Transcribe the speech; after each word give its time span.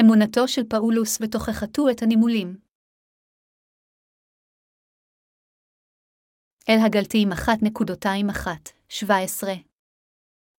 אמונתו 0.00 0.48
של 0.48 0.62
פאולוס 0.68 1.18
ותוכחתו 1.20 1.90
את 1.90 2.02
הנימולים. 2.02 2.56
אל 6.68 6.78
הגלתיים 6.86 7.32
אחת 7.32 7.58
נקודותיים 7.62 8.30
אחת, 8.30 8.68
שבע 8.88 9.16
עשרה. 9.16 9.54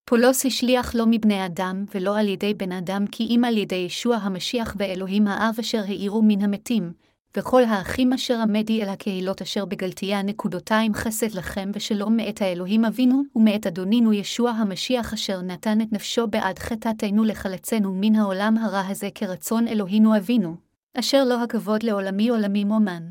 פולוס 0.05 0.45
השליח 0.45 0.95
לא 0.95 1.05
מבני 1.09 1.45
אדם, 1.45 1.85
ולא 1.95 2.19
על 2.19 2.27
ידי 2.27 2.53
בן 2.53 2.71
אדם, 2.71 3.05
כי 3.11 3.23
אם 3.23 3.41
על 3.47 3.57
ידי 3.57 3.75
ישוע 3.75 4.15
המשיח 4.15 4.75
ואלוהים 4.77 5.27
האב 5.27 5.55
אשר 5.59 5.81
האירו 5.87 6.21
מן 6.27 6.41
המתים, 6.41 6.93
וכל 7.37 7.63
האחים 7.63 8.13
אשר 8.13 8.41
עמדי 8.41 8.83
אל 8.83 8.89
הקהילות 8.89 9.41
אשר 9.41 9.65
בגלתיה 9.65 10.21
נקודותיים 10.21 10.93
חסד 10.93 11.31
לכם 11.31 11.71
ושלום 11.73 12.17
מאת 12.17 12.41
האלוהים 12.41 12.85
אבינו, 12.85 13.23
ומאת 13.35 13.67
אדונינו 13.67 14.13
ישוע 14.13 14.51
המשיח 14.51 15.13
אשר 15.13 15.41
נתן 15.41 15.81
את 15.81 15.93
נפשו 15.93 16.27
בעד 16.27 16.59
חטאתנו 16.59 17.23
לחלצנו 17.23 17.93
מן 17.95 18.15
העולם 18.15 18.57
הרע 18.57 18.87
הזה 18.87 19.09
כרצון 19.15 19.67
אלוהינו 19.67 20.17
אבינו, 20.17 20.55
אשר 20.99 21.23
לו 21.23 21.35
הכבוד 21.43 21.83
לעולמי 21.83 22.29
עולמים 22.29 22.71
אומן. 22.71 23.09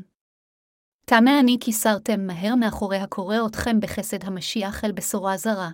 תמה 1.05 1.39
אני 1.39 1.57
כי 1.61 1.73
סרתם 1.73 2.27
מהר 2.27 2.55
מאחורי 2.55 2.97
הקורא 2.97 3.37
אתכם 3.47 3.79
בחסד 3.79 4.23
המשיח 4.23 4.85
אל 4.85 4.91
בשורה 4.91 5.37
זרה. 5.37 5.69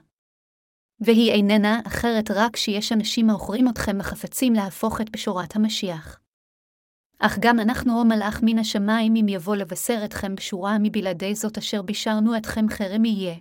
והיא 1.00 1.32
איננה 1.32 1.80
אחרת 1.88 2.32
רק 2.32 2.56
שיש 2.56 2.92
אנשים 2.92 3.30
העוכרים 3.30 3.70
אתכם 3.70 4.00
החפצים 4.00 4.54
להפוך 4.54 5.02
את 5.02 5.10
בשורת 5.10 5.56
המשיח. 5.56 6.20
אך 7.20 7.38
גם 7.40 7.60
אנחנו 7.60 8.00
או 8.00 8.06
מלאך 8.06 8.40
מן 8.44 8.60
השמיים 8.60 9.16
אם 9.16 9.28
יבוא 9.28 9.56
לבשר 9.56 10.02
אתכם 10.06 10.36
בשורה 10.36 10.78
מבלעדי 10.80 11.36
זאת 11.36 11.58
אשר 11.58 11.82
בישרנו 11.82 12.38
אתכם 12.38 12.66
חרם 12.70 13.06
יהיה. 13.06 13.36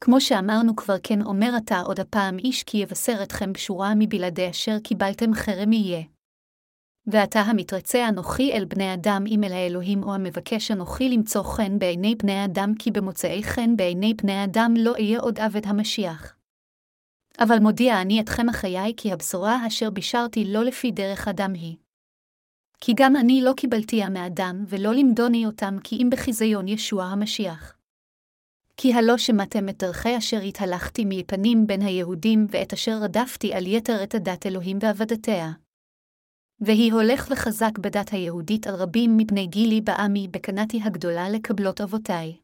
כמו 0.00 0.20
שאמרנו 0.20 0.76
כבר 0.76 0.96
כן 1.02 1.22
אומר 1.22 1.50
אתה 1.56 1.80
עוד 1.80 2.00
הפעם 2.00 2.38
איש 2.38 2.62
כי 2.62 2.78
יבשר 2.78 3.22
אתכם 3.22 3.52
בשורה 3.52 3.92
מבלעדי 3.98 4.50
אשר 4.50 4.78
קיבלתם 4.78 5.34
חרם 5.34 5.72
יהיה. 5.72 6.02
ועתה 7.06 7.40
המתרצה 7.40 8.08
אנוכי 8.08 8.52
אל 8.52 8.64
בני 8.64 8.94
אדם 8.94 9.24
אם 9.26 9.44
אל 9.44 9.52
האלוהים 9.52 10.02
או 10.02 10.14
המבקש 10.14 10.70
אנוכי 10.70 11.08
למצוא 11.08 11.42
חן 11.42 11.78
בעיני 11.78 12.14
בני 12.14 12.44
אדם 12.44 12.72
כי 12.78 12.90
במוצאי 12.90 13.42
חן 13.42 13.76
בעיני 13.76 14.14
בני 14.14 14.44
אדם 14.44 14.74
לא 14.78 14.92
אהיה 14.92 15.20
עוד 15.20 15.38
עבד 15.38 15.66
המשיח. 15.66 16.36
אבל 17.38 17.58
מודיע 17.58 18.00
אני 18.00 18.20
אתכם 18.20 18.48
החיי 18.48 18.92
כי 18.96 19.12
הבשורה 19.12 19.66
אשר 19.66 19.90
בישרתי 19.90 20.44
לא 20.44 20.64
לפי 20.64 20.90
דרך 20.90 21.28
אדם 21.28 21.52
היא. 21.52 21.76
כי 22.80 22.92
גם 22.96 23.16
אני 23.16 23.40
לא 23.42 23.52
קיבלתיה 23.56 24.08
מאדם, 24.08 24.64
ולא 24.68 24.94
למדוני 24.94 25.46
אותם 25.46 25.76
כי 25.84 25.96
אם 25.96 26.10
בחיזיון 26.10 26.68
ישוע 26.68 27.04
המשיח. 27.04 27.76
כי 28.76 28.94
הלא 28.94 29.18
שמעתם 29.18 29.68
את 29.68 29.78
דרכי 29.78 30.18
אשר 30.18 30.40
התהלכתי 30.40 31.04
מפנים 31.08 31.66
בין 31.66 31.82
היהודים, 31.82 32.46
ואת 32.50 32.72
אשר 32.72 32.98
רדפתי 33.02 33.54
על 33.54 33.66
יתר 33.66 34.02
את 34.02 34.14
הדת 34.14 34.46
אלוהים 34.46 34.78
ועבדתיה. 34.80 35.52
והיא 36.60 36.92
הולך 36.92 37.28
וחזק 37.30 37.78
בדת 37.78 38.12
היהודית 38.12 38.66
על 38.66 38.74
רבים 38.74 39.16
מפני 39.16 39.46
גילי 39.46 39.80
בעמי 39.80 40.28
בקנתי 40.28 40.80
הגדולה 40.84 41.28
לקבלות 41.30 41.80
אבותיי. 41.80 42.36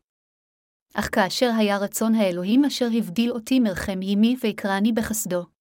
אך 0.95 1.09
כאשר 1.12 1.51
היה 1.59 1.79
רצון 1.79 2.14
האלוהים 2.14 2.64
אשר 2.64 2.89
הבדיל 2.98 3.33
אותי 3.33 3.61
מרחם 3.61 4.03
ימי 4.03 4.37
ויקרני 4.42 4.92
בחסדו. 4.92 5.55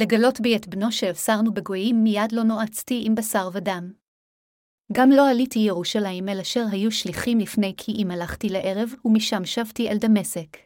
לגלות 0.00 0.40
בי 0.40 0.56
את 0.56 0.68
בנו 0.68 0.92
שהבשרנו 0.92 1.54
בגויים 1.54 2.04
מיד 2.04 2.32
לא 2.32 2.42
נועצתי 2.42 3.02
עם 3.06 3.14
בשר 3.14 3.48
ודם. 3.52 3.92
גם 4.92 5.10
לא 5.10 5.30
עליתי 5.30 5.58
ירושלים 5.58 6.28
אל 6.28 6.40
אשר 6.40 6.64
היו 6.72 6.92
שליחים 6.92 7.38
לפני 7.38 7.74
כי 7.76 7.92
אם 7.92 8.10
הלכתי 8.10 8.48
לערב, 8.48 8.88
ומשם 9.04 9.44
שבתי 9.44 9.88
אל 9.88 9.96
דמשק. 10.00 10.56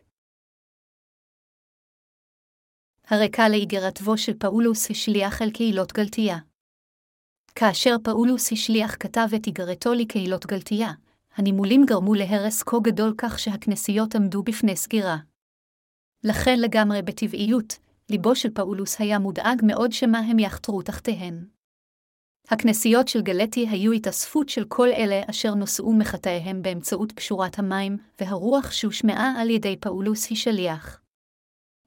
הרקע 3.06 3.48
לאיגרתו 3.48 4.18
של 4.18 4.38
פאולוס 4.38 4.90
השליח 4.90 5.42
אל 5.42 5.50
קהילות 5.50 5.92
גלתיה. 5.92 6.36
כאשר 7.54 7.96
פאולוס 8.04 8.52
השליח 8.52 8.96
כתב 9.00 9.28
את 9.36 9.46
איגרתו 9.46 9.94
לקהילות 9.94 10.46
גלתיה, 10.46 10.88
הנימולים 11.34 11.82
גרמו 11.86 12.14
להרס 12.14 12.62
כה 12.62 12.76
גדול 12.82 13.14
כך 13.18 13.38
שהכנסיות 13.38 14.14
עמדו 14.14 14.42
בפני 14.42 14.76
סגירה. 14.76 15.16
לכן 16.24 16.60
לגמרי 16.60 17.02
בטבעיות, 17.02 17.78
ליבו 18.12 18.36
של 18.36 18.50
פאולוס 18.50 19.00
היה 19.00 19.18
מודאג 19.18 19.60
מאוד 19.62 19.92
שמא 19.92 20.16
הם 20.16 20.38
יחתרו 20.38 20.82
תחתיהן. 20.82 21.44
הכנסיות 22.48 23.08
של 23.08 23.22
גלטיה 23.22 23.68
היו 23.68 23.92
התאספות 23.92 24.48
של 24.48 24.64
כל 24.64 24.88
אלה 24.88 25.20
אשר 25.30 25.54
נושעו 25.54 25.92
מחטאיהם 25.92 26.62
באמצעות 26.62 27.12
בשורת 27.12 27.58
המים, 27.58 27.96
והרוח 28.20 28.70
שהושמעה 28.70 29.34
על 29.40 29.50
ידי 29.50 29.76
פאולוס 29.76 30.30
השליח. 30.30 31.00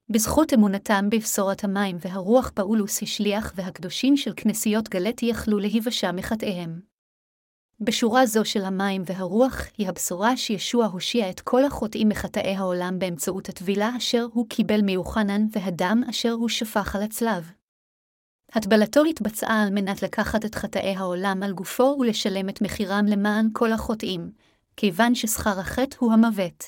בזכות 0.10 0.54
אמונתם 0.54 1.10
בבשורת 1.12 1.64
המים 1.64 1.98
והרוח 2.00 2.52
פאולוס 2.56 3.04
השליח 3.04 3.54
והקדושים 3.56 4.18
של 4.18 4.32
כנסיות 4.38 4.90
גלטי 4.90 5.26
יכלו 5.26 5.60
להיוושע 5.60 6.12
מחטאיהם. 6.12 6.95
בשורה 7.80 8.26
זו 8.26 8.46
של 8.46 8.66
המים 8.66 9.02
והרוח 9.06 9.62
היא 9.78 9.90
הבשורה 9.90 10.38
שישוע 10.38 10.86
הושיע 10.86 11.30
את 11.30 11.40
כל 11.40 11.66
החוטאים 11.66 12.10
מחטאי 12.10 12.56
העולם 12.56 13.00
באמצעות 13.00 13.50
הטבילה 13.50 13.98
אשר 13.98 14.28
הוא 14.34 14.50
קיבל 14.50 14.82
מיוחנן 14.82 15.46
והדם 15.52 16.02
אשר 16.10 16.32
הוא 16.32 16.50
שפך 16.50 16.96
על 16.96 17.02
הצלב. 17.02 17.52
הטבלתו 18.54 19.04
התבצעה 19.04 19.64
על 19.64 19.70
מנת 19.70 20.04
לקחת 20.04 20.46
את 20.46 20.56
חטאי 20.56 20.96
העולם 20.96 21.44
על 21.44 21.54
גופו 21.54 21.98
ולשלם 22.00 22.50
את 22.50 22.62
מחירם 22.62 23.06
למען 23.08 23.50
כל 23.54 23.72
החוטאים, 23.72 24.32
כיוון 24.78 25.16
ששכר 25.16 25.60
החטא 25.60 25.98
הוא 26.00 26.14
המוות. 26.14 26.64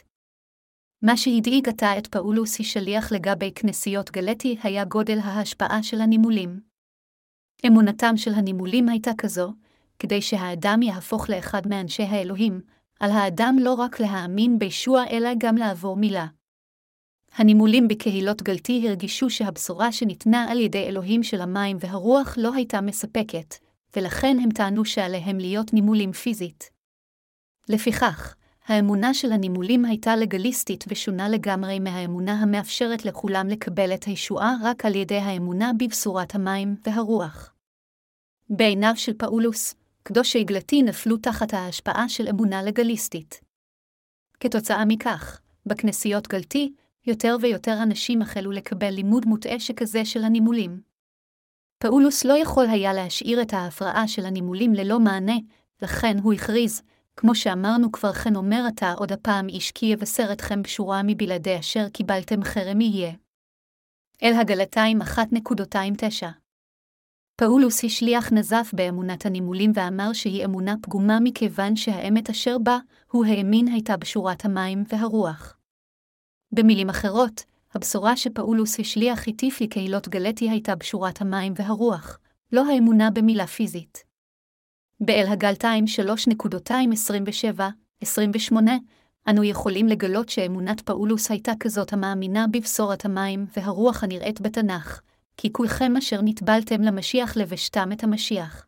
מה 1.02 1.18
שהדאיג 1.18 1.70
עתה 1.70 1.98
את 1.98 2.08
פאולוס 2.08 2.62
שליח 2.62 3.12
לגבי 3.12 3.52
כנסיות 3.56 4.12
גלטי 4.12 4.58
היה 4.64 4.86
גודל 4.86 5.20
ההשפעה 5.20 5.84
של 5.84 6.02
הנימולים. 6.02 6.60
אמונתם 7.68 8.18
של 8.18 8.34
הנימולים 8.34 8.90
הייתה 8.90 9.12
כזו, 9.18 9.54
כדי 10.00 10.22
שהאדם 10.22 10.82
יהפוך 10.82 11.30
לאחד 11.30 11.68
מאנשי 11.68 12.04
האלוהים, 12.04 12.62
על 13.00 13.12
האדם 13.12 13.56
לא 13.62 13.74
רק 13.74 14.00
להאמין 14.00 14.60
בישוע 14.60 15.04
אלא 15.12 15.30
גם 15.38 15.58
לעבור 15.58 15.98
מילה. 15.98 16.28
הנימולים 17.34 17.88
בקהילות 17.88 18.42
גלתי 18.42 18.88
הרגישו 18.88 19.30
שהבשורה 19.30 19.92
שניתנה 19.92 20.52
על 20.52 20.60
ידי 20.60 20.84
אלוהים 20.84 21.24
של 21.24 21.42
המים 21.42 21.78
והרוח 21.80 22.34
לא 22.38 22.54
הייתה 22.54 22.82
מספקת, 22.82 23.56
ולכן 23.96 24.38
הם 24.44 24.50
טענו 24.52 24.86
שעליהם 24.86 25.38
להיות 25.38 25.74
נימולים 25.74 26.12
פיזית. 26.12 26.70
לפיכך, 27.70 28.36
האמונה 28.66 29.14
של 29.14 29.32
הנימולים 29.32 29.86
הייתה 29.86 30.16
לגליסטית 30.16 30.84
ושונה 30.88 31.30
לגמרי 31.30 31.80
מהאמונה 31.80 32.34
המאפשרת 32.34 33.06
לכולם 33.06 33.48
לקבל 33.48 33.94
את 33.94 34.04
הישועה 34.04 34.56
רק 34.64 34.86
על 34.86 34.96
ידי 34.96 35.18
האמונה 35.18 35.72
בבשורת 35.80 36.36
המים 36.36 36.76
והרוח. 36.84 37.54
בעיניו 38.50 38.94
של 38.96 39.14
פאולוס, 39.18 39.76
קדושי 40.08 40.44
גלתי 40.44 40.82
נפלו 40.82 41.18
תחת 41.18 41.54
ההשפעה 41.54 42.10
של 42.10 42.28
אמונה 42.28 42.64
לגליסטית. 42.64 43.42
כתוצאה 44.40 44.86
מכך, 44.86 45.42
בכנסיות 45.66 46.28
גלתי, 46.28 46.74
יותר 47.06 47.36
ויותר 47.42 47.84
אנשים 47.84 48.22
החלו 48.22 48.52
לקבל 48.52 48.90
לימוד 48.90 49.26
מוטעה 49.26 49.60
שכזה 49.60 50.06
של 50.06 50.24
הנימולים. 50.24 50.82
פאולוס 51.80 52.26
לא 52.26 52.34
יכול 52.38 52.66
היה 52.66 52.94
להשאיר 52.94 53.42
את 53.42 53.54
ההפרעה 53.54 54.08
של 54.08 54.26
הנימולים 54.26 54.74
ללא 54.74 55.00
מענה, 55.00 55.38
לכן 55.82 56.18
הוא 56.24 56.34
הכריז, 56.34 56.82
כמו 57.16 57.36
שאמרנו 57.36 57.92
כבר 57.92 58.14
כן 58.14 58.36
אומר 58.36 58.64
עתה 58.68 58.94
עוד 58.94 59.12
הפעם 59.12 59.50
איש 59.50 59.72
כי 59.72 59.86
יבשר 59.86 60.30
אתכם 60.32 60.62
בשורה 60.62 61.02
מבלעדי 61.04 61.60
אשר 61.60 61.90
קיבלתם 61.90 62.44
חרם 62.44 62.82
יהיה. 62.82 63.14
אל 64.24 64.34
הגלתיים 64.34 65.02
1.29 65.02 66.47
פאולוס 67.40 67.84
השליח 67.84 68.34
נזף 68.34 68.72
באמונת 68.74 69.26
הנימולים 69.26 69.72
ואמר 69.76 70.14
שהיא 70.14 70.46
אמונה 70.46 70.76
פגומה 70.82 71.20
מכיוון 71.24 71.76
שהאמת 71.76 72.30
אשר 72.30 72.58
בה, 72.58 72.78
הוא 73.12 73.26
האמין 73.26 73.68
הייתה 73.68 73.98
בשורת 73.98 74.46
המים 74.46 74.84
והרוח. 74.90 75.58
במילים 76.52 76.90
אחרות, 76.90 77.44
הבשורה 77.74 78.18
שפאולוס 78.18 78.80
השליח 78.80 79.28
הטיף 79.28 79.62
לקהילות 79.62 80.08
גלטי 80.08 80.50
הייתה 80.50 80.76
בשורת 80.76 81.22
המים 81.22 81.54
והרוח, 81.56 82.20
לא 82.52 82.66
האמונה 82.72 83.12
במילה 83.12 83.48
פיזית. 83.48 84.04
באל 85.00 85.26
הגלתיים 85.28 85.86
3.27-28, 88.04 88.56
אנו 89.30 89.44
יכולים 89.44 89.88
לגלות 89.88 90.30
שאמונת 90.30 90.82
פאולוס 90.82 91.32
הייתה 91.32 91.52
כזאת 91.60 91.94
המאמינה 91.94 92.46
בבשורת 92.52 93.06
המים 93.06 93.46
והרוח 93.58 94.04
הנראית 94.04 94.42
בתנ"ך, 94.42 95.02
כי 95.38 95.54
כולכם 95.54 95.98
אשר 95.98 96.20
נטבלתם 96.24 96.82
למשיח 96.82 97.38
לבשתם 97.38 97.90
את 97.92 98.04
המשיח. 98.04 98.68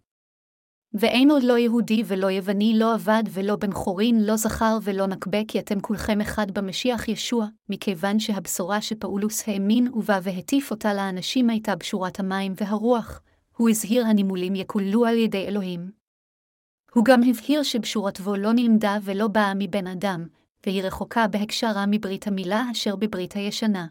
ואין 0.93 1.31
עוד 1.31 1.43
לא 1.43 1.57
יהודי 1.57 2.03
ולא 2.05 2.27
יווני, 2.27 2.73
לא 2.79 2.93
עבד 2.93 3.23
ולא 3.29 3.55
בן 3.55 3.73
חורין, 3.73 4.25
לא 4.25 4.35
זכר 4.35 4.77
ולא 4.83 5.07
נקבה, 5.07 5.37
כי 5.47 5.59
אתם 5.59 5.79
כולכם 5.79 6.21
אחד 6.21 6.51
במשיח 6.51 7.07
ישוע, 7.07 7.47
מכיוון 7.69 8.19
שהבשורה 8.19 8.81
שפאולוס 8.81 9.49
האמין 9.49 9.87
ובה 9.93 10.19
והטיף 10.23 10.71
אותה 10.71 10.93
לאנשים 10.93 11.49
הייתה 11.49 11.75
בשורת 11.75 12.19
המים 12.19 12.53
והרוח, 12.57 13.21
הוא 13.57 13.69
הזהיר 13.69 14.05
הנימולים 14.05 14.55
יקוללו 14.55 15.05
על 15.05 15.17
ידי 15.17 15.47
אלוהים. 15.47 15.91
הוא 16.93 17.05
גם 17.05 17.21
הבהיר 17.23 17.63
שבשורתו 17.63 18.35
לא 18.35 18.53
נלמדה 18.53 18.97
ולא 19.03 19.27
באה 19.27 19.53
מבן 19.55 19.87
אדם, 19.87 20.27
והיא 20.65 20.83
רחוקה 20.83 21.27
בהקשרה 21.27 21.85
מברית 21.87 22.27
המילה 22.27 22.63
אשר 22.71 22.95
בברית 22.95 23.33
הישנה. 23.33 23.87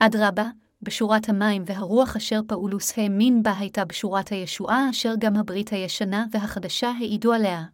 אדרבה, 0.00 0.44
בשורת 0.84 1.28
המים 1.28 1.62
והרוח 1.66 2.16
אשר 2.16 2.40
פאולוס 2.46 2.98
האמין 2.98 3.42
בה 3.42 3.58
הייתה 3.58 3.84
בשורת 3.84 4.28
הישועה 4.28 4.90
אשר 4.90 5.14
גם 5.18 5.36
הברית 5.36 5.72
הישנה 5.72 6.26
והחדשה 6.30 6.92
העידו 6.98 7.32
עליה. 7.32 7.64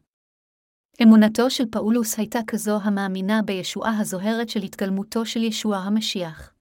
אמונתו 1.03 1.51
של 1.51 1.65
פאולוס 1.71 2.19
הייתה 2.19 2.39
כזו 2.47 2.79
המאמינה 2.83 3.43
בישועה 3.43 3.99
הזוהרת 3.99 4.49
של 4.49 4.63
התגלמותו 4.63 5.27
של 5.27 5.43
ישוע 5.43 5.77
המשיח. 5.77 6.53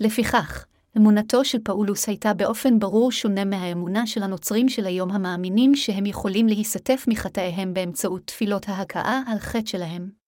לפיכך, 0.00 0.66
אמונתו 0.96 1.44
של 1.44 1.58
פאולוס 1.64 2.08
הייתה 2.08 2.34
באופן 2.34 2.78
ברור 2.78 3.12
שונה 3.12 3.44
מהאמונה 3.44 4.06
של 4.06 4.22
הנוצרים 4.22 4.68
של 4.68 4.86
היום 4.86 5.10
המאמינים 5.10 5.74
שהם 5.74 6.06
יכולים 6.06 6.46
להיסטף 6.46 7.04
מחטאיהם 7.08 7.74
באמצעות 7.74 8.26
תפילות 8.26 8.68
ההכאה 8.68 9.22
על 9.26 9.38
חטא 9.38 9.66
שלהם. 9.66 10.23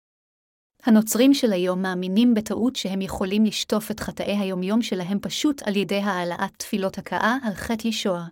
הנוצרים 0.83 1.35
של 1.35 1.53
היום 1.53 1.83
מאמינים 1.83 2.35
בטעות 2.35 2.77
שהם 2.77 3.01
יכולים 3.03 3.45
לשטוף 3.45 3.91
את 3.91 4.01
חטאי 4.01 4.37
היומיום 4.37 4.83
שלהם 4.83 5.19
פשוט 5.21 5.63
על 5.63 5.77
ידי 5.77 6.01
העלאת 6.01 6.57
תפילות 6.57 6.99
הכאה 6.99 7.37
על 7.43 7.55
חטא 7.55 7.89
ישוע. 7.89 8.25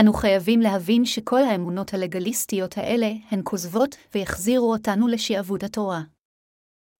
אנו 0.00 0.12
חייבים 0.12 0.60
להבין 0.60 1.04
שכל 1.04 1.42
האמונות 1.42 1.94
הלגליסטיות 1.94 2.78
האלה 2.78 3.12
הן 3.30 3.40
כוזבות 3.44 3.96
ויחזירו 4.14 4.72
אותנו 4.72 5.08
לשעבוד 5.08 5.64
התורה. 5.64 6.00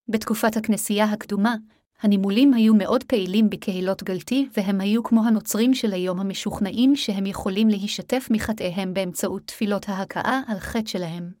בתקופת 0.07 0.57
הכנסייה 0.57 1.05
הקדומה, 1.05 1.55
הנימולים 2.01 2.53
היו 2.53 2.75
מאוד 2.75 3.03
פעילים 3.03 3.49
בקהילות 3.49 4.03
גלתי, 4.03 4.49
והם 4.57 4.81
היו 4.81 5.03
כמו 5.03 5.25
הנוצרים 5.25 5.73
של 5.73 5.93
היום 5.93 6.19
המשוכנעים 6.19 6.95
שהם 6.95 7.25
יכולים 7.25 7.67
להישתף 7.67 8.27
מחטאיהם 8.31 8.93
באמצעות 8.93 9.41
תפילות 9.45 9.89
ההכאה 9.89 10.41
על 10.47 10.59
חטא 10.59 10.89
שלהם. 10.89 11.31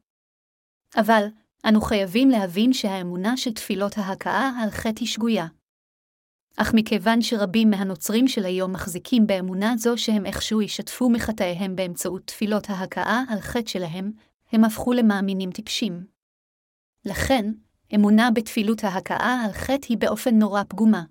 אבל, 0.97 1.27
אנו 1.67 1.81
חייבים 1.81 2.29
להבין 2.29 2.73
שהאמונה 2.73 3.37
של 3.37 3.53
תפילות 3.53 3.97
ההכאה 3.97 4.51
על 4.63 4.69
חטא 4.69 4.99
היא 4.99 5.07
שגויה. 5.07 5.47
אך 6.57 6.71
מכיוון 6.75 7.21
שרבים 7.21 7.69
מהנוצרים 7.69 8.27
של 8.27 8.45
היום 8.45 8.73
מחזיקים 8.73 9.27
באמונה 9.27 9.73
זו 9.77 9.97
שהם 9.97 10.25
איכשהו 10.25 10.61
ישתפו 10.61 11.09
מחטאיהם 11.09 11.75
באמצעות 11.75 12.21
תפילות 12.25 12.69
ההכאה 12.69 13.23
על 13.29 13.39
חטא 13.39 13.69
שלהם, 13.69 14.11
הם 14.51 14.63
הפכו 14.63 14.93
למאמינים 14.93 15.51
טיפשים. 15.51 16.05
לכן, 17.05 17.51
אמונה 17.95 18.31
בתפילות 18.31 18.83
ההכאה 18.83 19.41
על 19.45 19.51
חטא 19.51 19.87
היא 19.89 19.97
באופן 19.97 20.35
נורא 20.35 20.63
פגומה. 20.69 21.03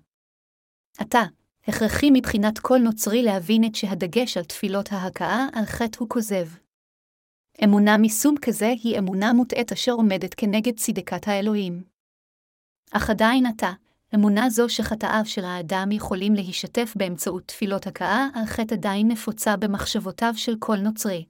עתה, 0.97 1.23
הכרחי 1.67 2.09
מבחינת 2.13 2.59
כל 2.59 2.77
נוצרי 2.77 3.23
להבין 3.23 3.63
את 3.63 3.75
שהדגש 3.75 4.37
על 4.37 4.43
תפילות 4.43 4.91
ההכאה 4.91 5.47
על 5.53 5.65
חטא 5.65 5.97
הוא 5.99 6.09
כוזב. 6.09 6.47
אמונה 7.63 7.97
מסוג 7.97 8.39
כזה 8.39 8.73
היא 8.83 8.99
אמונה 8.99 9.33
מוטעית 9.33 9.71
אשר 9.71 9.91
עומדת 9.91 10.33
כנגד 10.33 10.77
צדקת 10.77 11.27
האלוהים. 11.27 11.83
אך 12.91 13.09
עדיין 13.09 13.45
עתה, 13.45 13.71
אמונה 14.15 14.49
זו 14.49 14.69
שחטאיו 14.69 15.21
של 15.25 15.45
האדם 15.45 15.91
יכולים 15.91 16.33
להישתף 16.33 16.93
באמצעות 16.95 17.43
תפילות 17.47 17.87
הכאה 17.87 18.27
על 18.35 18.45
חטא 18.45 18.73
עדיין 18.73 19.07
נפוצה 19.07 19.57
במחשבותיו 19.57 20.33
של 20.35 20.55
כל 20.59 20.75
נוצרי. 20.77 21.25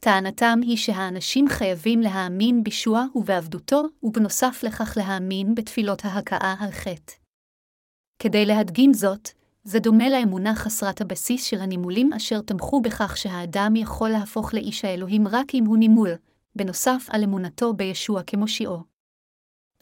טענתם 0.00 0.58
היא 0.62 0.76
שהאנשים 0.76 1.48
חייבים 1.48 2.00
להאמין 2.00 2.64
בישוע 2.64 3.04
ובעבדותו, 3.14 3.82
ובנוסף 4.02 4.60
לכך 4.62 4.96
להאמין 4.96 5.54
בתפילות 5.54 6.04
ההכאה 6.04 6.54
על 6.60 6.70
חטא. 6.70 7.12
כדי 8.18 8.46
להדגים 8.46 8.92
זאת, 8.92 9.28
זה 9.64 9.78
דומה 9.78 10.08
לאמונה 10.08 10.54
חסרת 10.54 11.00
הבסיס 11.00 11.44
של 11.44 11.60
הנימולים 11.60 12.12
אשר 12.12 12.40
תמכו 12.40 12.80
בכך 12.80 13.16
שהאדם 13.16 13.76
יכול 13.76 14.08
להפוך 14.08 14.54
לאיש 14.54 14.84
האלוהים 14.84 15.28
רק 15.28 15.54
אם 15.54 15.64
הוא 15.64 15.76
נימול, 15.76 16.10
בנוסף 16.56 17.06
על 17.08 17.22
אמונתו 17.22 17.74
בישוע 17.74 18.22
כמושיעו. 18.22 18.82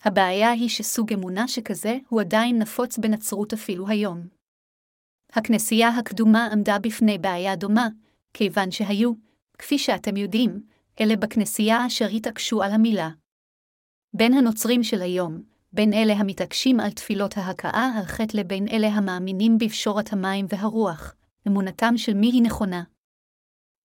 הבעיה 0.05 0.51
היא 0.51 0.69
שסוג 0.69 1.13
אמונה 1.13 1.49
שכזה 1.49 1.99
הוא 2.09 2.21
עדיין 2.21 2.59
נפוץ 2.59 2.99
בנצרות 2.99 3.53
אפילו 3.53 3.89
היום. 3.89 4.27
הכנסייה 5.33 5.89
הקדומה 5.89 6.49
עמדה 6.53 6.79
בפני 6.79 7.19
בעיה 7.19 7.57
דומה, 7.57 7.89
כיוון 8.35 8.71
שהיו, 8.71 9.13
כפי 9.59 9.79
שאתם 9.79 10.17
יודעים, 10.17 10.63
אלה 11.01 11.17
בכנסייה 11.17 11.87
אשר 11.87 12.07
התעקשו 12.07 12.63
על 12.63 12.73
המילה. 12.73 13.11
בין 14.15 14.35
הנוצרים 14.35 14.83
של 14.83 15.03
היום, 15.03 15.43
בין 15.73 15.93
אלה 15.93 16.13
המתעקשים 16.13 16.81
על 16.81 16.91
תפילות 16.91 17.37
ההכאה 17.37 17.91
חטא 18.05 18.37
לבין 18.37 18.69
אלה 18.69 18.89
המאמינים 18.89 19.59
בפשורת 19.59 20.13
המים 20.13 20.47
והרוח, 20.49 21.15
אמונתם 21.49 21.97
של 21.97 22.15
מי 22.15 22.27
היא 22.27 22.43
נכונה. 22.43 22.83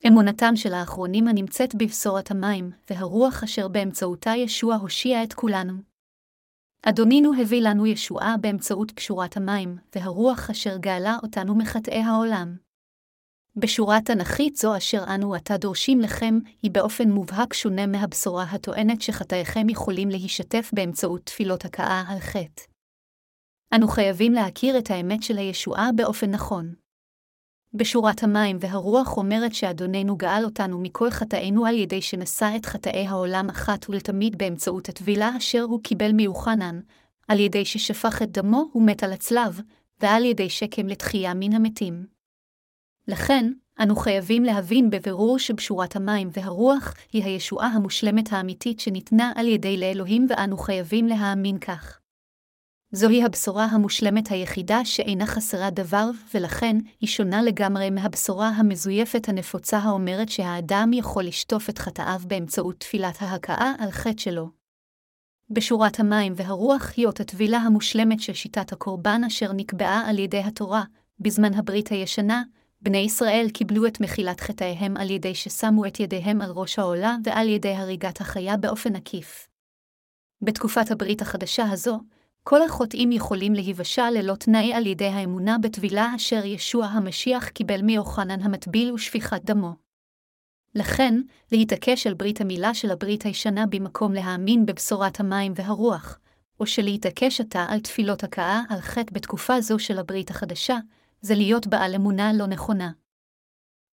אמונתם 0.07 0.55
של 0.55 0.73
האחרונים 0.73 1.27
הנמצאת 1.27 1.75
בבשורת 1.75 2.31
המים, 2.31 2.71
והרוח 2.89 3.43
אשר 3.43 3.67
באמצעותה 3.67 4.29
ישוע 4.29 4.75
הושיע 4.75 5.23
את 5.23 5.33
כולנו. 5.33 5.73
אדונינו 6.81 7.31
הביא 7.41 7.61
לנו 7.61 7.85
ישועה 7.85 8.35
באמצעות 8.41 8.91
פשורת 8.91 9.37
המים, 9.37 9.77
והרוח 9.95 10.49
אשר 10.49 10.77
גאלה 10.77 11.17
אותנו 11.23 11.55
מחטאי 11.55 12.01
העולם. 12.01 12.66
בשורה 13.59 14.01
תנכית 14.01 14.55
זו 14.55 14.77
אשר 14.77 15.03
אנו 15.15 15.35
עתה 15.35 15.57
דורשים 15.57 15.99
לכם, 15.99 16.39
היא 16.61 16.71
באופן 16.71 17.11
מובהק 17.11 17.53
שונה 17.53 17.87
מהבשורה 17.87 18.43
הטוענת 18.43 19.01
שחטאיכם 19.01 19.69
יכולים 19.69 20.09
להישתף 20.09 20.69
באמצעות 20.73 21.21
תפילות 21.25 21.65
הכאה 21.65 22.03
על 22.07 22.19
חטא. 22.19 22.63
אנו 23.75 23.87
חייבים 23.87 24.33
להכיר 24.33 24.77
את 24.77 24.91
האמת 24.91 25.23
של 25.23 25.37
הישועה 25.37 25.89
באופן 25.95 26.31
נכון. 26.31 26.73
בשורת 27.73 28.23
המים 28.23 28.57
והרוח 28.59 29.17
אומרת 29.17 29.53
שאדוננו 29.53 30.17
גאל 30.17 30.45
אותנו 30.45 30.79
מכל 30.79 31.11
חטאינו 31.11 31.65
על 31.65 31.75
ידי 31.75 32.01
שנשא 32.01 32.51
את 32.55 32.65
חטאי 32.65 33.07
העולם 33.07 33.49
אחת 33.49 33.89
ולתמיד 33.89 34.37
באמצעות 34.37 34.89
הטבילה 34.89 35.37
אשר 35.37 35.61
הוא 35.61 35.83
קיבל 35.83 36.11
מיוחנן, 36.11 36.79
על 37.27 37.39
ידי 37.39 37.65
ששפך 37.65 38.21
את 38.21 38.31
דמו 38.31 38.71
ומת 38.75 39.03
על 39.03 39.13
הצלב, 39.13 39.61
ועל 39.99 40.25
ידי 40.25 40.49
שקם 40.49 40.87
לתחייה 40.87 41.33
מן 41.33 41.53
המתים. 41.53 42.16
לכן, 43.07 43.51
אנו 43.83 43.95
חייבים 43.95 44.43
להבין 44.43 44.89
בבירור 44.89 45.39
שבשורת 45.39 45.95
המים 45.95 46.29
והרוח 46.33 46.93
היא 47.13 47.23
הישועה 47.23 47.67
המושלמת 47.67 48.33
האמיתית 48.33 48.79
שניתנה 48.79 49.31
על 49.35 49.47
ידי 49.47 49.77
לאלוהים 49.77 50.27
ואנו 50.29 50.57
חייבים 50.57 51.07
להאמין 51.07 51.59
כך. 51.59 51.99
זוהי 52.91 53.23
הבשורה 53.23 53.65
המושלמת 53.65 54.31
היחידה 54.31 54.85
שאינה 54.85 55.25
חסרה 55.25 55.69
דבר, 55.69 56.09
ולכן 56.33 56.77
היא 57.01 57.09
שונה 57.09 57.41
לגמרי 57.41 57.89
מהבשורה 57.89 58.49
המזויפת 58.49 59.29
הנפוצה 59.29 59.77
האומרת 59.77 60.29
שהאדם 60.29 60.91
יכול 60.93 61.23
לשטוף 61.23 61.69
את 61.69 61.77
חטאיו 61.77 62.21
באמצעות 62.27 62.79
תפילת 62.79 63.21
ההכאה 63.21 63.73
על 63.79 63.91
חטא 63.91 64.21
שלו. 64.21 64.49
בשורת 65.49 65.99
המים 65.99 66.33
והרוח 66.35 66.91
היא 66.97 67.07
אות 67.07 67.19
הטבילה 67.19 67.57
המושלמת 67.57 68.19
של 68.19 68.33
שיטת 68.33 68.71
הקורבן 68.71 69.21
אשר 69.27 69.53
נקבעה 69.53 70.09
על 70.09 70.19
ידי 70.19 70.39
התורה, 70.39 70.83
בזמן 71.19 71.53
הברית 71.53 71.87
הישנה, 71.87 72.43
בני 72.81 72.97
ישראל 72.97 73.47
קיבלו 73.53 73.87
את 73.87 74.01
מחילת 74.01 74.39
חטאיהם 74.41 74.97
על 74.97 75.09
ידי 75.09 75.35
ששמו 75.35 75.85
את 75.85 75.99
ידיהם 75.99 76.41
על 76.41 76.51
ראש 76.51 76.79
העולה 76.79 77.15
ועל 77.23 77.49
ידי 77.49 77.73
הריגת 77.73 78.21
החיה 78.21 78.57
באופן 78.57 78.95
עקיף. 78.95 79.47
בתקופת 80.41 80.91
הברית 80.91 81.21
החדשה 81.21 81.71
הזו, 81.71 81.99
כל 82.43 82.61
החוטאים 82.63 83.11
יכולים 83.11 83.53
להיוושע 83.53 84.11
ללא 84.11 84.35
תנאי 84.35 84.73
על 84.73 84.87
ידי 84.87 85.07
האמונה 85.07 85.57
בטבילה 85.57 86.15
אשר 86.15 86.45
ישוע 86.45 86.85
המשיח 86.85 87.49
קיבל 87.49 87.81
מיוחנן 87.81 88.41
המטביל 88.41 88.91
ושפיכת 88.91 89.41
דמו. 89.43 89.73
לכן, 90.75 91.21
להתעקש 91.51 92.07
על 92.07 92.13
ברית 92.13 92.41
המילה 92.41 92.73
של 92.73 92.91
הברית 92.91 93.23
הישנה 93.23 93.65
במקום 93.65 94.13
להאמין 94.13 94.65
בבשורת 94.65 95.19
המים 95.19 95.53
והרוח, 95.55 96.19
או 96.59 96.65
שלהתעקש 96.65 97.41
עתה 97.41 97.65
על 97.69 97.79
תפילות 97.79 98.23
הכאה 98.23 98.61
על 98.69 98.81
חטא 98.81 99.11
בתקופה 99.13 99.61
זו 99.61 99.79
של 99.79 99.99
הברית 99.99 100.29
החדשה, 100.29 100.77
זה 101.27 101.35
להיות 101.35 101.67
בעל 101.67 101.95
אמונה 101.95 102.33
לא 102.33 102.47
נכונה. 102.47 102.91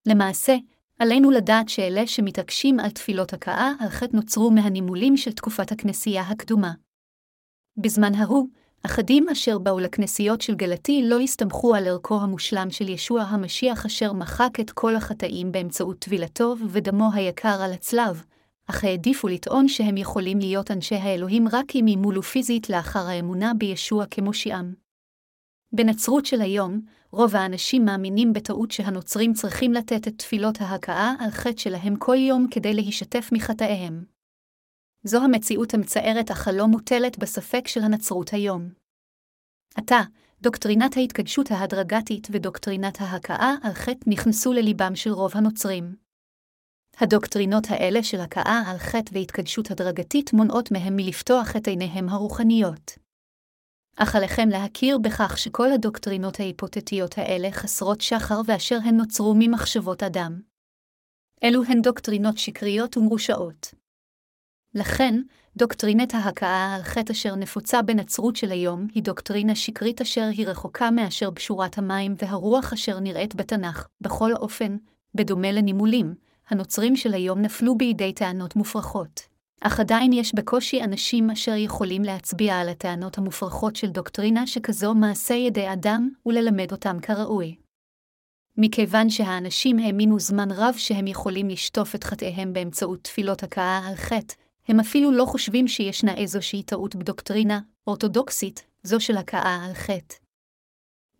למעשה, 0.06 0.56
עלינו 0.98 1.30
לדעת 1.30 1.68
שאלה 1.68 2.06
שמתעקשים 2.06 2.80
על 2.80 2.90
תפילות 2.90 3.32
הכאה 3.32 3.72
חטא 3.88 4.16
נוצרו 4.16 4.50
מהנימולים 4.50 5.16
של 5.16 5.32
תקופת 5.32 5.72
הכנסייה 5.72 6.22
הקדומה. 6.22 6.72
בזמן 7.76 8.14
ההוא, 8.14 8.48
אחדים 8.86 9.28
אשר 9.28 9.58
באו 9.58 9.78
לכנסיות 9.78 10.40
של 10.40 10.54
גלתי 10.54 11.02
לא 11.04 11.20
הסתמכו 11.20 11.74
על 11.74 11.86
ערכו 11.86 12.20
המושלם 12.20 12.70
של 12.70 12.88
ישוע 12.88 13.22
המשיח 13.22 13.86
אשר 13.86 14.12
מחק 14.12 14.60
את 14.60 14.70
כל 14.70 14.96
החטאים 14.96 15.52
באמצעות 15.52 15.98
טבילתו 15.98 16.54
ודמו 16.68 17.10
היקר 17.12 17.62
על 17.62 17.72
הצלב, 17.72 18.24
אך 18.66 18.84
העדיפו 18.84 19.28
לטעון 19.28 19.68
שהם 19.68 19.96
יכולים 19.96 20.38
להיות 20.38 20.70
אנשי 20.70 20.94
האלוהים 20.94 21.48
רק 21.48 21.76
אם 21.76 21.88
ימולו 21.88 22.22
פיזית 22.22 22.70
לאחר 22.70 23.06
האמונה 23.06 23.52
בישוע 23.58 24.06
כמושיעם. 24.10 24.74
בנצרות 25.72 26.26
של 26.26 26.40
היום, 26.40 26.80
רוב 27.14 27.36
האנשים 27.36 27.84
מאמינים 27.84 28.32
בטעות 28.32 28.70
שהנוצרים 28.70 29.32
צריכים 29.32 29.72
לתת 29.72 30.08
את 30.08 30.18
תפילות 30.18 30.60
ההכאה 30.60 31.14
על 31.20 31.30
חטא 31.30 31.56
שלהם 31.56 31.96
כל 31.96 32.16
יום 32.16 32.46
כדי 32.50 32.74
להישתף 32.74 33.28
מחטאיהם. 33.32 34.04
זו 35.04 35.24
המציאות 35.24 35.74
המצערת 35.74 36.30
אך 36.30 36.48
הלא 36.48 36.66
מוטלת 36.66 37.18
בספק 37.18 37.68
של 37.68 37.80
הנצרות 37.80 38.32
היום. 38.32 38.68
עתה, 39.76 40.00
דוקטרינת 40.40 40.96
ההתקדשות 40.96 41.50
ההדרגתית 41.50 42.28
ודוקטרינת 42.30 43.00
ההכאה 43.00 43.54
על 43.62 43.72
חטא 43.72 44.10
נכנסו 44.10 44.52
לליבם 44.52 44.96
של 44.96 45.10
רוב 45.10 45.32
הנוצרים. 45.34 45.96
הדוקטרינות 47.00 47.64
האלה 47.68 48.02
של 48.02 48.20
הכאה 48.20 48.62
על 48.66 48.78
חטא 48.78 49.10
והתקדשות 49.12 49.70
הדרגתית 49.70 50.32
מונעות 50.32 50.72
מהם 50.72 50.96
מלפתוח 50.96 51.56
את 51.56 51.68
עיניהם 51.68 52.08
הרוחניות. 52.08 53.03
אך 53.96 54.16
עליכם 54.16 54.48
להכיר 54.48 54.98
בכך 54.98 55.38
שכל 55.38 55.72
הדוקטרינות 55.72 56.40
ההיפותטיות 56.40 57.18
האלה 57.18 57.50
חסרות 57.50 58.00
שחר 58.00 58.40
ואשר 58.46 58.78
הן 58.84 58.96
נוצרו 58.96 59.34
ממחשבות 59.38 60.02
אדם. 60.02 60.40
אלו 61.44 61.64
הן 61.64 61.82
דוקטרינות 61.82 62.38
שקריות 62.38 62.96
ומרושעות. 62.96 63.74
לכן, 64.74 65.20
דוקטרינת 65.56 66.14
ההכאה 66.14 66.74
על 66.74 66.82
חטא 66.82 67.12
אשר 67.12 67.34
נפוצה 67.34 67.82
בנצרות 67.82 68.36
של 68.36 68.50
היום 68.50 68.86
היא 68.94 69.02
דוקטרינה 69.02 69.54
שקרית 69.54 70.00
אשר 70.00 70.28
היא 70.32 70.46
רחוקה 70.46 70.90
מאשר 70.90 71.30
בשורת 71.30 71.78
המים 71.78 72.14
והרוח 72.18 72.72
אשר 72.72 73.00
נראית 73.00 73.34
בתנ"ך, 73.34 73.88
בכל 74.00 74.32
אופן, 74.32 74.76
בדומה 75.14 75.52
לנימולים, 75.52 76.14
הנוצרים 76.48 76.96
של 76.96 77.14
היום 77.14 77.40
נפלו 77.40 77.76
בידי 77.78 78.12
טענות 78.12 78.56
מופרכות. 78.56 79.33
אך 79.66 79.80
עדיין 79.80 80.12
יש 80.12 80.34
בקושי 80.34 80.82
אנשים 80.82 81.30
אשר 81.30 81.54
יכולים 81.56 82.02
להצביע 82.02 82.60
על 82.60 82.68
הטענות 82.68 83.18
המופרכות 83.18 83.76
של 83.76 83.86
דוקטרינה 83.86 84.46
שכזו 84.46 84.94
מעשה 84.94 85.34
ידי 85.34 85.72
אדם 85.72 86.08
וללמד 86.26 86.72
אותם 86.72 86.96
כראוי. 87.02 87.56
מכיוון 88.56 89.10
שהאנשים 89.10 89.78
האמינו 89.78 90.20
זמן 90.20 90.50
רב 90.50 90.74
שהם 90.76 91.06
יכולים 91.06 91.48
לשטוף 91.48 91.94
את 91.94 92.04
חטאיהם 92.04 92.52
באמצעות 92.52 93.04
תפילות 93.04 93.42
הכאה 93.42 93.80
על 93.88 93.94
חטא, 93.94 94.34
הם 94.68 94.80
אפילו 94.80 95.12
לא 95.12 95.24
חושבים 95.24 95.68
שישנה 95.68 96.14
איזושהי 96.14 96.62
טעות 96.62 96.96
בדוקטרינה 96.96 97.60
אורתודוקסית, 97.86 98.66
זו 98.82 99.00
של 99.00 99.16
הכאה 99.16 99.64
על 99.64 99.74
חטא. 99.74 100.14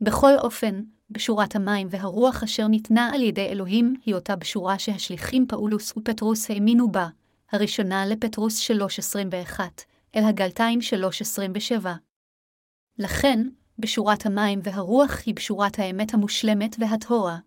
בכל 0.01 0.33
אופן, 0.39 0.83
בשורת 1.11 1.57
המים 1.57 1.87
והרוח 1.91 2.43
אשר 2.43 2.67
ניתנה 2.67 3.11
על 3.15 3.23
ידי 3.23 3.47
אלוהים 3.47 3.95
היא 4.07 4.15
אותה 4.15 4.37
בשורה 4.37 4.79
שהשליחים 4.79 5.47
פאולוס 5.47 5.97
ופטרוס 5.97 6.51
האמינו 6.51 6.93
בה, 6.93 7.09
הראשונה 7.53 8.07
לפטרוס 8.07 8.71
3.21, 8.71 9.61
אל 10.17 10.25
הגלתיים 10.25 10.79
3.27. 10.81 11.87
לכן, 12.99 13.49
בשורת 13.79 14.27
המים 14.27 14.61
והרוח 14.63 15.23
היא 15.27 15.35
בשורת 15.35 15.79
האמת 15.79 16.15
המושלמת 16.15 16.77
והטהורה. 16.79 17.39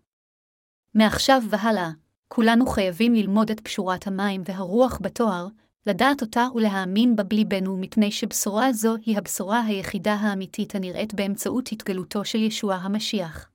מעכשיו 0.94 1.42
והלאה, 1.50 1.90
כולנו 2.28 2.66
חייבים 2.66 3.14
ללמוד 3.14 3.50
את 3.50 3.60
פשורת 3.60 4.06
המים 4.06 4.42
והרוח 4.44 4.98
בתואר, 5.02 5.46
לדעת 5.86 6.22
אותה 6.22 6.46
ולהאמין 6.54 7.16
בה 7.16 7.22
בליבנו, 7.22 7.76
מפני 7.76 8.12
שבשורה 8.12 8.72
זו 8.72 8.96
היא 9.06 9.18
הבשורה 9.18 9.60
היחידה 9.60 10.14
האמיתית 10.14 10.74
הנראית 10.74 11.14
באמצעות 11.14 11.72
התגלותו 11.72 12.24
של 12.24 12.38
ישוע 12.38 12.74
המשיח. 12.74 13.50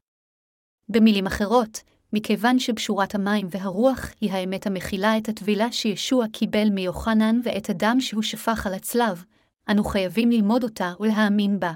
במילים 0.90 1.28
אחרות, 1.28 1.80
מכיוון 2.16 2.60
שבשורת 2.60 3.16
המים 3.16 3.48
והרוח 3.50 4.12
היא 4.22 4.32
האמת 4.32 4.68
המכילה 4.68 5.18
את 5.18 5.30
הטבילה 5.30 5.72
שישוע 5.72 6.26
קיבל 6.34 6.70
מיוחנן 6.70 7.40
ואת 7.44 7.70
הדם 7.70 7.98
שהוא 8.00 8.24
שפך 8.24 8.68
על 8.68 8.74
הצלב, 8.74 9.26
אנו 9.72 9.84
חייבים 9.84 10.32
ללמוד 10.32 10.64
אותה 10.64 10.94
ולהאמין 11.00 11.60
בה. 11.60 11.74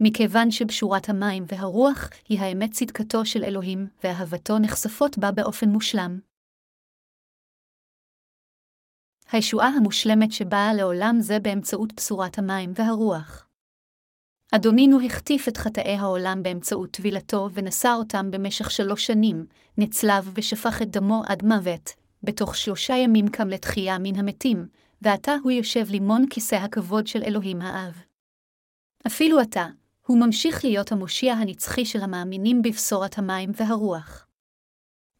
מכיוון 0.00 0.50
שבשורת 0.50 1.08
המים 1.08 1.44
והרוח 1.48 2.10
היא 2.28 2.40
האמת 2.40 2.70
צדקתו 2.70 3.26
של 3.26 3.44
אלוהים, 3.44 3.88
ואהבתו 4.04 4.58
נחשפות 4.58 5.18
בה 5.18 5.32
באופן 5.32 5.68
מושלם. 5.68 6.20
הישועה 9.32 9.68
המושלמת 9.68 10.32
שבאה 10.32 10.74
לעולם 10.76 11.16
זה 11.20 11.38
באמצעות 11.42 11.92
בשורת 11.96 12.38
המים 12.38 12.72
והרוח. 12.74 13.45
אדונינו 14.56 15.00
החטיף 15.00 15.48
את 15.48 15.56
חטאי 15.56 15.96
העולם 15.96 16.42
באמצעות 16.42 16.90
טבילתו 16.90 17.48
ונשא 17.52 17.94
אותם 17.96 18.30
במשך 18.30 18.70
שלוש 18.70 19.06
שנים, 19.06 19.46
נצלב 19.78 20.32
ושפך 20.34 20.82
את 20.82 20.90
דמו 20.90 21.22
עד 21.26 21.44
מוות, 21.44 21.90
בתוך 22.22 22.56
שלושה 22.56 22.94
ימים 22.94 23.28
קם 23.28 23.48
לתחייה 23.48 23.98
מן 23.98 24.16
המתים, 24.16 24.66
ועתה 25.02 25.36
הוא 25.42 25.52
יושב 25.52 25.90
לימון 25.90 26.24
כיסא 26.30 26.54
הכבוד 26.54 27.06
של 27.06 27.22
אלוהים 27.22 27.62
האב. 27.62 28.02
אפילו 29.06 29.40
עתה, 29.40 29.66
הוא 30.06 30.20
ממשיך 30.20 30.64
להיות 30.64 30.92
המושיע 30.92 31.34
הנצחי 31.34 31.84
של 31.84 32.00
המאמינים 32.00 32.62
בבשורת 32.62 33.18
המים 33.18 33.50
והרוח. 33.56 34.26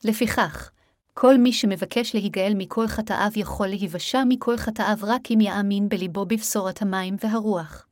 לפיכך, 0.05 0.71
כל 1.15 1.39
מי 1.39 1.53
שמבקש 1.53 2.15
להיגאל 2.15 2.53
מכל 2.57 2.87
חטאיו 2.87 3.31
יכול 3.37 3.67
להיוושע 3.67 4.23
מכל 4.29 4.57
חטאיו 4.57 4.97
רק 5.03 5.31
אם 5.31 5.41
יאמין 5.41 5.89
בליבו 5.89 6.27
בבשורת 6.27 6.83
המים 6.83 7.17
והרוח. 7.25 7.86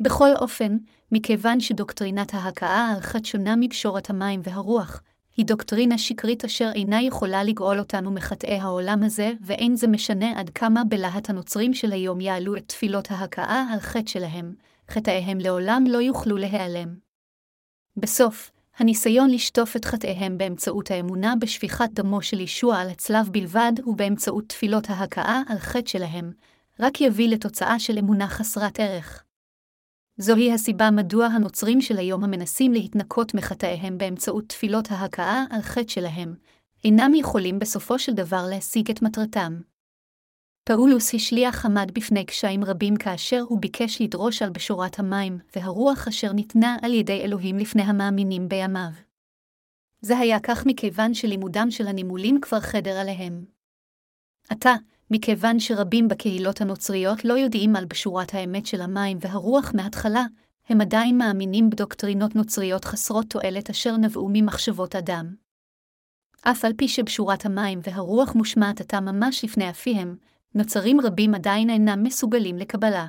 בכל 0.00 0.30
אופן, 0.40 0.76
מכיוון 1.12 1.60
שדוקטרינת 1.60 2.34
ההכאה 2.34 2.94
חטא 3.00 3.24
שונה 3.24 3.54
מבשורת 3.56 4.10
המים 4.10 4.40
והרוח, 4.44 5.02
היא 5.36 5.46
דוקטרינה 5.46 5.98
שקרית 5.98 6.44
אשר 6.44 6.70
אינה 6.74 7.02
יכולה 7.02 7.44
לגאול 7.44 7.78
אותנו 7.78 8.10
מחטאי 8.10 8.58
העולם 8.58 9.02
הזה, 9.02 9.32
ואין 9.40 9.76
זה 9.76 9.88
משנה 9.88 10.40
עד 10.40 10.50
כמה 10.50 10.84
בלהט 10.84 11.30
הנוצרים 11.30 11.74
של 11.74 11.92
היום 11.92 12.20
יעלו 12.20 12.56
את 12.56 12.62
תפילות 12.66 13.10
ההכאה 13.10 13.66
על 13.72 13.80
חטא 13.80 14.10
שלהם, 14.10 14.54
חטאיהם 14.90 15.38
לעולם 15.38 15.84
לא 15.88 15.98
יוכלו 15.98 16.36
להיעלם. 16.36 16.94
בסוף, 17.96 18.50
הניסיון 18.78 19.30
לשטוף 19.30 19.76
את 19.76 19.84
חטאיהם 19.84 20.38
באמצעות 20.38 20.90
האמונה 20.90 21.34
בשפיכת 21.40 21.88
דמו 21.92 22.22
של 22.22 22.40
ישוע 22.40 22.76
על 22.76 22.88
הצלב 22.88 23.28
בלבד 23.32 23.72
ובאמצעות 23.86 24.48
תפילות 24.48 24.90
ההכאה 24.90 25.42
על 25.48 25.58
חטא 25.58 25.90
שלהם, 25.90 26.32
רק 26.80 27.00
יביא 27.00 27.28
לתוצאה 27.28 27.78
של 27.78 27.98
אמונה 27.98 28.28
חסרת 28.28 28.80
ערך. 28.80 29.23
זוהי 30.16 30.52
הסיבה 30.52 30.90
מדוע 30.90 31.26
הנוצרים 31.26 31.80
של 31.80 31.98
היום 31.98 32.24
המנסים 32.24 32.72
להתנקות 32.72 33.34
מחטאיהם 33.34 33.98
באמצעות 33.98 34.48
תפילות 34.48 34.90
ההכאה 34.90 35.44
על 35.50 35.60
חטא 35.62 35.88
שלהם, 35.88 36.34
אינם 36.84 37.14
יכולים 37.14 37.58
בסופו 37.58 37.98
של 37.98 38.12
דבר 38.12 38.46
להשיג 38.50 38.90
את 38.90 39.02
מטרתם. 39.02 39.60
פאולוס 40.64 41.14
השליח 41.14 41.66
עמד 41.66 41.90
בפני 41.94 42.26
קשיים 42.26 42.64
רבים 42.64 42.96
כאשר 42.96 43.40
הוא 43.48 43.60
ביקש 43.60 44.02
לדרוש 44.02 44.42
על 44.42 44.50
בשורת 44.50 44.98
המים, 44.98 45.38
והרוח 45.56 46.08
אשר 46.08 46.32
ניתנה 46.32 46.76
על 46.82 46.94
ידי 46.94 47.20
אלוהים 47.20 47.58
לפני 47.58 47.82
המאמינים 47.82 48.48
בימיו. 48.48 48.90
זה 50.00 50.18
היה 50.18 50.40
כך 50.40 50.66
מכיוון 50.66 51.14
שלימודם 51.14 51.70
של 51.70 51.86
הנימולים 51.86 52.40
כבר 52.40 52.60
חדר 52.60 52.98
עליהם. 52.98 53.44
עתה, 54.48 54.74
מכיוון 55.10 55.60
שרבים 55.60 56.08
בקהילות 56.08 56.60
הנוצריות 56.60 57.24
לא 57.24 57.34
יודעים 57.34 57.76
על 57.76 57.84
בשורת 57.84 58.34
האמת 58.34 58.66
של 58.66 58.80
המים 58.80 59.18
והרוח 59.20 59.72
מההתחלה, 59.74 60.24
הם 60.68 60.80
עדיין 60.80 61.18
מאמינים 61.18 61.70
בדוקטרינות 61.70 62.34
נוצריות 62.34 62.84
חסרות 62.84 63.26
תועלת 63.30 63.70
אשר 63.70 63.96
נבעו 63.96 64.28
ממחשבות 64.32 64.96
אדם. 64.96 65.34
אף 66.42 66.64
על 66.64 66.72
פי 66.76 66.88
שבשורת 66.88 67.46
המים 67.46 67.80
והרוח 67.82 68.34
מושמעת 68.34 68.80
עתה 68.80 69.00
ממש 69.00 69.44
לפני 69.44 69.70
אפיהם, 69.70 70.16
נוצרים 70.54 71.00
רבים 71.00 71.34
עדיין 71.34 71.70
אינם 71.70 72.02
מסוגלים 72.02 72.56
לקבלה. 72.56 73.06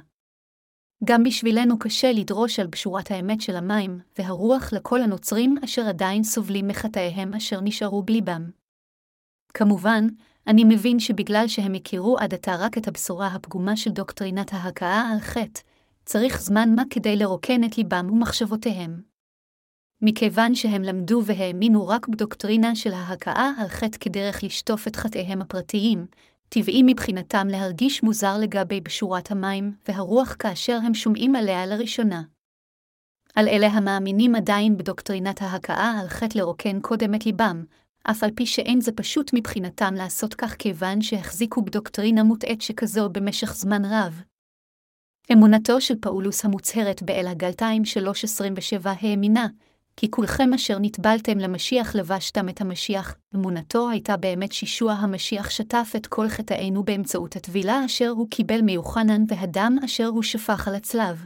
גם 1.04 1.24
בשבילנו 1.24 1.80
קשה 1.80 2.12
לדרוש 2.12 2.60
על 2.60 2.68
בשורת 2.68 3.12
האמת 3.12 3.42
של 3.42 3.56
המים 3.56 4.00
והרוח 4.18 4.74
לכל 4.74 5.02
הנוצרים 5.02 5.56
אשר 5.64 5.82
עדיין 5.82 6.24
סובלים 6.24 6.68
מחטאיהם 6.68 7.34
אשר 7.34 7.62
נשארו 7.62 8.04
בליבם. 8.04 8.50
כמובן, 9.54 10.08
אני 10.48 10.64
מבין 10.64 11.00
שבגלל 11.00 11.48
שהם 11.48 11.74
הכירו 11.74 12.18
עד 12.20 12.34
עתה 12.34 12.56
רק 12.56 12.78
את 12.78 12.88
הבשורה 12.88 13.28
הפגומה 13.28 13.78
של 13.78 13.90
דוקטרינת 13.90 14.54
ההכאה 14.54 15.10
על 15.12 15.20
חטא, 15.20 15.62
צריך 16.06 16.42
זמן 16.42 16.70
מה 16.75 16.84
כדי 16.90 17.16
לרוקן 17.16 17.64
את 17.64 17.78
ליבם 17.78 18.08
ומחשבותיהם. 18.12 19.02
מכיוון 20.02 20.56
שהם 20.56 20.82
למדו 20.82 21.22
והאמינו 21.25 21.88
רק 21.88 22.08
בדוקטרינה 22.08 22.75
של 22.75 22.94
ההכאה 22.94 23.52
על 23.58 23.68
חטא 23.68 23.98
כדרך 23.98 24.44
לשטוף 24.44 24.88
את 24.88 24.96
חטאיהם 24.96 25.42
הפרטיים, 25.42 26.06
טבעי 26.50 26.84
מבחינתם 26.86 27.48
להרגיש 27.48 28.04
מוזר 28.04 28.38
לגבי 28.38 28.82
בשורת 28.82 29.32
המים 29.32 29.74
והרוח 29.88 30.36
כאשר 30.40 30.78
הם 30.84 30.94
שומעים 30.94 31.36
עליה 31.36 31.66
לראשונה. 31.66 32.24
על 33.36 33.48
אלה 33.48 33.68
המאמינים 33.68 34.36
עדיין 34.36 34.78
בדוקטרינת 34.78 35.42
ההכאה 35.42 36.00
על 36.02 36.08
חטא 36.08 36.38
לרוקן 36.38 36.80
קודם 36.82 37.16
את 37.16 37.25
ליבם, 37.25 37.64
אף 38.12 38.24
על 38.24 38.31
פי 38.35 38.45
שאין 38.45 38.81
זה 38.81 38.91
פשוט 38.91 39.31
מבחינתם 39.33 39.93
לעשות 39.93 40.33
כך 40.33 40.55
כיוון 40.55 41.01
שהחזיקו 41.01 41.62
בדוקטרינה 41.62 42.24
מוטעית 42.24 42.62
שכזו 42.62 43.09
במשך 43.09 43.53
זמן 43.53 43.85
רב. 43.85 44.21
אמונתו 45.33 45.81
של 45.81 45.95
פאולוס 46.01 46.45
המוצהרת 46.45 47.03
באל 47.03 47.27
הגלתיים 47.27 47.81
3.27 47.83 48.89
האמינה, 49.01 49.47
כי 49.97 50.12
כולכם 50.12 50.53
אשר 50.53 50.77
נטבלתם 50.79 51.38
למשיח 51.38 51.95
לבשתם 51.95 52.50
את 52.50 52.62
המשיח, 52.62 53.15
אמונתו 53.35 53.89
הייתה 53.89 54.17
באמת 54.17 54.51
שישוע 54.51 54.93
המשיח 54.93 55.50
שטף 55.50 55.93
את 55.95 56.07
כל 56.07 56.29
חטאינו 56.29 56.83
באמצעות 56.83 57.35
הטבילה 57.35 57.85
אשר 57.85 58.09
הוא 58.09 58.29
קיבל 58.29 58.62
מיוחנן 58.62 59.24
והדם 59.27 59.77
אשר 59.85 60.05
הוא 60.05 60.24
שפך 60.24 60.67
על 60.67 60.75
הצלב. 60.75 61.25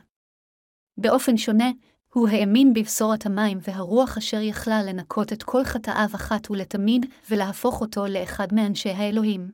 באופן 0.98 1.38
שונה, 1.38 1.72
הוא 2.14 2.30
האמין 2.30 2.74
בבשורת 2.74 3.26
המים 3.26 3.58
והרוח 3.62 4.18
אשר 4.18 4.42
יכלה 4.42 4.84
לנקות 4.84 5.34
את 5.34 5.44
כל 5.44 5.64
חטאיו 5.64 6.10
אחת 6.16 6.52
ולתמיד, 6.52 7.06
ולהפוך 7.30 7.82
אותו 7.82 8.06
לאחד 8.08 8.48
מאנשי 8.54 8.90
האלוהים. 8.90 9.52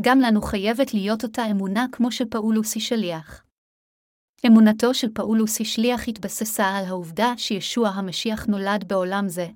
גם 0.00 0.20
לנו 0.20 0.42
חייבת 0.42 0.94
להיות 0.94 1.22
אותה 1.22 1.50
אמונה 1.50 1.86
כמו 1.92 2.12
שפאולוס 2.12 2.74
היא 2.74 2.82
שליח. 2.82 3.44
אמונתו 4.46 4.94
של 4.94 5.08
פאולוס 5.14 5.60
השליח 5.60 6.08
התבססה 6.08 6.66
על 6.66 6.84
העובדה 6.84 7.32
שישוע 7.36 7.88
המשיח 7.88 8.46
נולד 8.46 8.88
בעולם 8.88 9.28
זה, 9.28 9.48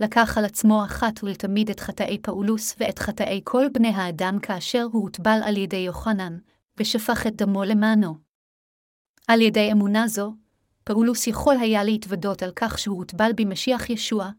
לקח 0.00 0.38
על 0.38 0.44
עצמו 0.44 0.84
אחת 0.84 1.24
ולתמיד 1.24 1.70
את 1.70 1.80
חטאי 1.80 2.18
פאולוס 2.18 2.74
ואת 2.78 2.98
חטאי 2.98 3.40
כל 3.44 3.66
בני 3.72 3.88
האדם 3.88 4.38
כאשר 4.42 4.82
הוא 4.92 5.02
הוטבל 5.02 5.40
על 5.44 5.56
ידי 5.56 5.76
יוחנן, 5.76 6.38
ושפך 6.76 7.26
את 7.26 7.36
דמו 7.36 7.64
למענו. 7.64 8.14
על 9.28 9.40
ידי 9.40 9.72
אמונה 9.72 10.08
זו, 10.08 10.34
פאולוס 10.90 11.26
יכול 11.26 11.56
היה 11.60 11.84
להתוודות 11.84 12.42
על 12.42 12.52
כך 12.56 12.78
שהוא 12.78 12.98
הוטבל 12.98 13.30
במשיח 13.36 13.90
ישוע, 13.90 14.30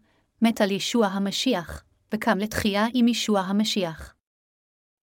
מת 0.41 0.62
על 0.62 0.72
ישוע 0.72 1.08
המשיח, 1.08 1.84
וקם 2.13 2.38
לתחייה 2.38 2.86
עם 2.93 3.08
ישוע 3.08 3.39
המשיח. 3.39 4.15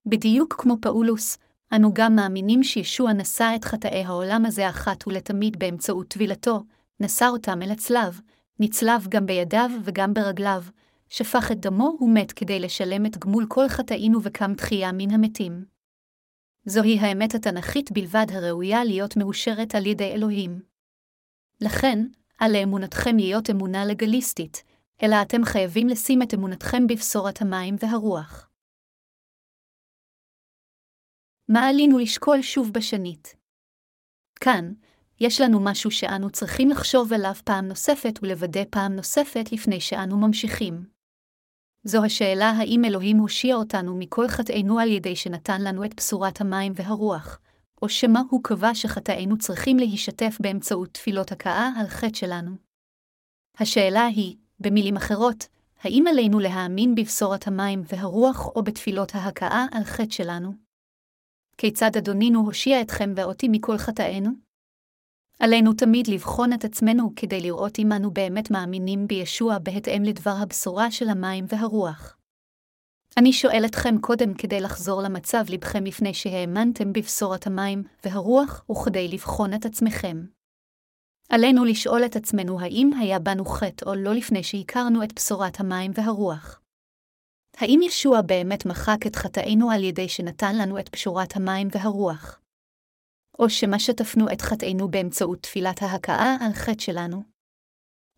בדיוק 0.07 0.55
כמו 0.59 0.77
פאולוס, 0.81 1.39
אנו 1.75 1.95
גם 1.95 2.17
מאמינים 2.17 2.63
שישוע 2.63 3.13
נשא 3.13 3.53
את 3.57 3.65
חטאי 3.65 4.05
העולם 4.05 4.47
הזה 4.47 4.69
אחת 4.69 5.07
ולתמיד 5.07 5.59
באמצעות 5.59 6.09
טבילתו, 6.09 6.65
נשא 7.01 7.29
אותם 7.29 7.63
אל 7.63 7.71
הצלב, 7.71 8.21
נצלב 8.61 9.07
גם 9.09 9.27
בידיו 9.27 9.71
וגם 9.85 10.15
ברגליו, 10.15 10.63
שפך 11.09 11.53
את 11.53 11.61
דמו 11.61 11.99
ומת 12.01 12.33
כדי 12.33 12.61
לשלם 12.61 13.07
את 13.07 13.19
גמול 13.19 13.47
כל 13.49 13.69
חטאינו 13.69 14.23
וקם 14.23 14.55
תחייה 14.55 14.93
מן 14.93 15.11
המתים. 15.11 15.65
זוהי 16.65 16.99
האמת 16.99 17.35
התנ"כית 17.35 17.93
בלבד 17.93 18.27
הראויה 18.33 18.85
להיות 18.85 19.17
מאושרת 19.17 19.75
על 19.75 19.87
ידי 19.87 20.13
אלוהים. 20.13 20.68
לכן, 21.61 21.99
על 22.39 22.53
לאמונתכם 22.53 23.17
להיות 23.17 23.51
אמונה 23.51 23.85
לגליסטית, 23.85 24.65
אלא 25.03 25.17
אתם 25.23 25.45
חייבים 25.45 25.89
לשים 25.89 26.23
את 26.23 26.35
אמונתכם 26.35 26.87
בבשורת 26.87 27.43
המים 27.43 27.77
והרוח. 27.79 28.51
מה 31.49 31.69
עלינו 31.69 31.99
לשקול 31.99 32.43
שוב 32.43 32.73
בשנית? 32.73 33.37
כאן, 34.41 34.73
יש 35.21 35.41
לנו 35.41 35.61
משהו 35.65 35.91
שאנו 35.91 36.31
צריכים 36.31 36.71
לחשוב 36.71 37.13
עליו 37.13 37.35
פעם 37.45 37.69
נוספת 37.69 38.19
ולוודא 38.23 38.61
פעם 38.71 38.93
נוספת 38.97 39.53
לפני 39.53 39.81
שאנו 39.81 40.19
ממשיכים. 40.19 40.87
זו 41.85 42.05
השאלה 42.05 42.51
האם 42.51 42.83
אלוהים 42.85 43.17
הושיע 43.17 43.55
אותנו 43.55 43.97
מכל 43.99 44.29
חטאינו 44.29 44.79
על 44.79 44.89
ידי 44.89 45.17
שנתן 45.17 45.63
לנו 45.63 45.85
את 45.85 45.95
בשורת 45.97 46.41
המים 46.41 46.73
והרוח, 46.77 47.41
או 47.83 47.89
שמא 47.89 48.21
הוא 48.31 48.41
קבע 48.45 48.75
שחטאינו 48.75 49.39
צריכים 49.39 49.77
להישתף 49.77 50.39
באמצעות 50.41 50.89
תפילות 50.89 51.33
הכאה 51.33 51.71
על 51.77 51.87
חטא 51.87 52.15
שלנו. 52.15 52.51
השאלה 53.59 54.07
היא, 54.07 54.37
במילים 54.61 54.97
אחרות, 54.97 55.49
האם 55.81 56.05
עלינו 56.09 56.41
להאמין 56.41 56.95
בבשורת 56.95 57.47
המים 57.47 57.83
והרוח 57.85 58.47
או 58.47 58.63
בתפילות 58.63 59.15
ההכאה 59.15 59.67
על 59.73 59.85
חטא 59.85 60.11
שלנו? 60.11 60.53
כיצד 61.59 61.97
אדונינו 61.99 62.41
הושיע 62.41 62.81
אתכם 62.81 63.13
ואותי 63.17 63.49
מכל 63.51 63.79
חטאינו? 63.79 64.31
עלינו 65.41 65.73
תמיד 65.73 66.09
לבחון 66.09 66.53
את 66.53 66.65
עצמנו 66.65 67.13
כדי 67.17 67.41
לראות 67.41 67.79
אם 67.79 67.93
אנו 67.93 68.11
באמת 68.11 68.51
מאמינים 68.51 69.07
בישוע 69.07 69.59
בהתאם 69.59 70.03
לדבר 70.03 70.35
הבשורה 70.43 70.91
של 70.91 71.09
המים 71.09 71.45
והרוח. 71.49 72.18
אני 73.19 73.33
שואל 73.33 73.63
אתכם 73.67 73.99
קודם 74.01 74.35
כדי 74.35 74.61
לחזור 74.61 75.03
למצב 75.03 75.45
לבכם 75.49 75.85
לפני 75.85 76.15
שהאמנתם 76.15 76.93
בבשורת 76.93 77.47
המים 77.47 77.83
והרוח 78.05 78.65
וכדי 78.71 79.09
לבחון 79.09 79.55
את 79.55 79.65
עצמכם. 79.65 80.17
עלינו 81.31 81.65
לשאול 81.65 82.05
את 82.05 82.17
עצמנו 82.17 82.61
האם 82.61 82.91
היה 83.01 83.19
בנו 83.19 83.45
חטא 83.45 83.85
או 83.85 83.95
לא 83.95 84.15
לפני 84.15 84.43
שהכרנו 84.43 85.05
את 85.05 85.13
בשורת 85.15 85.61
המים 85.61 85.91
והרוח. 85.95 86.61
האם 87.57 87.81
ישוע 87.83 88.21
באמת 88.23 88.67
מחק 88.67 89.07
את 89.07 89.17
חטאינו 89.17 89.71
על 89.71 89.85
ידי 89.85 90.09
שנתן 90.09 90.59
לנו 90.59 90.79
את 90.79 90.91
בשורת 90.93 91.37
המים 91.37 91.69
והרוח? 91.73 92.41
או 93.39 93.51
שמא 93.51 93.79
שטפנו 93.79 94.33
את 94.33 94.41
חטאינו 94.41 94.89
באמצעות 94.91 95.43
תפילת 95.43 95.83
ההכאה 95.83 96.37
על 96.41 96.53
חטא 96.53 96.83
שלנו? 96.83 97.23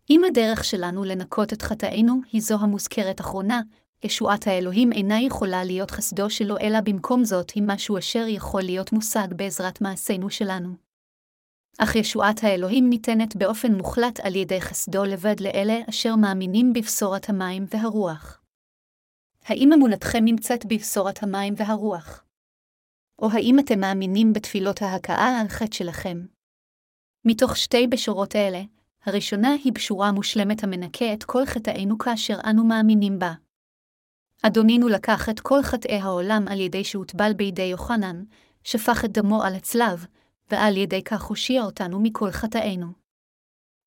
אם 0.09 0.21
הדרך 0.27 0.63
שלנו 0.63 1.03
לנקות 1.03 1.53
את 1.53 1.61
חטאינו 1.61 2.21
היא 2.31 2.41
זו 2.41 2.57
המוזכרת 2.59 3.21
אחרונה, 3.21 3.61
ישועת 4.03 4.47
האלוהים 4.47 4.91
אינה 4.91 5.21
יכולה 5.21 5.63
להיות 5.63 5.91
חסדו 5.91 6.29
שלו, 6.29 6.57
אלא 6.57 6.81
במקום 6.81 7.23
זאת 7.23 7.51
היא 7.51 7.63
משהו 7.67 7.97
אשר 7.97 8.25
יכול 8.27 8.61
להיות 8.61 8.91
מושג 8.91 9.27
בעזרת 9.35 9.81
מעשינו 9.81 10.29
שלנו. 10.29 10.75
אך 11.77 11.95
ישועת 11.95 12.43
האלוהים 12.43 12.89
ניתנת 12.89 13.35
באופן 13.35 13.73
מוחלט 13.73 14.19
על 14.19 14.35
ידי 14.35 14.61
חסדו 14.61 15.03
לבד 15.05 15.39
לאלה 15.39 15.79
אשר 15.89 16.15
מאמינים 16.15 16.73
בבשורת 16.73 17.29
המים 17.29 17.65
והרוח. 17.67 18.41
האם 19.45 19.73
אמונתכם 19.73 20.25
נמצאת 20.25 20.65
בבשורת 20.65 21.23
המים 21.23 21.53
והרוח? 21.57 22.23
או 23.19 23.27
האם 23.31 23.59
אתם 23.59 23.79
מאמינים 23.79 24.33
בתפילות 24.33 24.81
ההכאה 24.81 25.39
על 25.41 25.47
חטא 25.47 25.75
שלכם? 25.75 26.25
מתוך 27.25 27.57
שתי 27.57 27.87
בשורות 27.87 28.35
אלה, 28.35 28.61
הראשונה 29.05 29.51
היא 29.63 29.73
בשורה 29.73 30.11
מושלמת 30.11 30.63
המנקה 30.63 31.13
את 31.13 31.23
כל 31.23 31.45
חטאינו 31.45 31.97
כאשר 31.97 32.37
אנו 32.49 32.63
מאמינים 32.63 33.19
בה. 33.19 33.33
אדונינו 34.43 34.87
לקח 34.87 35.29
את 35.29 35.39
כל 35.39 35.61
חטאי 35.63 35.97
העולם 35.97 36.45
על 36.47 36.59
ידי 36.59 36.83
שהוטבל 36.83 37.33
בידי 37.33 37.61
יוחנן, 37.61 38.23
שפך 38.63 39.05
את 39.05 39.11
דמו 39.11 39.43
על 39.43 39.55
הצלב, 39.55 40.05
ועל 40.51 40.77
ידי 40.77 41.03
כך 41.03 41.23
הושיע 41.23 41.63
אותנו 41.63 41.99
מכל 41.99 42.31
חטאינו. 42.31 42.87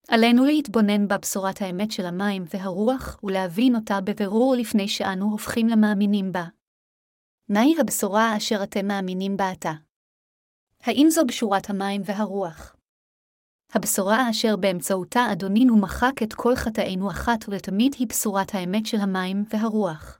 עלינו 0.08 0.44
להתבונן 0.44 1.08
בבשורת 1.08 1.62
האמת 1.62 1.90
של 1.90 2.06
המים 2.06 2.44
והרוח 2.54 3.20
ולהבין 3.22 3.76
אותה 3.76 4.00
בבירור 4.00 4.54
לפני 4.58 4.88
שאנו 4.88 5.30
הופכים 5.30 5.68
למאמינים 5.68 6.32
בה. 6.32 6.44
מהי 7.48 7.74
הבשורה 7.80 8.36
אשר 8.36 8.62
אתם 8.62 8.86
מאמינים 8.86 9.36
בה 9.36 9.50
עתה? 9.50 9.72
האם 10.80 11.06
זו 11.10 11.26
בשורת 11.26 11.70
המים 11.70 12.02
והרוח? 12.04 12.76
הבשורה 13.72 14.30
אשר 14.30 14.56
באמצעותה 14.56 15.20
אדונינו 15.32 15.76
מחק 15.76 16.22
את 16.22 16.32
כל 16.32 16.56
חטאינו 16.56 17.10
אחת 17.10 17.48
ולתמיד 17.48 17.94
היא 17.98 18.06
בשורת 18.08 18.54
האמת 18.54 18.86
של 18.86 19.00
המים 19.00 19.44
והרוח. 19.50 20.18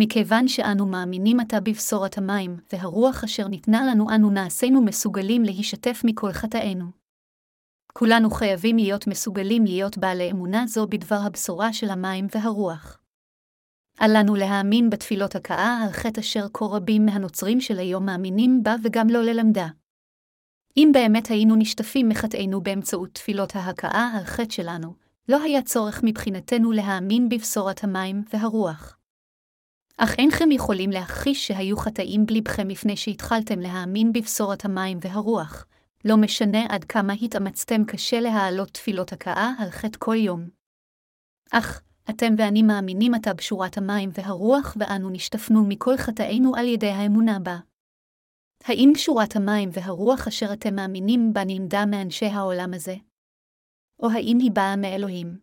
מכיוון 0.00 0.48
שאנו 0.48 0.86
מאמינים 0.86 1.40
עתה 1.40 1.60
בבשורת 1.60 2.18
המים 2.18 2.56
והרוח 2.72 3.24
אשר 3.24 3.48
ניתנה 3.48 3.86
לנו, 3.90 4.10
אנו 4.14 4.30
נעשינו 4.30 4.82
מסוגלים 4.82 5.42
להישתף 5.42 6.00
מכל 6.04 6.32
חטאינו. 6.32 6.84
כולנו 7.92 8.30
חייבים 8.30 8.76
להיות 8.76 9.06
מסוגלים 9.06 9.64
להיות 9.64 9.98
בעלי 9.98 10.30
אמונה 10.30 10.66
זו 10.66 10.86
בדבר 10.86 11.18
הבשורה 11.26 11.72
של 11.72 11.90
המים 11.90 12.26
והרוח. 12.34 13.00
אל 14.00 14.20
לנו 14.20 14.34
להאמין 14.34 14.90
בתפילות 14.90 15.34
הכאה 15.34 15.82
על 15.84 15.92
חטא 15.92 16.20
אשר 16.20 16.46
כה 16.54 16.64
רבים 16.64 17.06
מהנוצרים 17.06 17.60
של 17.60 17.78
היום 17.78 18.06
מאמינים 18.06 18.62
בה 18.62 18.74
וגם 18.84 19.08
לא 19.08 19.22
ללמדה. 19.22 19.66
אם 20.76 20.90
באמת 20.94 21.26
היינו 21.26 21.56
נשטפים 21.56 22.08
מחטאינו 22.08 22.60
באמצעות 22.60 23.14
תפילות 23.14 23.56
ההכאה 23.56 24.10
על 24.18 24.24
חטא 24.24 24.50
שלנו, 24.52 24.94
לא 25.28 25.42
היה 25.42 25.62
צורך 25.62 26.00
מבחינתנו 26.04 26.72
להאמין 26.72 27.28
בבשורת 27.28 27.84
המים 27.84 28.24
והרוח. 28.32 28.97
אך 30.00 30.14
אינכם 30.18 30.50
יכולים 30.50 30.90
להכחיש 30.90 31.46
שהיו 31.46 31.76
חטאים 31.76 32.26
בלבכם 32.26 32.68
לפני 32.68 32.96
שהתחלתם 32.96 33.60
להאמין 33.60 34.12
בבשורת 34.12 34.64
המים 34.64 34.98
והרוח, 35.00 35.66
לא 36.04 36.16
משנה 36.16 36.66
עד 36.68 36.84
כמה 36.84 37.12
התאמצתם 37.12 37.84
קשה 37.84 38.20
להעלות 38.20 38.68
תפילות 38.68 39.12
הכאה 39.12 39.52
על 39.58 39.70
חטא 39.70 39.98
כל 39.98 40.16
יום. 40.16 40.48
אך, 41.52 41.82
אתם 42.10 42.34
ואני 42.38 42.62
מאמינים 42.62 43.14
עתה 43.14 43.34
בשורת 43.34 43.78
המים 43.78 44.10
והרוח, 44.14 44.76
ואנו 44.80 45.10
נשטפנו 45.10 45.64
מכל 45.68 45.96
חטאינו 45.96 46.56
על 46.56 46.66
ידי 46.66 46.90
האמונה 46.90 47.38
בה. 47.38 47.58
האם 48.64 48.92
שורת 48.96 49.36
המים 49.36 49.68
והרוח 49.72 50.26
אשר 50.28 50.52
אתם 50.52 50.74
מאמינים 50.74 51.32
בה 51.32 51.40
נמדה 51.46 51.86
מאנשי 51.86 52.26
העולם 52.26 52.74
הזה? 52.74 52.94
או 54.02 54.10
האם 54.10 54.38
היא 54.40 54.50
באה 54.52 54.76
מאלוהים? 54.76 55.38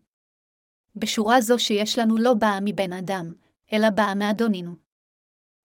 בשורה 0.96 1.42
זו 1.42 1.60
שיש 1.60 2.00
לנו 2.00 2.18
לא 2.18 2.34
באה 2.34 2.60
מבן 2.62 2.94
אדם, 2.94 3.34
אלא 3.74 3.90
באה 3.90 4.16
מאדונינו. 4.16 4.76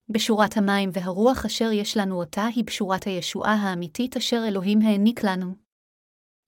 בשורת 0.09 0.57
המים 0.57 0.91
והרוח 0.93 1.45
אשר 1.45 1.73
יש 1.73 1.97
לנו 1.97 2.21
אותה 2.21 2.47
היא 2.47 2.65
בשורת 2.65 3.05
הישועה 3.05 3.55
האמיתית 3.55 4.17
אשר 4.17 4.45
אלוהים 4.49 4.83
העניק 4.83 5.25
לנו. 5.25 5.55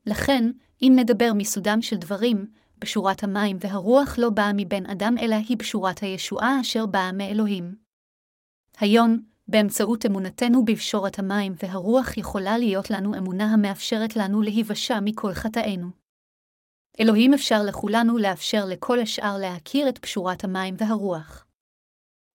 לכן, 0.07 0.51
אם 0.83 0.93
נדבר 0.97 1.31
מסודם 1.35 1.83
של 1.83 1.97
דברים, 1.97 2.47
בשורת 2.79 3.23
המים 3.23 3.57
והרוח 3.61 4.19
לא 4.19 4.31
באה 4.31 4.51
מבן 4.57 4.87
אדם, 4.87 5.15
אלא 5.21 5.37
היא 5.49 5.57
בשורת 5.57 5.99
הישועה 5.99 6.61
אשר 6.61 6.87
באה 6.87 7.13
מאלוהים. 7.13 7.75
היום, 8.79 9.19
באמצעות 9.49 10.07
אמונתנו 10.07 10.65
בבשורת 10.65 11.19
המים 11.19 11.55
והרוח 11.63 12.17
יכולה 12.17 12.59
להיות 12.59 12.91
לנו 12.91 13.15
אמונה 13.19 13.53
המאפשרת 13.53 14.17
לנו 14.17 14.43
להיוושע 14.43 15.01
מכל 15.01 15.33
חטאינו. 15.35 16.02
אלוהים 17.01 17.35
אפשר 17.35 17.63
לכולנו 17.63 18.19
לאפשר 18.19 18.65
לכל 18.65 19.01
השאר 19.01 19.37
להכיר 19.39 19.89
את 19.89 19.99
פשורת 19.99 20.45
המים 20.45 20.75
והרוח. 20.79 21.47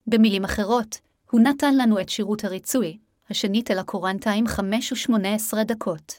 במילים 0.07 0.43
אחרות, 0.43 0.99
הוא 1.31 1.41
נתן 1.41 1.77
לנו 1.77 2.01
את 2.01 2.09
שירות 2.09 2.43
הריצוי, 2.43 2.97
השנית 3.29 3.71
אל 3.71 3.79
הקורנטיים 3.79 4.47
5 4.47 5.09
ו-18 5.09 5.63
דקות. 5.63 6.13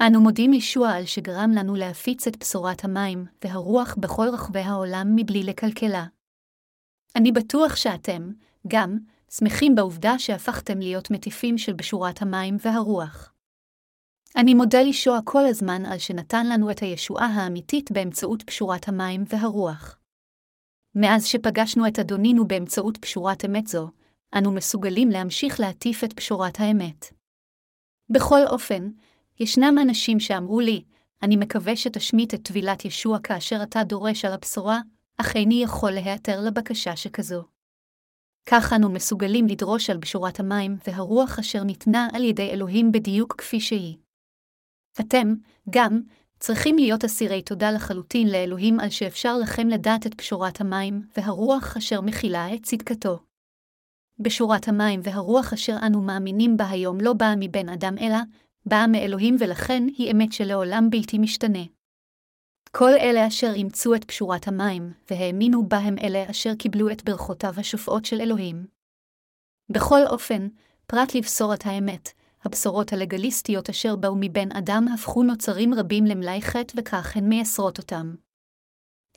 אנו 0.00 0.20
מודים 0.20 0.52
ישוע 0.52 0.90
על 0.90 1.06
שגרם 1.06 1.50
לנו 1.54 1.74
להפיץ 1.74 2.26
את 2.26 2.36
בשורת 2.36 2.84
המים 2.84 3.26
והרוח 3.44 3.94
בכל 4.00 4.28
רחבי 4.32 4.60
העולם 4.60 5.06
מבלי 5.16 5.42
לקלקלה. 5.42 6.06
אני 7.16 7.32
בטוח 7.32 7.76
שאתם, 7.76 8.30
גם, 8.68 8.98
שמחים 9.30 9.74
בעובדה 9.74 10.18
שהפכתם 10.18 10.78
להיות 10.78 11.10
מטיפים 11.10 11.58
של 11.58 11.72
בשורת 11.72 12.22
המים 12.22 12.56
והרוח. 12.60 13.32
אני 14.36 14.54
מודה 14.54 14.82
לישוע 14.82 15.18
כל 15.24 15.46
הזמן 15.46 15.86
על 15.86 15.98
שנתן 15.98 16.46
לנו 16.46 16.70
את 16.70 16.78
הישועה 16.78 17.26
האמיתית 17.26 17.92
באמצעות 17.92 18.42
פשורת 18.42 18.88
המים 18.88 19.24
והרוח. 19.28 19.98
מאז 20.94 21.26
שפגשנו 21.26 21.88
את 21.88 21.98
אדונינו 21.98 22.48
באמצעות 22.48 22.96
פשורת 22.96 23.44
אמת 23.44 23.66
זו, 23.66 23.90
אנו 24.38 24.52
מסוגלים 24.52 25.08
להמשיך 25.08 25.60
להטיף 25.60 26.04
את 26.04 26.12
פשורת 26.12 26.60
האמת. 26.60 27.06
בכל 28.10 28.40
אופן, 28.46 28.90
ישנם 29.40 29.76
אנשים 29.82 30.20
שאמרו 30.20 30.60
לי, 30.60 30.82
אני 31.22 31.36
מקווה 31.36 31.76
שתשמיט 31.76 32.34
את 32.34 32.42
טבילת 32.42 32.84
ישוע 32.84 33.18
כאשר 33.22 33.62
אתה 33.62 33.84
דורש 33.84 34.24
על 34.24 34.32
הבשורה, 34.32 34.80
אך 35.16 35.36
איני 35.36 35.62
יכול 35.62 35.90
להיעתר 35.90 36.40
לבקשה 36.40 36.96
שכזו. 36.96 37.44
כך 38.46 38.72
אנו 38.72 38.90
מסוגלים 38.90 39.46
לדרוש 39.46 39.90
על 39.90 39.96
בשורת 39.96 40.40
המים 40.40 40.76
והרוח 40.86 41.38
אשר 41.38 41.64
ניתנה 41.64 42.08
על 42.12 42.24
ידי 42.24 42.50
אלוהים 42.50 42.92
בדיוק 42.92 43.34
כפי 43.38 43.60
שהיא. 43.60 43.96
אתם, 45.00 45.34
גם, 45.70 46.00
צריכים 46.38 46.76
להיות 46.76 47.04
אסירי 47.04 47.42
תודה 47.42 47.70
לחלוטין 47.70 48.28
לאלוהים 48.28 48.80
על 48.80 48.90
שאפשר 48.90 49.38
לכם 49.38 49.68
לדעת 49.68 50.06
את 50.06 50.14
בשורת 50.16 50.60
המים 50.60 51.02
והרוח 51.16 51.76
אשר 51.76 52.00
מכילה 52.00 52.54
את 52.54 52.62
צדקתו. 52.62 53.18
בשורת 54.18 54.68
המים 54.68 55.00
והרוח 55.02 55.52
אשר 55.52 55.76
אנו 55.86 56.02
מאמינים 56.02 56.56
בה 56.56 56.70
היום 56.70 57.00
לא 57.00 57.12
באה 57.12 57.34
מבן 57.36 57.68
אדם 57.68 57.94
אלא, 58.00 58.18
באה 58.66 58.86
מאלוהים 58.86 59.36
ולכן 59.38 59.82
היא 59.96 60.12
אמת 60.12 60.32
שלעולם 60.32 60.90
בלתי 60.90 61.18
משתנה. 61.18 61.64
כל 62.70 62.90
אלה 63.00 63.26
אשר 63.26 63.52
אימצו 63.54 63.94
את 63.94 64.04
פשורת 64.04 64.48
המים, 64.48 64.92
והאמינו 65.10 65.68
בה 65.68 65.78
הם 65.78 65.98
אלה 65.98 66.30
אשר 66.30 66.54
קיבלו 66.54 66.90
את 66.90 67.04
ברכותיו 67.04 67.54
השופעות 67.56 68.04
של 68.04 68.20
אלוהים. 68.20 68.66
בכל 69.70 70.00
אופן, 70.06 70.48
פרט 70.86 71.14
לבשורת 71.14 71.66
האמת, 71.66 72.08
הבשורות 72.44 72.92
הלגליסטיות 72.92 73.68
אשר 73.68 73.96
באו 73.96 74.14
מבן 74.20 74.52
אדם 74.52 74.86
הפכו 74.94 75.22
נוצרים 75.22 75.74
רבים 75.74 76.04
למלאי 76.04 76.42
חטא 76.42 76.74
וכך 76.76 77.16
הן 77.16 77.28
מייסרות 77.28 77.78
אותם. 77.78 78.14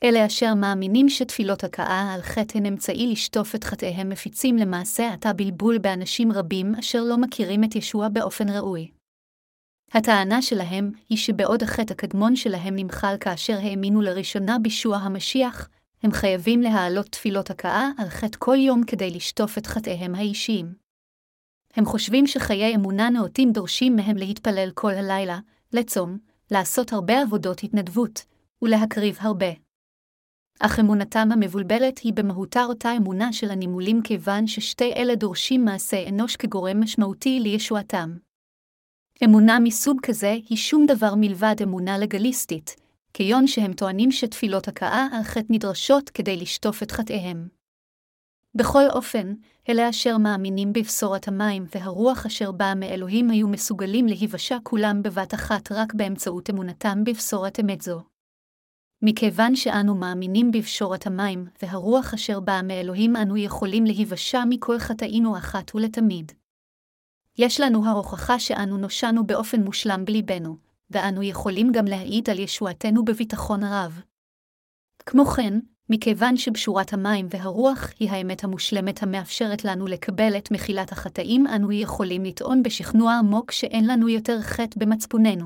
אלה 0.04 0.26
אשר 0.26 0.54
מאמינים 0.54 1.10
שתפילות 1.10 1.64
הכאה 1.64 2.14
על 2.14 2.22
חטא 2.22 2.58
הן 2.58 2.66
אמצעי 2.66 3.12
לשטוף 3.12 3.56
את 3.56 3.64
חטאיהם 3.64 4.10
מפיצים 4.10 4.58
למעשה 4.58 5.14
עתה 5.14 5.34
בלבול 5.34 5.78
באנשים 5.78 6.32
רבים 6.32 6.76
אשר 6.76 7.02
לא 7.04 7.18
מכירים 7.18 7.64
את 7.64 7.76
ישוע 7.76 8.10
באופן 8.10 8.50
ראוי. 8.50 8.92
הטענה 9.92 10.42
שלהם 10.42 10.92
היא 11.10 11.18
שבעוד 11.18 11.64
החטא 11.64 11.94
הקדמון 11.94 12.36
שלהם 12.36 12.76
נמחל 12.76 13.16
כאשר 13.20 13.58
האמינו 13.58 14.02
לראשונה 14.02 14.60
בישוע 14.60 14.98
המשיח, 14.98 15.70
הם 16.04 16.12
חייבים 16.12 16.62
להעלות 16.62 17.06
תפילות 17.06 17.50
הכאה 17.50 17.90
על 17.98 18.10
חטא 18.10 18.38
כל 18.40 18.56
יום 18.60 18.84
כדי 18.84 19.10
לשטוף 19.10 19.58
את 19.58 19.68
חטאיהם 19.68 20.16
האישיים. 20.16 20.83
הם 21.76 21.86
חושבים 21.86 22.28
שחיי 22.28 22.76
אמונה 22.76 23.10
נאותים 23.10 23.52
דורשים 23.52 23.96
מהם 23.96 24.18
להתפלל 24.18 24.72
כל 24.74 24.92
הלילה, 24.92 25.40
לצום, 25.74 26.18
לעשות 26.52 26.94
הרבה 26.94 27.22
עבודות 27.22 27.64
התנדבות, 27.64 28.26
ולהקריב 28.62 29.18
הרבה. 29.20 29.52
אך 30.60 30.80
אמונתם 30.80 31.30
המבולבלת 31.32 31.98
היא 31.98 32.14
במהותה 32.14 32.64
אותה 32.64 32.98
אמונה 32.98 33.34
של 33.34 33.52
הנימולים 33.52 34.02
כיוון 34.02 34.48
ששתי 34.48 34.94
אלה 34.94 35.16
דורשים 35.16 35.66
מעשה 35.66 36.10
אנוש 36.10 36.36
כגורם 36.36 36.82
משמעותי 36.82 37.40
לישועתם. 37.40 38.18
אמונה 39.24 39.60
מסוג 39.60 40.00
כזה 40.04 40.38
היא 40.50 40.58
שום 40.58 40.86
דבר 40.86 41.14
מלבד 41.18 41.56
אמונה 41.64 41.98
לגליסטית, 41.98 42.76
כיון 43.14 43.48
שהם 43.48 43.74
טוענים 43.74 44.12
שתפילות 44.12 44.68
הכאה 44.68 45.08
על 45.12 45.24
חטא 45.24 45.48
נדרשות 45.50 46.10
כדי 46.10 46.38
לשטוף 46.38 46.84
את 46.84 46.92
חטאיהם. 46.92 47.63
בכל 48.56 48.84
אופן, 48.90 49.34
אלה 49.70 49.90
אשר 49.90 50.18
מאמינים 50.18 50.74
בבשורת 50.74 51.28
המים 51.28 51.66
והרוח 51.76 52.26
אשר 52.26 52.52
באה 52.52 52.76
מאלוהים 52.76 53.30
היו 53.30 53.48
מסוגלים 53.48 54.08
להיוושע 54.08 54.58
כולם 54.64 55.04
בבת 55.04 55.34
אחת 55.34 55.72
רק 55.72 55.94
באמצעות 55.94 56.50
אמונתם 56.50 57.04
בבשורת 57.04 57.60
אמת 57.60 57.82
זו. 57.82 58.02
מכיוון 59.02 59.56
שאנו 59.56 59.96
מאמינים 59.96 60.52
בבשורת 60.52 61.08
המים 61.08 61.48
והרוח 61.62 62.14
אשר 62.14 62.40
באה 62.40 62.62
מאלוהים 62.62 63.16
אנו 63.16 63.38
יכולים 63.38 63.86
להיוושע 63.86 64.44
מכל 64.50 64.80
חטאינו 64.80 65.38
אחת 65.38 65.76
ולתמיד. 65.76 66.32
יש 67.38 67.60
לנו 67.60 67.86
ההוכחה 67.86 68.40
שאנו 68.40 68.78
נושענו 68.78 69.28
באופן 69.28 69.64
מושלם 69.64 70.06
בליבנו, 70.06 70.58
ואנו 70.90 71.24
יכולים 71.24 71.72
גם 71.72 71.86
להעיד 71.86 72.30
על 72.30 72.40
ישועתנו 72.40 73.06
בביטחון 73.06 73.64
רב. 73.64 74.02
כמו 75.06 75.26
כן, 75.26 75.60
מכיוון 75.94 76.38
שבשורת 76.38 76.94
המים 76.94 77.28
והרוח 77.30 77.92
היא 78.00 78.10
האמת 78.10 78.44
המושלמת 78.44 79.04
המאפשרת 79.04 79.66
לנו 79.66 79.88
לקבל 79.88 80.38
את 80.38 80.52
מחילת 80.52 80.92
החטאים, 80.92 81.48
אנו 81.48 81.72
יכולים 81.72 82.24
לטעון 82.24 82.64
בשכנוע 82.64 83.14
עמוק 83.14 83.52
שאין 83.52 83.88
לנו 83.88 84.10
יותר 84.10 84.42
חטא 84.42 84.80
במצפוננו. 84.80 85.46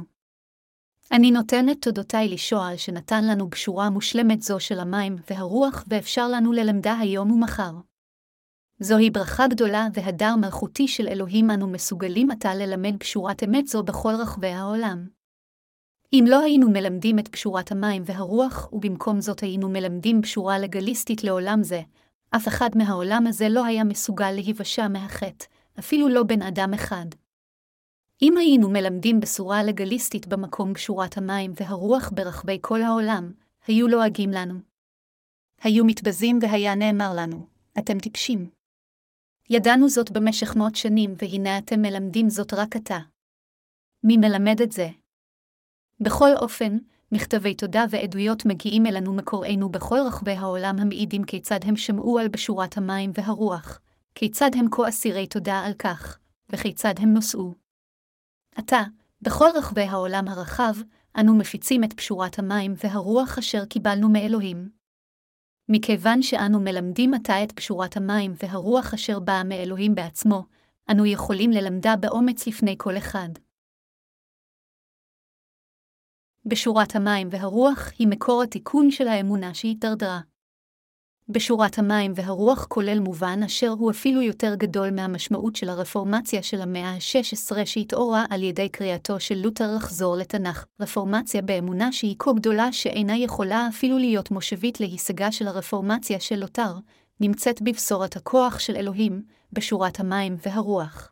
אני 1.11 1.31
נותן 1.31 1.69
את 1.69 1.77
תודותיי 1.81 2.27
לישוע 2.27 2.67
על 2.67 2.77
שנתן 2.77 3.27
לנו 3.27 3.49
בשורה 3.49 3.89
מושלמת 3.89 4.41
זו 4.41 4.59
של 4.59 4.79
המים 4.79 5.15
והרוח, 5.29 5.83
ואפשר 5.87 6.27
לנו 6.27 6.53
ללמדה 6.53 6.97
היום 6.99 7.31
ומחר. 7.31 7.71
זוהי 8.79 9.09
ברכה 9.09 9.47
גדולה 9.47 9.87
והדר 9.93 10.35
מלכותי 10.35 10.87
של 10.87 11.07
אלוהים 11.07 11.51
אנו 11.51 11.67
מסוגלים 11.67 12.31
עתה 12.31 12.55
ללמד 12.55 12.97
פשורת 12.99 13.43
אמת 13.43 13.67
זו 13.67 13.83
בכל 13.83 14.13
רחבי 14.19 14.47
העולם. 14.47 15.16
אם 16.13 16.25
לא 16.27 16.39
היינו 16.39 16.69
מלמדים 16.69 17.19
את 17.19 17.27
פשורת 17.27 17.71
המים 17.71 18.03
והרוח, 18.05 18.73
ובמקום 18.73 19.21
זאת 19.21 19.39
היינו 19.39 19.69
מלמדים 19.69 20.21
פשורה 20.21 20.59
לגליסטית 20.59 21.23
לעולם 21.23 21.63
זה, 21.63 21.81
אף 22.35 22.47
אחד 22.47 22.69
מהעולם 22.75 23.27
הזה 23.27 23.49
לא 23.49 23.65
היה 23.65 23.83
מסוגל 23.83 24.31
להיוושע 24.31 24.87
מהחטא, 24.87 25.45
אפילו 25.79 26.09
לא 26.09 26.23
בן 26.23 26.41
אדם 26.41 26.73
אחד. 26.73 27.05
אם 28.21 28.37
היינו 28.37 28.69
מלמדים 28.69 29.19
בשורה 29.19 29.63
לגליסטית 29.63 30.27
במקום 30.27 30.73
פשורת 30.73 31.17
המים 31.17 31.53
והרוח 31.55 32.11
ברחבי 32.15 32.57
כל 32.61 32.81
העולם, 32.81 33.31
היו 33.67 33.87
לועגים 33.87 34.29
לנו. 34.31 34.59
היו 35.61 35.85
מתבזים 35.85 36.39
והיה 36.41 36.75
נאמר 36.75 37.13
לנו, 37.15 37.47
אתם 37.79 37.99
טיפשים. 37.99 38.49
ידענו 39.49 39.89
זאת 39.89 40.11
במשך 40.11 40.55
מאות 40.55 40.75
שנים, 40.75 41.13
והנה 41.17 41.57
אתם 41.57 41.81
מלמדים 41.81 42.29
זאת 42.29 42.53
רק 42.53 42.75
עתה. 42.75 42.99
מי 44.03 44.17
מלמד 44.17 44.61
את 44.61 44.71
זה? 44.71 44.89
בכל 45.99 46.29
אופן, 46.35 46.77
מכתבי 47.11 47.53
תודה 47.53 47.85
ועדויות 47.89 48.45
מגיעים 48.45 48.85
אלינו 48.85 49.13
מקוראינו 49.13 49.69
בכל 49.69 49.99
רחבי 50.07 50.31
העולם 50.31 50.75
המעידים 50.79 51.23
כיצד 51.23 51.59
הם 51.63 51.75
שמעו 51.75 52.19
על 52.19 52.27
בשורת 52.27 52.77
המים 52.77 53.11
והרוח, 53.13 53.79
כיצד 54.15 54.51
הם 54.55 54.65
כה 54.71 54.89
אסירי 54.89 55.27
תודה 55.27 55.59
על 55.59 55.73
כך, 55.73 56.19
וכיצד 56.49 56.93
הם 56.97 57.13
נושאו. 57.13 57.53
עתה, 58.55 58.81
בכל 59.21 59.47
רחבי 59.55 59.81
העולם 59.81 60.27
הרחב, 60.27 60.73
אנו 61.19 61.35
מפיצים 61.35 61.83
את 61.83 61.93
פשורת 61.93 62.39
המים 62.39 62.73
והרוח 62.83 63.37
אשר 63.37 63.65
קיבלנו 63.65 64.09
מאלוהים. 64.09 64.69
מכיוון 65.69 66.21
שאנו 66.21 66.59
מלמדים 66.59 67.13
עתה 67.13 67.43
את 67.43 67.51
פשורת 67.51 67.97
המים 67.97 68.33
והרוח 68.43 68.93
אשר 68.93 69.19
באה 69.19 69.43
מאלוהים 69.43 69.95
בעצמו, 69.95 70.43
אנו 70.91 71.05
יכולים 71.05 71.51
ללמדה 71.51 71.95
באומץ 71.95 72.47
לפני 72.47 72.75
כל 72.77 72.97
אחד. 72.97 73.29
בשורת 76.49 76.95
המים 76.95 77.27
והרוח 77.31 77.91
היא 77.99 78.07
מקור 78.07 78.43
התיקון 78.43 78.91
של 78.91 79.07
האמונה 79.07 79.53
שהתדרדרה. 79.53 80.19
בשורת 81.29 81.79
המים 81.79 82.11
והרוח 82.15 82.65
כולל 82.65 82.99
מובן 82.99 83.43
אשר 83.43 83.69
הוא 83.69 83.91
אפילו 83.91 84.21
יותר 84.21 84.55
גדול 84.55 84.89
מהמשמעות 84.89 85.55
של 85.55 85.69
הרפורמציה 85.69 86.43
של 86.43 86.61
המאה 86.61 86.89
ה-16 86.89 87.65
שהתעוררה 87.65 88.25
על 88.29 88.43
ידי 88.43 88.69
קריאתו 88.69 89.19
של 89.19 89.35
לותר 89.35 89.75
לחזור 89.75 90.15
לתנ"ך, 90.15 90.65
רפורמציה 90.79 91.41
באמונה 91.41 91.91
שהיא 91.91 92.15
כה 92.19 92.33
גדולה 92.33 92.71
שאינה 92.71 93.17
יכולה 93.17 93.67
אפילו 93.69 93.97
להיות 93.97 94.31
מושבית 94.31 94.79
להישגה 94.79 95.31
של 95.31 95.47
הרפורמציה 95.47 96.19
של 96.19 96.35
לותר, 96.35 96.73
נמצאת 97.19 97.61
בבשורת 97.61 98.15
הכוח 98.15 98.59
של 98.59 98.75
אלוהים, 98.75 99.21
בשורת 99.53 99.99
המים 99.99 100.35
והרוח. 100.45 101.11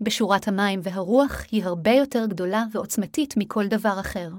בשורת 0.00 0.48
המים 0.48 0.80
והרוח 0.82 1.42
היא 1.50 1.64
הרבה 1.64 1.90
יותר 1.90 2.26
גדולה 2.26 2.64
ועוצמתית 2.72 3.34
מכל 3.36 3.66
דבר 3.66 4.00
אחר. 4.00 4.30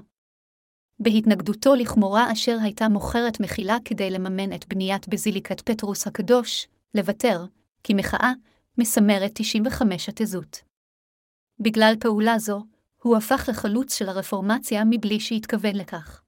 בהתנגדותו 0.98 1.74
לכמורה 1.74 2.32
אשר 2.32 2.56
הייתה 2.62 2.88
מוכרת 2.88 3.40
מחילה 3.40 3.76
כדי 3.84 4.10
לממן 4.10 4.52
את 4.52 4.68
בניית 4.68 5.08
בזיליקת 5.08 5.60
פטרוס 5.60 6.06
הקדוש, 6.06 6.68
לוותר, 6.94 7.46
כי 7.82 7.94
מחאה, 7.94 8.32
מסמרת 8.78 9.30
95 9.34 10.08
התזות. 10.08 10.62
בגלל 11.60 11.94
פעולה 12.00 12.38
זו, 12.38 12.62
הוא 13.02 13.16
הפך 13.16 13.44
לחלוץ 13.48 13.94
של 13.94 14.08
הרפורמציה 14.08 14.82
מבלי 14.90 15.20
שהתכוון 15.20 15.76
לכך. 15.76 16.22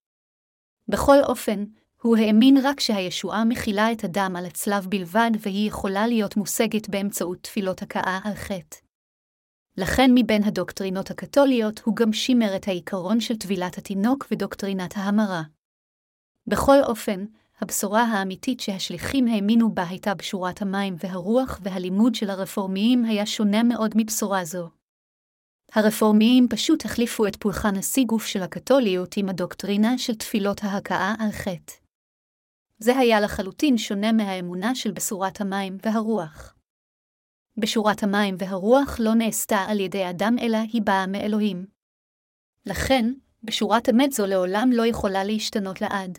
בכל 0.88 1.16
אופן, 1.22 1.64
הוא 2.02 2.16
האמין 2.16 2.56
רק 2.62 2.80
שהישועה 2.80 3.44
מכילה 3.44 3.92
את 3.92 4.04
הדם 4.04 4.34
על 4.38 4.46
הצלב 4.46 4.86
בלבד 4.88 5.30
והיא 5.40 5.68
יכולה 5.68 6.06
להיות 6.06 6.36
מושגת 6.36 6.88
באמצעות 6.88 7.38
תפילות 7.42 7.82
הכאה 7.82 8.18
על 8.24 8.34
חטא. 8.34 8.83
לכן 9.76 10.10
מבין 10.14 10.44
הדוקטרינות 10.44 11.10
הקתוליות 11.10 11.80
הוא 11.84 11.96
גם 11.96 12.12
שימר 12.12 12.56
את 12.56 12.68
העיקרון 12.68 13.20
של 13.20 13.37
טבילת 13.37 13.78
התינוק 13.78 14.26
ודוקטרינת 14.30 14.96
ההמרה. 14.96 15.42
בכל 16.46 16.82
אופן, 16.82 17.24
הבשורה 17.60 18.02
האמיתית 18.02 18.60
שהשליחים 18.60 19.26
האמינו 19.26 19.74
בה 19.74 19.84
הייתה 19.88 20.14
בשורת 20.14 20.62
המים 20.62 20.96
והרוח, 20.98 21.60
והלימוד 21.62 22.14
של 22.14 22.30
הרפורמיים 22.30 23.04
היה 23.04 23.26
שונה 23.26 23.62
מאוד 23.62 23.90
מבשורה 23.96 24.44
זו. 24.44 24.68
הרפורמיים 25.72 26.48
פשוט 26.50 26.84
החליפו 26.84 27.26
את 27.26 27.37
פולחן 27.37 27.76
הסיגוף 27.76 28.26
של 28.26 28.42
הקתוליות 28.42 29.16
עם 29.16 29.28
הדוקטרינה 29.28 29.98
של 29.98 30.14
תפילות 30.14 30.64
ההכאה 30.64 31.14
על 31.18 31.30
חטא. 31.30 31.72
זה 32.78 32.98
היה 32.98 33.20
לחלוטין 33.20 33.78
שונה 33.78 34.12
מהאמונה 34.12 34.74
של 34.74 34.90
בשורת 34.90 35.40
המים 35.40 35.78
והרוח. 35.82 36.53
בשורת 37.56 38.02
המים 38.02 38.34
והרוח 38.38 38.96
לא 39.00 39.14
נעשתה 39.14 39.58
על 39.58 39.80
ידי 39.80 40.10
אדם 40.10 40.36
אלא 40.40 40.58
היא 40.72 40.82
באה 40.82 41.06
מאלוהים. 41.06 41.66
לכן, 42.66 43.12
בשורת 43.42 43.88
אמת 43.88 44.12
זו 44.12 44.26
לעולם 44.26 44.70
לא 44.72 44.86
יכולה 44.86 45.24
להשתנות 45.24 45.80
לעד. 45.80 46.18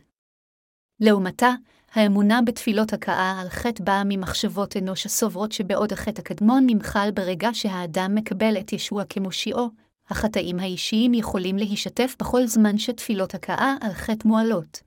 לעומתה, 0.99 1.53
האמונה 1.91 2.41
בתפילות 2.41 2.93
הכאה 2.93 3.41
על 3.41 3.49
חטא 3.49 3.83
באה 3.83 4.03
ממחשבות 4.05 4.77
אנוש 4.77 5.05
הסוברות 5.05 5.51
שבעוד 5.51 5.93
החטא 5.93 6.21
הקדמון 6.21 6.63
נמחל 6.67 7.09
ברגע 7.13 7.49
שהאדם 7.53 8.15
מקבל 8.15 8.57
את 8.59 8.73
ישוע 8.73 9.03
כמושיעו, 9.05 9.69
החטאים 10.09 10.59
האישיים 10.59 11.13
יכולים 11.13 11.57
להישתף 11.57 12.15
בכל 12.19 12.45
זמן 12.45 12.77
שתפילות 12.77 13.35
הכאה 13.35 13.75
על 13.81 13.91
חטא 13.91 14.27
מועלות. 14.27 14.83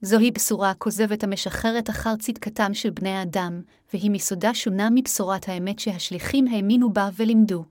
זוהי 0.00 0.30
בשורה 0.30 0.74
כוזבת 0.74 1.24
המשחררת 1.24 1.90
אחר 1.90 2.16
צדקתם 2.16 2.74
של 2.74 2.90
בני 2.90 3.10
האדם, 3.10 3.62
והיא 3.92 4.10
מסודה 4.10 4.54
שונה 4.54 4.88
מבשורת 4.94 5.48
האמת 5.48 5.78
שהשליחים 5.78 6.46
האמינו 6.46 6.92
בה 6.92 7.08
ולימדו. 7.16 7.64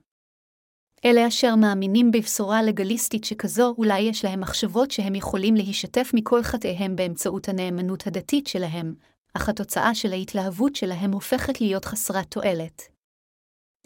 אלה 1.04 1.28
אשר 1.28 1.56
מאמינים 1.56 2.10
בבשורה 2.10 2.62
לגליסטית 2.62 3.24
שכזו, 3.24 3.74
אולי 3.78 4.00
יש 4.00 4.24
להם 4.24 4.40
מחשבות 4.40 4.90
שהם 4.90 5.14
יכולים 5.14 5.54
להישתף 5.54 6.10
מכל 6.14 6.42
חטאיהם 6.42 6.96
באמצעות 6.96 7.48
הנאמנות 7.48 8.06
הדתית 8.06 8.46
שלהם, 8.46 8.94
אך 9.34 9.48
התוצאה 9.48 9.94
של 9.94 10.12
ההתלהבות 10.12 10.76
שלהם 10.76 11.12
הופכת 11.12 11.60
להיות 11.60 11.84
חסרת 11.84 12.30
תועלת. 12.30 12.82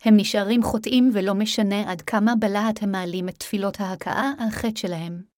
הם 0.05 0.16
נשארים 0.16 0.62
חוטאים 0.62 1.11
ולא 1.14 1.35
משנה 1.35 1.90
עד 1.90 2.00
כמה 2.00 2.35
בלהט 2.38 2.83
הם 2.83 2.92
מעלים 2.92 3.28
את 3.28 3.38
תפילות 3.38 3.81
ההכאה 3.81 4.33
על 4.38 4.50
חטא 4.50 4.81
שלהם. 4.81 5.31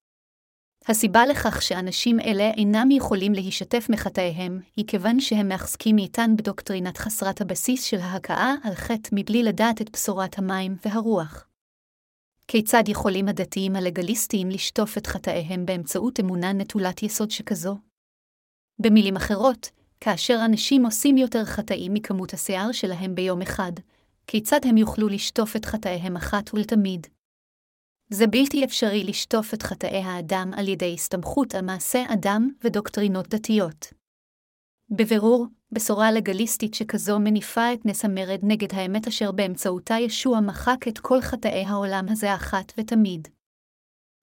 הסיבה 0.88 1.26
לכך 1.26 1.62
שאנשים 1.62 2.20
אלה 2.20 2.50
אינם 2.50 2.90
יכולים 2.90 3.32
להישתף 3.32 3.86
מחטאיהם, 3.90 4.60
היא 4.76 4.84
כיוון 4.86 5.20
שהם 5.20 5.48
מחזקים 5.48 5.98
איתן 5.98 6.36
בדוקטרינת 6.36 6.98
חסרת 6.98 7.40
הבסיס 7.40 7.84
של 7.84 7.98
ההכאה 8.00 8.54
על 8.64 8.74
חטא 8.74 9.08
מבלי 9.12 9.42
לדעת 9.42 9.80
את 9.80 9.90
בשורת 9.90 10.38
המים 10.38 10.76
והרוח. 10.84 11.46
כיצד 12.48 12.82
יכולים 12.88 13.28
הדתיים 13.28 13.76
הלגליסטיים 13.76 14.50
לשטוף 14.50 14.98
את 14.98 15.06
חטאיהם 15.06 15.66
באמצעות 15.66 16.20
אמונה 16.20 16.52
נטולת 16.52 17.02
יסוד 17.02 17.30
שכזו? 17.30 17.78
במילים 18.78 19.16
אחרות, 19.16 19.70
כאשר 20.00 20.38
אנשים 20.44 20.84
עושים 20.84 21.16
יותר 21.16 21.44
חטאים 21.44 21.94
מכמות 21.94 22.34
השיער 22.34 22.72
שלהם 22.72 23.14
ביום 23.14 23.42
אחד, 23.42 23.72
כיצד 24.26 24.60
הם 24.64 24.76
יוכלו 24.76 25.08
לשטוף 25.08 25.56
את 25.56 25.64
חטאיהם 25.64 26.16
אחת 26.16 26.54
ולתמיד? 26.54 27.06
זה 28.10 28.26
בלתי 28.26 28.64
אפשרי 28.64 29.04
לשטוף 29.04 29.54
את 29.54 29.62
חטאי 29.62 30.02
האדם 30.02 30.50
על 30.56 30.68
ידי 30.68 30.94
הסתמכות 30.94 31.54
על 31.54 31.64
מעשה 31.64 32.04
אדם 32.12 32.48
ודוקטרינות 32.64 33.28
דתיות. 33.28 33.92
בבירור, 34.90 35.46
בשורה 35.72 36.12
לגליסטית 36.12 36.74
שכזו 36.74 37.18
מניפה 37.18 37.72
את 37.72 37.86
נס 37.86 38.04
המרד 38.04 38.40
נגד 38.42 38.74
האמת 38.74 39.06
אשר 39.06 39.32
באמצעותה 39.32 39.94
ישוע 39.94 40.40
מחק 40.40 40.88
את 40.88 40.98
כל 40.98 41.20
חטאי 41.20 41.64
העולם 41.64 42.06
הזה 42.08 42.34
אחת 42.34 42.72
ותמיד. 42.78 43.28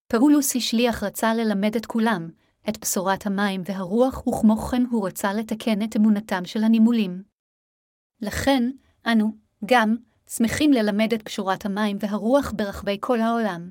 פאולוס 0.08 0.56
השליח 0.56 1.04
רצה 1.04 1.34
ללמד 1.34 1.76
את 1.76 1.86
כולם, 1.86 2.30
את 2.70 2.80
בשורת 2.82 3.26
המים 3.26 3.62
והרוח, 3.66 4.28
וכמו 4.28 4.58
כן 4.58 4.84
הוא 4.92 5.08
רצה 5.08 5.34
לתקן 5.34 5.82
את 5.84 5.96
אמונתם 5.96 6.46
של 6.46 6.64
הנימולים. 6.64 7.24
לכן, 8.22 8.72
אנו, 9.06 9.36
גם, 9.66 9.96
שמחים 10.38 10.74
ללמד 10.74 11.14
את 11.14 11.22
פשורת 11.22 11.66
המים 11.66 11.98
והרוח 12.00 12.54
ברחבי 12.56 12.98
כל 13.00 13.22
העולם. 13.22 13.70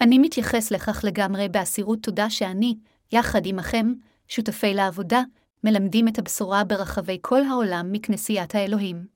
אני 0.00 0.18
מתייחס 0.18 0.70
לכך 0.70 1.00
לגמרי 1.04 1.48
באסירות 1.48 1.98
תודה 2.02 2.30
שאני, 2.30 2.78
יחד 3.12 3.40
עמכם, 3.44 3.92
שותפי 4.28 4.74
לעבודה, 4.74 5.22
מלמדים 5.64 6.08
את 6.08 6.18
הבשורה 6.18 6.64
ברחבי 6.64 7.18
כל 7.22 7.42
העולם 7.44 7.92
מכנסיית 7.92 8.54
האלוהים. 8.54 9.06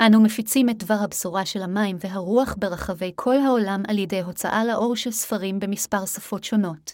אנו 0.00 0.22
מפיצים 0.22 0.68
את 0.68 0.78
דבר 0.78 0.98
הבשורה 1.04 1.46
של 1.46 1.62
המים 1.62 1.96
והרוח 2.00 2.54
ברחבי 2.58 3.12
כל 3.14 3.36
העולם 3.36 3.82
על 3.88 3.98
ידי 3.98 4.20
הוצאה 4.20 4.64
לאור 4.64 4.96
של 4.96 5.10
ספרים 5.10 5.60
במספר 5.60 6.06
שפות 6.06 6.44
שונות. 6.44 6.92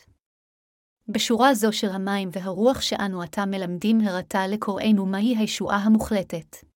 בשורה 1.08 1.54
זו 1.54 1.72
של 1.72 1.90
המים 1.90 2.28
והרוח 2.32 2.80
שאנו 2.80 3.22
עתה 3.22 3.46
מלמדים 3.46 4.00
הראתה 4.00 4.46
לקוראינו 4.46 5.06
מהי 5.06 5.36
הישועה 5.36 5.76
המוחלטת. 5.76 6.69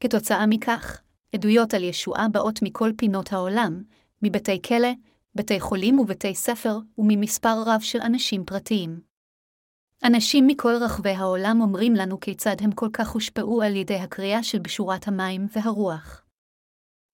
כתוצאה 0.00 0.46
מכך, 0.46 1.00
עדויות 1.34 1.74
על 1.74 1.82
ישועה 1.82 2.28
באות 2.28 2.62
מכל 2.62 2.90
פינות 2.96 3.32
העולם, 3.32 3.82
מבתי 4.22 4.62
כלא, 4.62 4.88
בתי 5.34 5.60
חולים 5.60 5.98
ובתי 5.98 6.34
ספר, 6.34 6.78
וממספר 6.98 7.62
רב 7.66 7.80
של 7.80 8.00
אנשים 8.00 8.44
פרטיים. 8.44 9.00
אנשים 10.04 10.46
מכל 10.46 10.74
רחבי 10.80 11.10
העולם 11.10 11.60
אומרים 11.60 11.94
לנו 11.94 12.20
כיצד 12.20 12.56
הם 12.60 12.72
כל 12.72 12.88
כך 12.92 13.10
הושפעו 13.10 13.62
על 13.62 13.76
ידי 13.76 13.96
הקריאה 13.96 14.42
של 14.42 14.58
בשורת 14.58 15.08
המים 15.08 15.46
והרוח. 15.52 16.22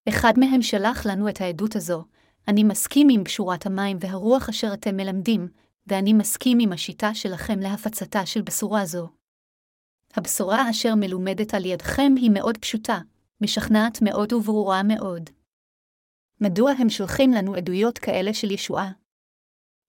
אחד 0.09 0.33
מהם 0.37 0.63
שלח 0.63 1.07
לנו 1.07 1.29
את 1.29 1.41
העדות 1.41 1.77
הזו, 1.77 2.05
אני 2.49 2.65
מסכים 2.65 3.09
עם 3.11 3.25
בשורת 3.25 3.67
המים 3.67 3.97
והרוח 4.01 4.49
אשר 4.49 4.75
אתם 4.75 4.97
מלמדים, 4.97 5.49
ואני 5.87 6.13
מסכים 6.13 6.59
עם 6.61 6.73
השיטה 6.73 7.15
שלכם 7.15 7.61
להפצתה 7.61 8.27
של 8.27 8.43
בשורה 8.43 8.87
זו. 8.87 9.09
הבשורה 10.15 10.71
אשר 10.71 10.95
מלומדת 10.95 11.55
על 11.55 11.65
ידכם 11.65 12.13
היא 12.17 12.31
מאוד 12.31 12.59
פשוטה, 12.59 12.99
משכנעת 13.41 14.03
מאוד 14.03 14.33
וברורה 14.33 14.83
מאוד. 14.83 15.31
מדוע 16.41 16.71
הם 16.71 16.89
שולחים 16.89 17.33
לנו 17.33 17.55
עדויות 17.55 17.99
כאלה 17.99 18.35
של 18.35 18.51
ישועה? 18.51 18.91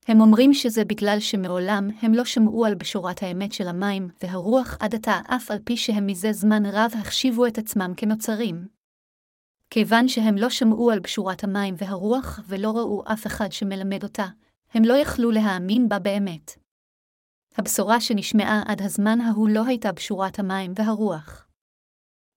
הם 0.08 0.22
אומרים 0.22 0.54
שזה 0.54 0.86
בגלל 0.86 1.20
שמעולם 1.20 1.90
הם 2.02 2.14
לא 2.14 2.26
שמעו 2.26 2.66
על 2.66 2.76
בשורת 2.76 3.24
האמת 3.24 3.54
של 3.54 3.68
המים 3.68 4.10
והרוח 4.24 4.78
עד 4.80 4.96
עתה, 4.96 5.20
אף 5.28 5.52
על 5.52 5.58
פי 5.64 5.78
שהם 5.78 6.08
מזה 6.08 6.32
זמן 6.32 6.66
רב 6.66 6.92
החשיבו 7.00 7.48
את 7.48 7.58
עצמם 7.58 7.94
כנוצרים. 7.98 8.68
כיוון 9.70 10.08
שהם 10.08 10.36
לא 10.36 10.50
שמעו 10.50 10.92
על 10.92 11.00
בשורת 11.00 11.44
המים 11.44 11.76
והרוח 11.78 12.40
ולא 12.48 12.72
ראו 12.72 13.04
אף 13.14 13.28
אחד 13.28 13.52
שמלמד 13.52 14.04
אותה, 14.04 14.26
הם 14.74 14.84
לא 14.86 14.94
יכלו 14.94 15.32
להאמין 15.32 15.90
בה 15.90 16.00
באמת. 16.00 16.63
הבשורה 17.58 18.02
שנשמעה 18.02 18.64
עד 18.68 18.82
הזמן 18.82 19.22
ההוא 19.22 19.50
לא 19.50 19.66
הייתה 19.66 19.92
בשורת 19.92 20.40
המים 20.40 20.74
והרוח. 20.76 21.48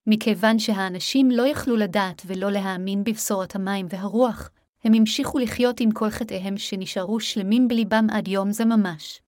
מכיוון 0.06 0.58
שהאנשים 0.58 1.30
לא 1.30 1.46
יכלו 1.46 1.76
לדעת 1.76 2.22
ולא 2.26 2.50
להאמין 2.50 3.04
בבשורת 3.04 3.54
המים 3.54 3.86
והרוח, 3.90 4.50
הם 4.84 4.92
המשיכו 4.94 5.38
לחיות 5.38 5.80
עם 5.80 5.90
כל 5.90 6.10
חטאיהם 6.10 6.58
שנשארו 6.58 7.20
שלמים 7.20 7.68
בליבם 7.68 8.06
עד 8.10 8.28
יום 8.28 8.52
זה 8.52 8.64
ממש. 8.64 9.20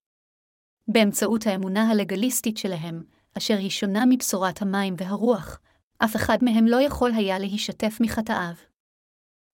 באמצעות 0.87 1.47
האמונה 1.47 1.89
הלגליסטית 1.89 2.57
שלהם, 2.57 3.03
אשר 3.37 3.57
היא 3.57 3.69
שונה 3.69 4.05
מבשורת 4.05 4.61
המים 4.61 4.95
והרוח, 4.97 5.59
אף 5.97 6.15
אחד 6.15 6.37
מהם 6.41 6.67
לא 6.67 6.81
יכול 6.81 7.11
היה 7.11 7.39
להישתף 7.39 7.97
מחטאיו. 8.01 8.53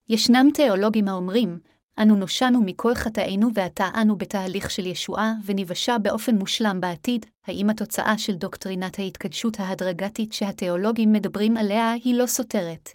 ישנם 0.10 0.50
תיאולוגים 0.54 1.08
האומרים, 1.08 1.60
אנו 2.02 2.16
נושענו 2.16 2.62
מכל 2.66 2.96
חטאינו 2.96 3.50
ועתה 3.54 3.90
אנו 4.02 4.16
בתהליך 4.16 4.72
של 4.72 4.86
ישועה 4.86 5.34
ונבשה 5.46 5.98
באופן 5.98 6.36
מושלם 6.36 6.82
בעתיד, 6.82 7.26
האם 7.48 7.70
התוצאה 7.70 8.18
של 8.18 8.36
דוקטרינת 8.36 9.00
ההתקדשות 9.00 9.60
ההדרגתית 9.60 10.34
שהתיאולוגים 10.34 11.12
מדברים 11.12 11.58
עליה 11.58 11.92
היא 11.92 12.16
לא 12.16 12.26
סותרת. 12.26 12.90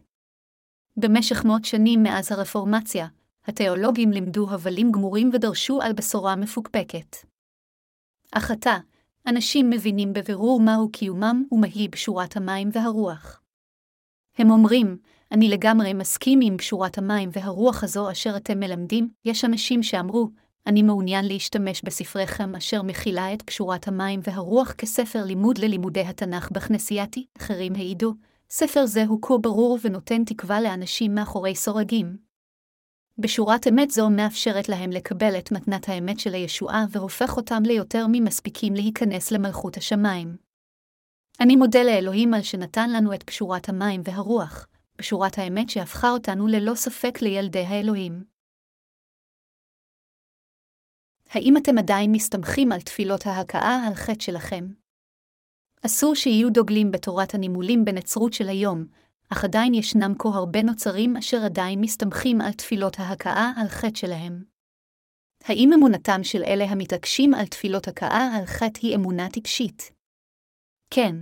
במשך 0.97 1.45
מאות 1.45 1.65
שנים 1.65 2.03
מאז 2.03 2.33
הרפורמציה, 2.33 3.07
התיאולוגים 3.47 4.11
לימדו 4.11 4.51
הבלים 4.51 4.93
גמורים 4.93 5.31
ודרשו 5.33 5.81
על 5.83 5.93
בשורה 5.93 6.37
מפוקפקת. 6.37 7.17
אך 8.33 8.51
עתה, 8.51 8.77
אנשים 9.27 9.71
מבינים 9.71 10.13
בבירור 10.13 10.61
מהו 10.61 10.91
קיומם 10.93 11.45
ומהי 11.53 11.89
בשורת 11.89 12.37
המים 12.37 12.69
והרוח. 12.73 13.41
הם 14.39 14.51
אומרים, 14.51 14.99
אני 15.33 15.49
לגמרי 15.49 15.93
מסכים 15.93 16.41
עם 16.43 16.57
בשורת 16.57 16.99
המים 16.99 17.31
והרוח 17.33 17.85
הזו 17.85 18.11
אשר 18.11 18.37
אתם 18.37 18.61
מלמדים, 18.61 19.09
יש 19.25 19.45
אנשים 19.45 19.83
שאמרו, 19.83 20.31
אני 20.67 20.83
מעוניין 20.83 21.25
להשתמש 21.25 21.83
בספריכם 21.85 22.55
אשר 22.55 22.83
מכילה 22.83 23.35
את 23.35 23.43
בשורת 23.47 23.89
המים 23.89 24.21
והרוח 24.23 24.73
כספר 24.73 25.25
לימוד 25.25 25.59
ללימודי 25.59 26.01
התנ"ך 26.01 26.51
בכנסייתי, 26.53 27.27
אחרים 27.39 27.75
העידו, 27.75 28.15
ספר 28.51 28.87
זה 28.87 29.05
הוא 29.05 29.19
כה 29.23 29.39
ברור 29.39 29.79
ונותן 29.83 30.25
תקווה 30.25 30.61
לאנשים 30.61 31.15
מאחורי 31.15 31.55
סורגים. 31.55 32.17
בשורת 33.19 33.67
אמת 33.67 33.91
זו 33.91 34.11
מאפשרת 34.11 34.69
להם 34.69 34.91
לקבל 34.91 35.39
את 35.39 35.53
מתנת 35.53 35.89
האמת 35.89 36.21
של 36.21 36.35
הישועה 36.35 36.85
והופך 36.91 37.37
אותם 37.37 37.63
ליותר 37.63 38.07
ממספיקים 38.09 38.75
להיכנס 38.75 39.31
למלכות 39.31 39.77
השמיים. 39.77 40.37
אני 41.41 41.57
מודה 41.57 41.83
לאלוהים 41.83 42.35
על 42.35 42.43
שנתן 42.43 42.91
לנו 42.91 43.15
את 43.15 43.23
פשורת 43.23 43.69
המים 43.69 44.01
והרוח, 44.05 44.67
פשורת 45.01 45.39
האמת 45.39 45.71
שהפכה 45.71 46.11
אותנו 46.11 46.47
ללא 46.47 46.75
ספק 46.75 47.23
לילדי 47.23 47.65
האלוהים. 47.65 48.25
האם 51.31 51.57
אתם 51.57 51.79
עדיין 51.79 52.13
מסתמכים 52.13 52.73
על 52.73 52.81
תפילות 52.81 53.27
ההכאה 53.27 53.87
על 53.87 53.95
חטא 53.95 54.21
שלכם? 54.21 54.65
אסור 55.87 56.15
שיהיו 56.15 56.51
דוגלים 56.51 56.91
בתורת 56.91 57.35
הנימולים 57.35 57.85
בנצרות 57.85 58.33
של 58.33 58.49
היום, 58.49 58.87
אך 59.33 59.45
עדיין 59.45 59.75
ישנם 59.75 60.13
כה 60.19 60.29
הרבה 60.29 60.63
נוצרים 60.63 61.17
אשר 61.17 61.37
עדיין 61.45 61.81
מסתמכים 61.81 62.41
על 62.41 62.53
תפילות 62.53 62.99
ההכאה 62.99 63.53
על 63.57 63.69
חטא 63.69 63.99
שלהם. 63.99 64.45
האם 65.45 65.71
אמונתם 65.75 66.21
של 66.23 66.43
אלה 66.43 66.65
המתעקשים 66.65 67.35
על 67.35 67.47
תפילות 67.47 67.89
הכאה 67.89 68.29
על 68.39 68.47
חטא 68.47 68.79
היא 68.83 68.97
אמונה 68.97 69.31
טיפשית? 69.31 69.93
כן. 70.91 71.17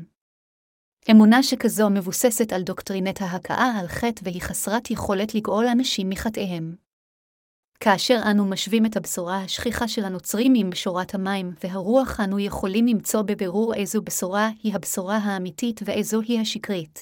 אמונה 1.10 1.42
שכזו 1.42 1.90
מבוססת 1.90 2.52
על 2.52 2.62
דוקטרינת 2.62 3.20
ההכאה 3.20 3.78
על 3.80 3.88
חטא 3.88 4.22
והיא 4.24 4.42
חסרת 4.42 4.90
יכולת 4.90 5.34
לגאול 5.34 5.66
אנשים 5.66 6.08
מחטאיהם. 6.08 6.74
כאשר 7.80 8.20
אנו 8.30 8.44
משווים 8.44 8.86
את 8.86 8.96
הבשורה 8.96 9.42
השכיחה 9.42 9.88
של 9.88 10.04
הנוצרים 10.04 10.52
עם 10.56 10.70
בשורת 10.70 11.14
המים 11.14 11.54
והרוח, 11.64 12.20
אנו 12.20 12.38
יכולים 12.38 12.86
למצוא 12.86 13.22
בבירור 13.22 13.74
איזו 13.74 14.02
בשורה 14.02 14.48
היא 14.62 14.74
הבשורה 14.74 15.16
האמיתית 15.16 15.80
ואיזו 15.84 16.20
היא 16.20 16.40
השקרית. 16.40 17.00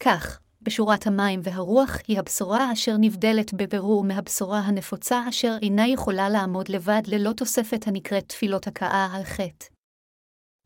כך, 0.00 0.40
בשורת 0.62 1.06
המים 1.06 1.40
והרוח 1.42 1.96
היא 2.08 2.18
הבשורה 2.18 2.72
אשר 2.72 2.96
נבדלת 2.98 3.54
בבירור 3.54 4.04
מהבשורה 4.04 4.58
הנפוצה 4.58 5.28
אשר 5.28 5.56
אינה 5.62 5.88
יכולה 5.88 6.28
לעמוד 6.28 6.68
לבד 6.68 7.02
ללא 7.06 7.32
תוספת 7.32 7.86
הנקראת 7.86 8.28
תפילות 8.28 8.66
הכאה 8.66 9.08
על 9.12 9.24
חטא. 9.24 9.66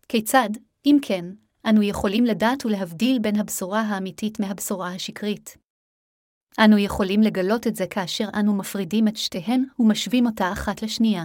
כיצד, 0.09 0.51
אם 0.87 0.99
כן, 1.03 1.25
אנו 1.69 1.83
יכולים 1.83 2.25
לדעת 2.25 2.67
ולהבדיל 2.67 3.19
בין 3.19 3.41
הבשורה 3.41 3.81
האמיתית 3.81 4.41
מהבשורה 4.41 4.95
השקרית? 4.95 5.57
אנו 6.65 6.79
יכולים 6.79 7.23
לגלות 7.23 7.67
את 7.67 7.77
זה 7.77 7.87
כאשר 7.87 8.29
אנו 8.35 8.55
מפרידים 8.55 9.09
את 9.09 9.17
שתיהן 9.17 9.65
ומשווים 9.79 10.27
אותה 10.27 10.53
אחת 10.53 10.83
לשנייה. 10.83 11.25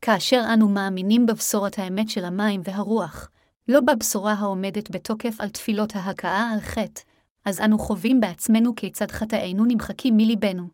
כאשר 0.00 0.42
אנו 0.54 0.68
מאמינים 0.68 1.26
בבשורת 1.26 1.78
האמת 1.78 2.08
של 2.08 2.24
המים 2.24 2.60
והרוח, 2.64 3.30
לא 3.68 3.80
בבשורה 3.80 4.32
העומדת 4.32 4.90
בתוקף 4.90 5.40
על 5.40 5.48
תפילות 5.48 5.96
ההכאה 5.96 6.50
על 6.52 6.60
חטא, 6.60 7.00
אז 7.44 7.60
אנו 7.60 7.78
חווים 7.78 8.20
בעצמנו 8.20 8.74
כיצד 8.74 9.10
חטאינו 9.10 9.64
נמחקים 9.64 10.16
מליבנו. 10.16 10.68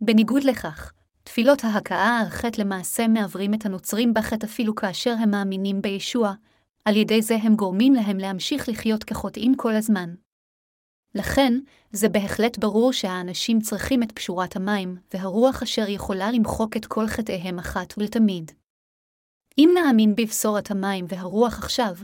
בניגוד 0.00 0.44
לכך, 0.44 0.92
תפילות 1.22 1.64
ההכאה 1.64 2.18
על 2.18 2.28
חטא 2.28 2.60
למעשה 2.60 3.08
מעוורים 3.08 3.54
את 3.54 3.66
הנוצרים 3.66 4.14
בחטא 4.14 4.46
אפילו 4.46 4.74
כאשר 4.74 5.14
הם 5.22 5.30
מאמינים 5.30 5.82
בישוע, 5.82 6.34
על 6.84 6.96
ידי 6.96 7.22
זה 7.22 7.36
הם 7.42 7.56
גורמים 7.56 7.94
להם 7.94 8.18
להמשיך 8.18 8.68
לחיות 8.68 9.04
כחוטאים 9.04 9.54
כל 9.56 9.74
הזמן. 9.74 10.14
לכן, 11.14 11.52
זה 11.92 12.08
בהחלט 12.08 12.58
ברור 12.58 12.92
שהאנשים 12.92 13.60
צריכים 13.60 14.02
את 14.02 14.12
פשורת 14.12 14.56
המים, 14.56 14.96
והרוח 15.14 15.62
אשר 15.62 15.88
יכולה 15.88 16.32
למחוק 16.32 16.76
את 16.76 16.86
כל 16.86 17.06
חטאיהם 17.06 17.58
אחת 17.58 17.94
ולתמיד. 17.98 18.50
אם 19.58 19.70
נאמין 19.74 20.14
בבשורת 20.16 20.70
המים 20.70 21.04
והרוח 21.08 21.58
עכשיו, 21.58 21.94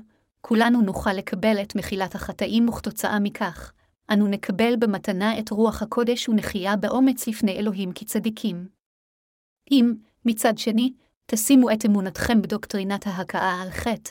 כולנו 0.41 0.81
נוכל 0.81 1.13
לקבל 1.13 1.63
את 1.63 1.77
מחילת 1.77 2.15
החטאים 2.15 2.69
וכתוצאה 2.69 3.21
מכך, 3.21 3.73
אנו 4.13 4.27
נקבל 4.27 4.75
במתנה 4.79 5.39
את 5.39 5.51
רוח 5.51 5.83
הקודש 5.83 6.29
ונחיה 6.29 6.77
באומץ 6.77 7.29
לפני 7.29 7.53
אלוהים 7.53 7.93
כצדיקים. 7.93 8.69
אם, 9.71 9.95
מצד 10.25 10.59
שני, 10.59 10.93
תשימו 11.27 11.71
את 11.71 11.87
אמונתכם 11.87 12.43
בדוקטרינת 12.43 13.07
ההכאה 13.07 13.63
על 13.63 13.71
חטא, 13.71 14.11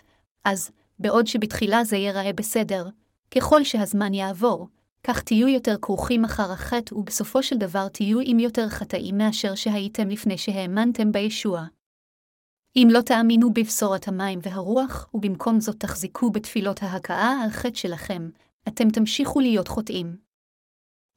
אז, 0.49 0.71
בעוד 0.99 1.27
שבתחילה 1.27 1.83
זה 1.83 1.97
ייראה 1.97 2.33
בסדר, 2.33 2.87
ככל 3.35 3.63
שהזמן 3.63 4.13
יעבור, 4.13 4.67
כך 5.03 5.21
תהיו 5.23 5.47
יותר 5.47 5.75
כרוכים 5.81 6.25
אחר 6.25 6.51
החטא, 6.51 6.95
ובסופו 6.95 7.43
של 7.43 7.57
דבר 7.57 7.87
תהיו 7.87 8.19
עם 8.23 8.39
יותר 8.39 8.69
חטאים 8.69 9.17
מאשר 9.17 9.55
שהייתם 9.55 10.09
לפני 10.09 10.37
שהאמנתם 10.37 11.11
בישוע. 11.11 11.65
אם 12.75 12.87
לא 12.91 13.01
תאמינו 13.01 13.53
בבשורת 13.53 14.07
המים 14.07 14.39
והרוח, 14.43 15.09
ובמקום 15.13 15.59
זאת 15.59 15.79
תחזיקו 15.79 16.31
בתפילות 16.31 16.83
ההכאה 16.83 17.41
על 17.43 17.49
חטא 17.49 17.75
שלכם, 17.75 18.29
אתם 18.67 18.89
תמשיכו 18.89 19.39
להיות 19.39 19.67
חוטאים. 19.67 20.17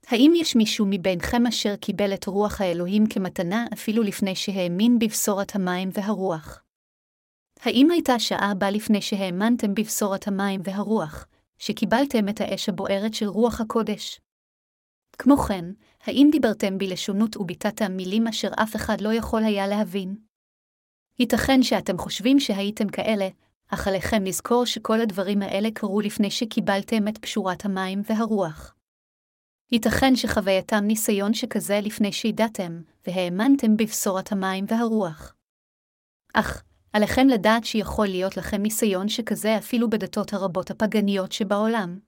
האם 0.06 0.32
יש 0.36 0.56
מישהו 0.56 0.86
מבינכם 0.90 1.46
אשר 1.46 1.76
קיבל 1.76 2.14
את 2.14 2.26
רוח 2.26 2.60
האלוהים 2.60 3.06
כמתנה 3.06 3.66
אפילו 3.72 4.02
לפני 4.02 4.36
שהאמין 4.36 4.98
בבשורת 4.98 5.54
המים 5.54 5.90
והרוח? 5.92 6.61
האם 7.62 7.90
הייתה 7.90 8.18
שעה 8.18 8.54
בה 8.54 8.70
לפני 8.70 9.02
שהאמנתם 9.02 9.74
בבשורת 9.74 10.28
המים 10.28 10.60
והרוח, 10.64 11.26
שקיבלתם 11.58 12.28
את 12.28 12.40
האש 12.40 12.68
הבוערת 12.68 13.14
של 13.14 13.26
רוח 13.26 13.60
הקודש? 13.60 14.20
כמו 15.18 15.36
כן, 15.36 15.64
האם 16.04 16.28
דיברתם 16.32 16.78
בלשונות 16.78 17.36
וביטאתם 17.36 17.92
מילים 17.92 18.26
אשר 18.26 18.48
אף 18.62 18.76
אחד 18.76 19.00
לא 19.00 19.12
יכול 19.12 19.44
היה 19.44 19.66
להבין? 19.66 20.16
ייתכן 21.18 21.62
שאתם 21.62 21.98
חושבים 21.98 22.40
שהייתם 22.40 22.88
כאלה, 22.88 23.28
אך 23.68 23.88
עליכם 23.88 24.24
לזכור 24.24 24.66
שכל 24.66 25.00
הדברים 25.00 25.42
האלה 25.42 25.68
קרו 25.74 26.00
לפני 26.00 26.30
שקיבלתם 26.30 27.08
את 27.08 27.18
פשורת 27.18 27.64
המים 27.64 28.02
והרוח. 28.04 28.74
ייתכן 29.72 30.16
שחווייתם 30.16 30.84
ניסיון 30.84 31.34
שכזה 31.34 31.80
לפני 31.82 32.12
שידעתם, 32.12 32.82
והאמנתם 33.06 33.76
בבשורת 33.76 34.32
המים 34.32 34.64
והרוח. 34.68 35.34
אך, 36.34 36.62
עליכם 36.92 37.26
לדעת 37.28 37.64
שיכול 37.64 38.06
להיות 38.06 38.36
לכם 38.36 38.62
ניסיון 38.62 39.08
שכזה 39.08 39.58
אפילו 39.58 39.90
בדתות 39.90 40.32
הרבות 40.32 40.70
הפגניות 40.70 41.32
שבעולם. 41.32 41.98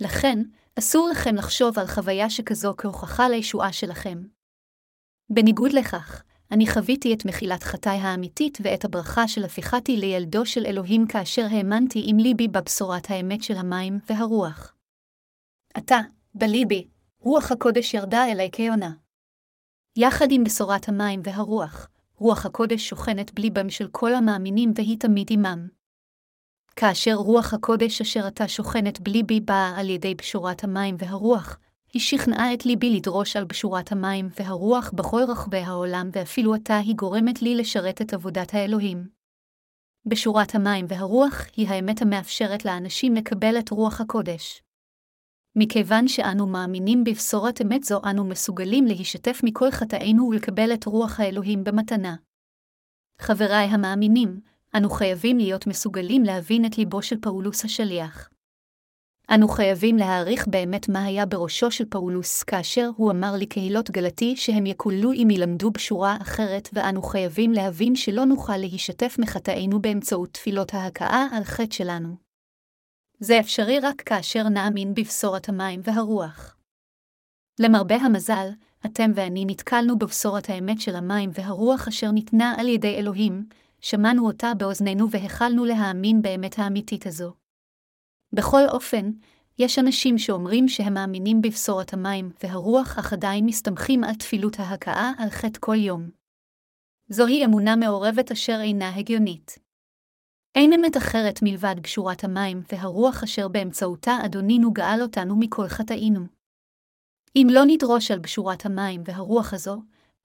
לכן, 0.00 0.38
אסור 0.78 1.08
לכם 1.12 1.34
לחשוב 1.34 1.78
על 1.78 1.86
חוויה 1.86 2.30
שכזו 2.30 2.74
כהוכחה 2.76 3.28
לישועה 3.28 3.72
שלכם. 3.72 4.18
בניגוד 5.30 5.72
לכך, 5.72 6.22
אני 6.50 6.66
חוויתי 6.66 7.14
את 7.14 7.24
מחילת 7.24 7.62
חטאי 7.62 7.96
האמיתית 7.96 8.58
ואת 8.62 8.84
הברכה 8.84 9.28
של 9.28 9.44
הפיכתי 9.44 9.96
לילדו 9.96 10.46
של 10.46 10.66
אלוהים 10.66 11.06
כאשר 11.06 11.46
האמנתי 11.50 12.02
עם 12.06 12.16
ליבי 12.18 12.48
בבשורת 12.48 13.10
האמת 13.10 13.42
של 13.42 13.54
המים 13.56 13.98
והרוח. 14.08 14.74
עתה, 15.74 15.98
בליבי, 16.34 16.88
רוח 17.20 17.52
הקודש 17.52 17.94
ירדה 17.94 18.24
אלי 18.32 18.50
כיונה. 18.52 18.92
יחד 19.96 20.26
עם 20.30 20.44
בשורת 20.44 20.88
המים 20.88 21.20
והרוח, 21.24 21.88
רוח 22.18 22.46
הקודש 22.46 22.88
שוכנת 22.88 23.34
בליבם 23.34 23.70
של 23.70 23.88
כל 23.92 24.14
המאמינים 24.14 24.72
והיא 24.76 24.98
תמיד 24.98 25.26
עמם. 25.30 25.68
כאשר 26.76 27.14
רוח 27.14 27.54
הקודש 27.54 28.00
אשר 28.00 28.28
אתה 28.28 28.48
שוכנת 28.48 29.00
בליבי 29.00 29.40
באה 29.40 29.74
על 29.76 29.90
ידי 29.90 30.14
בשורת 30.14 30.64
המים 30.64 30.96
והרוח, 30.98 31.58
היא 31.92 32.02
שכנעה 32.02 32.54
את 32.54 32.66
ליבי 32.66 32.96
לדרוש 32.96 33.36
על 33.36 33.44
בשורת 33.44 33.92
המים 33.92 34.28
והרוח 34.38 34.90
בכל 34.94 35.22
רחבי 35.28 35.58
העולם, 35.58 36.10
ואפילו 36.12 36.54
עתה 36.54 36.78
היא 36.78 36.94
גורמת 36.94 37.42
לי 37.42 37.54
לשרת 37.54 38.02
את 38.02 38.14
עבודת 38.14 38.54
האלוהים. 38.54 39.08
בשורת 40.06 40.54
המים 40.54 40.86
והרוח 40.88 41.46
היא 41.56 41.68
האמת 41.68 42.02
המאפשרת 42.02 42.64
לאנשים 42.64 43.14
לקבל 43.14 43.58
את 43.58 43.70
רוח 43.70 44.00
הקודש. 44.00 44.63
מכיוון 45.56 46.08
שאנו 46.08 46.46
מאמינים 46.46 47.04
בבשורת 47.04 47.62
אמת 47.62 47.84
זו, 47.84 48.00
אנו 48.10 48.24
מסוגלים 48.24 48.86
להשתף 48.86 49.40
מכל 49.44 49.70
חטאינו 49.70 50.28
ולקבל 50.28 50.74
את 50.74 50.84
רוח 50.84 51.20
האלוהים 51.20 51.64
במתנה. 51.64 52.16
חבריי 53.18 53.66
המאמינים, 53.66 54.40
אנו 54.76 54.90
חייבים 54.90 55.38
להיות 55.38 55.66
מסוגלים 55.66 56.22
להבין 56.22 56.64
את 56.64 56.78
ליבו 56.78 57.02
של 57.02 57.16
פאולוס 57.20 57.64
השליח. 57.64 58.28
אנו 59.30 59.48
חייבים 59.48 59.96
להעריך 59.96 60.48
באמת 60.48 60.88
מה 60.88 61.04
היה 61.04 61.26
בראשו 61.26 61.70
של 61.70 61.84
פאולוס 61.84 62.42
כאשר 62.42 62.90
הוא 62.96 63.10
אמר 63.10 63.34
לקהילות 63.38 63.90
גלתי 63.90 64.36
שהם 64.36 64.66
יקולו 64.66 65.12
אם 65.12 65.28
ילמדו 65.30 65.70
בשורה 65.70 66.16
אחרת, 66.22 66.68
ואנו 66.72 67.02
חייבים 67.02 67.52
להבין 67.52 67.96
שלא 67.96 68.24
נוכל 68.24 68.56
להשתף 68.56 69.16
מחטאינו 69.18 69.82
באמצעות 69.82 70.32
תפילות 70.32 70.74
ההכאה 70.74 71.26
על 71.32 71.44
חטא 71.44 71.74
שלנו. 71.74 72.23
זה 73.24 73.40
אפשרי 73.40 73.80
רק 73.80 74.00
כאשר 74.00 74.48
נאמין 74.48 74.94
בבשורת 74.94 75.48
המים 75.48 75.80
והרוח. 75.84 76.56
למרבה 77.60 77.96
המזל, 77.96 78.48
אתם 78.86 79.10
ואני 79.14 79.44
נתקלנו 79.44 79.98
בבשורת 79.98 80.50
האמת 80.50 80.80
של 80.80 80.96
המים 80.96 81.30
והרוח 81.32 81.88
אשר 81.88 82.10
ניתנה 82.10 82.54
על 82.58 82.68
ידי 82.68 82.94
אלוהים, 82.94 83.46
שמענו 83.80 84.26
אותה 84.26 84.52
באוזנינו 84.58 85.10
והחלנו 85.10 85.64
להאמין 85.64 86.22
באמת 86.22 86.58
האמיתית 86.58 87.06
הזו. 87.06 87.32
בכל 88.32 88.62
אופן, 88.68 89.10
יש 89.58 89.78
אנשים 89.78 90.18
שאומרים 90.18 90.68
שהם 90.68 90.94
מאמינים 90.94 91.42
בבשורת 91.42 91.92
המים 91.92 92.30
והרוח, 92.42 92.98
אך 92.98 93.12
עדיין 93.12 93.46
מסתמכים 93.46 94.04
על 94.04 94.14
תפילות 94.14 94.56
ההכאה 94.58 95.12
על 95.18 95.30
חטא 95.30 95.58
כל 95.60 95.76
יום. 95.76 96.10
זוהי 97.08 97.44
אמונה 97.44 97.76
מעורבת 97.76 98.30
אשר 98.32 98.58
אינה 98.62 98.96
הגיונית. 98.96 99.63
אין 100.54 100.72
אמת 100.72 100.96
אחרת 100.96 101.38
מלבד 101.42 101.74
בשורת 101.82 102.24
המים 102.24 102.62
והרוח 102.72 103.22
אשר 103.22 103.48
באמצעותה 103.48 104.12
אדונינו 104.24 104.72
גאל 104.72 105.02
אותנו 105.02 105.36
מכל 105.38 105.68
חטאינו. 105.68 106.20
אם 107.36 107.46
לא 107.50 107.60
נדרוש 107.66 108.10
על 108.10 108.18
בשורת 108.18 108.66
המים 108.66 109.02
והרוח 109.04 109.54
הזו, 109.54 109.82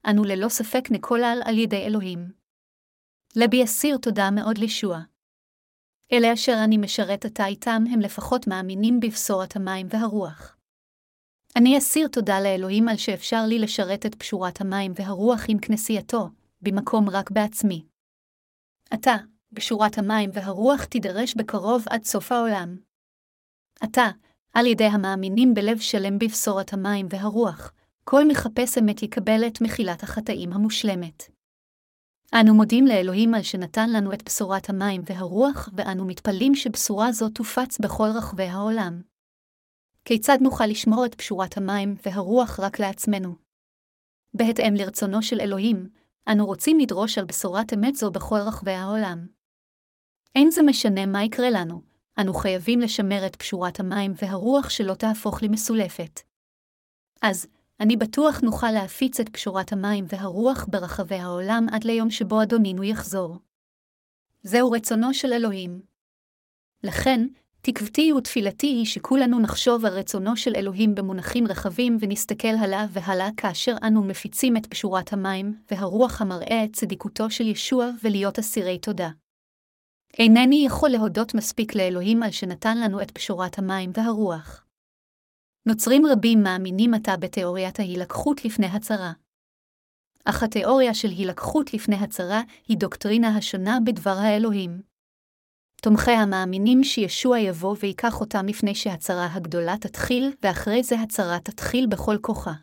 אנו 0.09 0.23
ללא 0.23 0.49
ספק 0.49 0.91
נקולל 0.91 1.41
על 1.45 1.57
ידי 1.57 1.85
אלוהים. 1.85 2.31
לבי 3.35 3.63
אסיר 3.63 3.97
תודה 3.97 4.31
מאוד 4.31 4.57
לישוע. 4.57 4.99
אלה 6.11 6.33
אשר 6.33 6.55
אני 6.63 6.77
משרת 6.77 7.25
עתה 7.25 7.45
איתם 7.45 7.83
הם 7.93 7.99
לפחות 7.99 8.47
מאמינים 8.47 8.99
בבשורת 8.99 9.55
המים 9.55 9.87
והרוח. 9.89 10.57
אני 11.55 11.77
אסיר 11.77 12.07
תודה 12.07 12.39
לאלוהים 12.41 12.87
על 12.87 12.97
שאפשר 12.97 13.45
לי 13.47 13.59
לשרת 13.59 14.05
את 14.05 14.15
פשורת 14.15 14.61
המים 14.61 14.91
והרוח 14.95 15.45
עם 15.47 15.59
כנסייתו, 15.59 16.29
במקום 16.61 17.09
רק 17.09 17.31
בעצמי. 17.31 17.85
עתה, 18.91 19.15
בשורת 19.51 19.97
המים 19.97 20.29
והרוח 20.33 20.83
תידרש 20.83 21.35
בקרוב 21.35 21.85
עד 21.89 22.03
סוף 22.03 22.31
העולם. 22.31 22.77
עתה, 23.81 24.07
על 24.53 24.65
ידי 24.65 24.83
המאמינים 24.83 25.53
בלב 25.53 25.79
שלם 25.79 26.19
בבשורת 26.19 26.73
המים 26.73 27.07
והרוח, 27.09 27.71
כל 28.03 28.27
מחפש 28.27 28.77
אמת 28.77 29.03
יקבל 29.03 29.47
את 29.47 29.61
מחילת 29.61 30.03
החטאים 30.03 30.53
המושלמת. 30.53 31.23
אנו 32.33 32.53
מודים 32.53 32.85
לאלוהים 32.85 33.33
על 33.33 33.41
שנתן 33.41 33.89
לנו 33.89 34.13
את 34.13 34.23
בשורת 34.23 34.69
המים 34.69 35.01
והרוח, 35.05 35.69
ואנו 35.73 36.05
מתפללים 36.05 36.55
שבשורה 36.55 37.11
זו 37.11 37.29
תופץ 37.29 37.79
בכל 37.79 38.07
רחבי 38.17 38.43
העולם. 38.43 39.01
כיצד 40.05 40.37
נוכל 40.41 40.65
לשמור 40.65 41.05
את 41.05 41.15
בשורת 41.17 41.57
המים 41.57 41.95
והרוח 42.05 42.59
רק 42.59 42.79
לעצמנו? 42.79 43.35
בהתאם 44.33 44.73
לרצונו 44.77 45.21
של 45.21 45.41
אלוהים, 45.41 45.89
אנו 46.31 46.45
רוצים 46.45 46.79
לדרוש 46.79 47.17
על 47.17 47.25
בשורת 47.25 47.73
אמת 47.73 47.95
זו 47.95 48.11
בכל 48.11 48.39
רחבי 48.47 48.71
העולם. 48.71 49.38
אין 50.35 50.51
זה 50.51 50.61
משנה 50.63 51.05
מה 51.05 51.23
יקרה 51.23 51.49
לנו, 51.49 51.81
אנו 52.19 52.33
חייבים 52.33 52.79
לשמר 52.79 53.25
את 53.25 53.35
פשורת 53.35 53.79
המים 53.79 54.13
והרוח 54.21 54.69
שלא 54.69 54.93
תהפוך 54.93 55.43
למסולפת. 55.43 56.21
אז, 57.21 57.47
אני 57.79 57.97
בטוח 57.97 58.41
נוכל 58.41 58.71
להפיץ 58.71 59.19
את 59.19 59.29
פשורת 59.29 59.73
המים 59.73 60.05
והרוח 60.07 60.65
ברחבי 60.69 61.15
העולם 61.15 61.65
עד 61.71 61.83
ליום 61.83 62.09
שבו 62.09 62.43
אדונינו 62.43 62.83
יחזור. 62.83 63.37
זהו 64.43 64.71
רצונו 64.71 65.13
של 65.13 65.33
אלוהים. 65.33 65.81
לכן, 66.83 67.27
תקוותי 67.61 68.13
ותפילתי 68.13 68.67
היא 68.67 68.85
שכולנו 68.85 69.39
נחשוב 69.39 69.85
על 69.85 69.93
רצונו 69.93 70.37
של 70.37 70.55
אלוהים 70.55 70.95
במונחים 70.95 71.47
רחבים 71.47 71.97
ונסתכל 71.99 72.55
הלאה 72.59 72.85
והלאה 72.89 73.29
כאשר 73.37 73.75
אנו 73.83 74.03
מפיצים 74.03 74.57
את 74.57 74.65
פשורת 74.65 75.13
המים, 75.13 75.61
והרוח 75.71 76.21
המראה 76.21 76.63
את 76.63 76.73
צדיקותו 76.73 77.29
של 77.29 77.47
ישוע 77.47 77.89
ולהיות 78.03 78.39
אסירי 78.39 78.79
תודה. 78.79 79.09
אינני 80.17 80.63
יכול 80.65 80.89
להודות 80.89 81.33
מספיק 81.33 81.75
לאלוהים 81.75 82.23
על 82.23 82.31
שנתן 82.31 82.77
לנו 82.77 83.01
את 83.01 83.11
פשורת 83.11 83.59
המים 83.59 83.91
והרוח. 83.93 84.65
נוצרים 85.65 86.05
רבים 86.05 86.43
מאמינים 86.43 86.93
עתה 86.93 87.17
בתיאוריית 87.17 87.79
ההילקחות 87.79 88.45
לפני 88.45 88.65
הצרה. 88.65 89.11
אך 90.25 90.43
התיאוריה 90.43 90.93
של 90.93 91.07
הילקחות 91.07 91.73
לפני 91.73 91.95
הצרה 91.95 92.41
היא 92.67 92.77
דוקטרינה 92.77 93.37
השונה 93.37 93.77
בדבר 93.85 94.15
האלוהים. 94.17 94.81
תומכי 95.81 96.11
המאמינים 96.11 96.83
שישוע 96.83 97.39
יבוא 97.39 97.75
ויקח 97.79 98.21
אותם 98.21 98.45
לפני 98.45 98.75
שהצרה 98.75 99.27
הגדולה 99.33 99.77
תתחיל, 99.77 100.31
ואחרי 100.43 100.83
זה 100.83 100.99
הצרה 100.99 101.39
תתחיל 101.39 101.87
בכל 101.87 102.17
כוחה. 102.21 102.53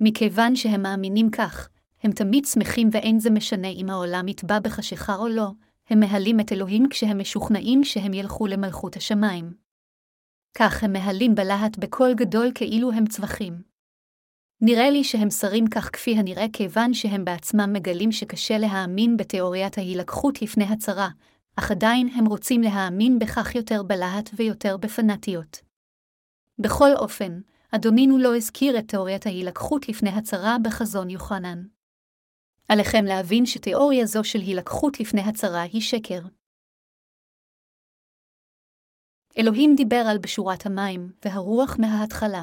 מכיוון 0.00 0.56
שהם 0.56 0.82
מאמינים 0.82 1.30
כך, 1.30 1.68
הם 2.02 2.12
תמיד 2.12 2.44
שמחים 2.44 2.88
ואין 2.92 3.20
זה 3.20 3.30
משנה 3.30 3.68
אם 3.68 3.90
העולם 3.90 4.28
יטבע 4.28 4.58
בחשיכה 4.58 5.16
או 5.16 5.28
לא, 5.28 5.50
הם 5.90 6.00
מהלים 6.00 6.40
את 6.40 6.52
אלוהים 6.52 6.88
כשהם 6.88 7.18
משוכנעים 7.18 7.84
שהם 7.84 8.14
ילכו 8.14 8.46
למלכות 8.46 8.96
השמיים. 8.96 9.54
כך 10.54 10.84
הם 10.84 10.92
מהלים 10.92 11.34
בלהט 11.34 11.78
בקול 11.78 12.14
גדול 12.14 12.50
כאילו 12.54 12.92
הם 12.92 13.06
צווחים. 13.06 13.62
נראה 14.60 14.90
לי 14.90 15.04
שהם 15.04 15.30
שרים 15.30 15.66
כך 15.66 15.90
כפי 15.92 16.14
הנראה 16.16 16.46
כיוון 16.52 16.94
שהם 16.94 17.24
בעצמם 17.24 17.72
מגלים 17.72 18.12
שקשה 18.12 18.58
להאמין 18.58 19.16
בתיאוריית 19.16 19.78
ההילקחות 19.78 20.42
לפני 20.42 20.64
הצרה, 20.64 21.08
אך 21.56 21.70
עדיין 21.70 22.08
הם 22.08 22.26
רוצים 22.26 22.62
להאמין 22.62 23.18
בכך 23.18 23.54
יותר 23.54 23.82
בלהט 23.82 24.30
ויותר 24.36 24.76
בפנאטיות. 24.76 25.60
בכל 26.58 26.90
אופן, 26.96 27.40
אדונינו 27.70 28.18
לא 28.18 28.36
הזכיר 28.36 28.78
את 28.78 28.88
תיאוריית 28.88 29.26
ההילקחות 29.26 29.88
לפני 29.88 30.10
הצרה 30.10 30.56
בחזון 30.62 31.10
יוחנן. 31.10 31.62
עליכם 32.68 33.04
להבין 33.04 33.46
שתיאוריה 33.46 34.06
זו 34.06 34.24
של 34.24 34.38
הילקחות 34.38 35.00
לפני 35.00 35.20
הצרה 35.20 35.62
היא 35.62 35.80
שקר. 35.80 36.20
אלוהים 39.38 39.74
דיבר 39.76 40.04
על 40.10 40.18
בשורת 40.18 40.66
המים 40.66 41.12
והרוח 41.24 41.76
מההתחלה. 41.78 42.42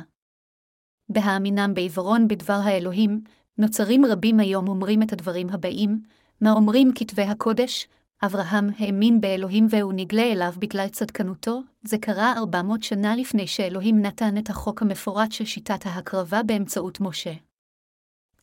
בהאמינם 1.10 1.74
בעיוורון 1.74 2.28
בדבר 2.28 2.60
האלוהים, 2.64 3.24
נוצרים 3.58 4.06
רבים 4.06 4.40
היום 4.40 4.68
אומרים 4.68 5.04
את 5.04 5.14
הדברים 5.14 5.50
הבאים, 5.50 6.02
מה 6.42 6.52
אומרים 6.52 6.92
כתבי 6.96 7.22
הקודש, 7.22 7.88
אברהם 8.26 8.70
האמין 8.80 9.22
באלוהים 9.22 9.68
והוא 9.70 9.94
נגלה 9.96 10.32
אליו 10.32 10.54
בגלל 10.60 10.88
צדקנותו, 10.88 11.62
זה 11.84 11.98
קרה 11.98 12.34
400 12.38 12.84
שנה 12.84 13.16
לפני 13.16 13.48
שאלוהים 13.48 14.02
נתן 14.02 14.38
את 14.38 14.50
החוק 14.50 14.82
המפורט 14.82 15.32
של 15.32 15.46
שיטת 15.46 15.86
ההקרבה 15.86 16.44
באמצעות 16.44 17.00
משה. 17.02 17.34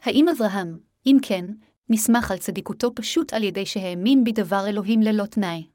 האם 0.02 0.26
אברהם, 0.28 0.78
אם 1.06 1.16
כן, 1.22 1.44
נסמך 1.88 2.30
על 2.30 2.38
צדיקותו 2.38 2.94
פשוט 2.94 3.32
על 3.32 3.42
ידי 3.42 3.66
שהאמין 3.66 4.24
בדבר 4.24 4.66
אלוהים 4.68 5.00
ללא 5.00 5.26
תנאי? 5.26 5.66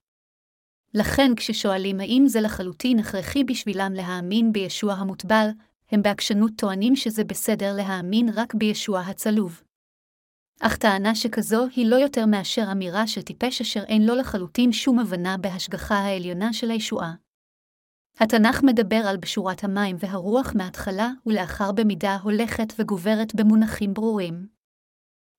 לכן 0.94 1.36
כששואלים 1.36 2.00
האם 2.00 2.24
זה 2.28 2.42
לחלוטין 2.42 3.00
הכרחי 3.00 3.44
בשבילם 3.44 3.94
להאמין 3.94 4.52
בישוע 4.52 4.94
המוטבל, 4.94 5.48
הם 5.92 6.02
בעקשנות 6.02 6.52
טוענים 6.58 6.96
שזה 6.96 7.24
בסדר 7.24 7.76
להאמין 7.76 8.30
רק 8.36 8.54
בישוע 8.54 9.00
הצלוב. 9.00 9.64
אך 10.62 10.78
טענה 10.78 11.16
שכזו 11.16 11.68
היא 11.76 11.86
לא 11.86 11.96
יותר 11.96 12.26
מאשר 12.26 12.72
אמירה 12.72 13.08
של 13.08 13.22
טיפש 13.22 13.62
אשר 13.62 13.84
אין 13.84 14.06
לו 14.06 14.16
לחלוטין 14.16 14.72
שום 14.72 15.00
הבנה 15.00 15.38
בהשגחה 15.38 15.96
העליונה 15.96 16.54
של 16.54 16.72
הישועה. 16.72 17.14
התנ"ך 18.20 18.64
מדבר 18.64 19.02
על 19.10 19.18
בשורת 19.18 19.64
המים 19.64 19.96
והרוח 20.00 20.54
מההתחלה 20.56 21.12
ולאחר 21.26 21.72
במידה 21.72 22.18
הולכת 22.24 22.74
וגוברת 22.80 23.36
במונחים 23.36 23.94
ברורים. 23.94 24.57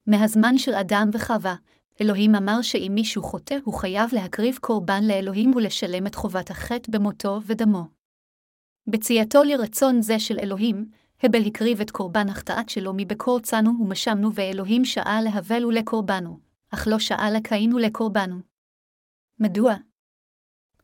מהזמן 0.08 0.58
של 0.58 0.74
אדם 0.74 1.10
וחווה, 1.12 1.54
אלוהים 2.00 2.34
אמר 2.34 2.62
שאם 2.62 2.92
מישהו 2.94 3.22
חוטא, 3.22 3.56
הוא 3.64 3.74
חייב 3.74 4.10
להקריב 4.14 4.58
קורבן 4.60 5.04
לאלוהים 5.04 5.54
ולשלם 5.54 6.06
את 6.06 6.14
חובת 6.14 6.50
החטא 6.50 6.92
במותו 6.92 7.40
ודמו. 7.46 7.84
בצייתו 8.86 9.42
לרצון 9.42 10.02
זה 10.02 10.18
של 10.18 10.38
אלוהים, 10.38 10.90
הבל 11.22 11.46
הקריב 11.46 11.80
את 11.80 11.90
קורבן 11.90 12.28
החטאת 12.28 12.68
שלו 12.68 12.92
מבקור 12.96 13.40
צאנו 13.40 13.70
ומשמנו 13.80 14.34
ואלוהים 14.34 14.84
שאל 14.84 15.24
להבל 15.24 15.64
ולקורבנו, 15.64 16.38
אך 16.70 16.88
לא 16.90 16.98
שאל 16.98 17.36
לקין 17.36 17.74
ולקורבנו. 17.74 18.36
מדוע? 19.40 19.74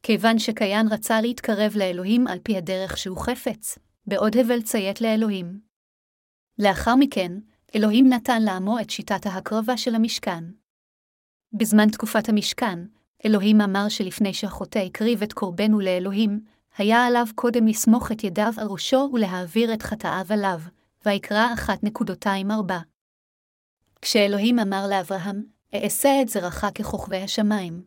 כיוון 0.03 0.39
שקין 0.39 0.89
רצה 0.91 1.21
להתקרב 1.21 1.73
לאלוהים 1.77 2.27
על 2.27 2.39
פי 2.43 2.57
הדרך 2.57 2.99
שהוא 2.99 3.19
חפץ, 3.19 3.79
בעוד 4.07 4.37
הבל 4.37 4.63
ציית 4.63 5.01
לאלוהים. 5.01 5.61
לאחר 6.59 6.95
מכן, 6.97 7.33
אלוהים 7.77 8.09
נתן 8.09 8.43
לעמו 8.43 8.81
את 8.81 8.91
שיטת 8.91 9.27
ההקרבה 9.27 9.77
של 9.77 9.95
המשכן. 9.95 10.45
בזמן 11.53 11.89
תקופת 11.89 12.29
המשכן, 12.29 12.79
אלוהים 13.27 13.61
אמר 13.61 13.89
שלפני 13.89 14.35
שהחוטא 14.35 14.79
הקריב 14.79 15.23
את 15.23 15.33
קורבנו 15.33 15.81
לאלוהים, 15.81 16.41
היה 16.79 17.07
עליו 17.07 17.27
קודם 17.35 17.67
לסמוך 17.67 18.13
את 18.13 18.25
ידיו 18.25 18.53
על 18.57 18.67
ראשו 18.67 19.11
ולהעביר 19.13 19.75
את 19.75 19.83
חטאיו 19.83 20.27
עליו, 20.31 20.61
ויקרא 21.07 21.47
1.24. 21.57 22.73
כשאלוהים 24.03 24.59
אמר 24.59 24.87
לאברהם, 24.91 25.43
אעשה 25.75 26.23
את 26.23 26.29
זרעך 26.29 26.65
ככוכבי 26.75 27.23
השמיים. 27.23 27.83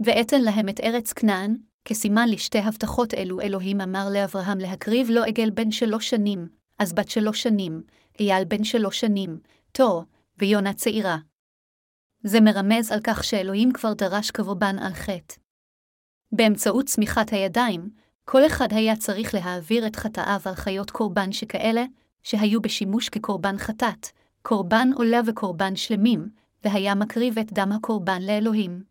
ואתן 0.00 0.42
להם 0.42 0.68
את 0.68 0.80
ארץ 0.80 1.12
כנען, 1.12 1.56
כסימן 1.84 2.28
לשתי 2.28 2.58
הבטחות 2.58 3.14
אלו 3.14 3.40
אלוהים 3.40 3.80
אמר 3.80 4.08
לאברהם 4.12 4.58
להקריב 4.58 5.10
לו 5.10 5.22
עגל 5.24 5.50
בן 5.50 5.70
שלוש 5.70 6.10
שנים, 6.10 6.48
אז 6.78 6.92
בת 6.92 7.08
שלוש 7.08 7.42
שנים, 7.42 7.82
אייל 8.22 8.44
בן 8.44 8.64
שלוש 8.64 9.00
שנים, 9.00 9.38
תור, 9.72 10.04
ויונה 10.38 10.72
צעירה. 10.72 11.16
זה 12.24 12.40
מרמז 12.40 12.92
על 12.92 13.00
כך 13.04 13.24
שאלוהים 13.24 13.72
כבר 13.72 13.92
דרש 13.92 14.30
קרבן 14.30 14.78
על 14.78 14.92
חטא. 14.92 15.34
באמצעות 16.32 16.86
צמיחת 16.86 17.32
הידיים, 17.32 17.90
כל 18.24 18.46
אחד 18.46 18.68
היה 18.70 18.96
צריך 18.96 19.34
להעביר 19.34 19.86
את 19.86 19.96
חטאיו 19.96 20.40
על 20.44 20.54
חיות 20.54 20.90
קורבן 20.90 21.32
שכאלה, 21.32 21.84
שהיו 22.22 22.62
בשימוש 22.62 23.08
כקורבן 23.08 23.58
חטאת, 23.58 24.06
קורבן 24.42 24.88
עולה 24.94 25.20
וקורבן 25.26 25.76
שלמים, 25.76 26.28
והיה 26.64 26.94
מקריב 26.94 27.38
את 27.38 27.52
דם 27.52 27.72
הקורבן 27.72 28.22
לאלוהים. 28.22 28.82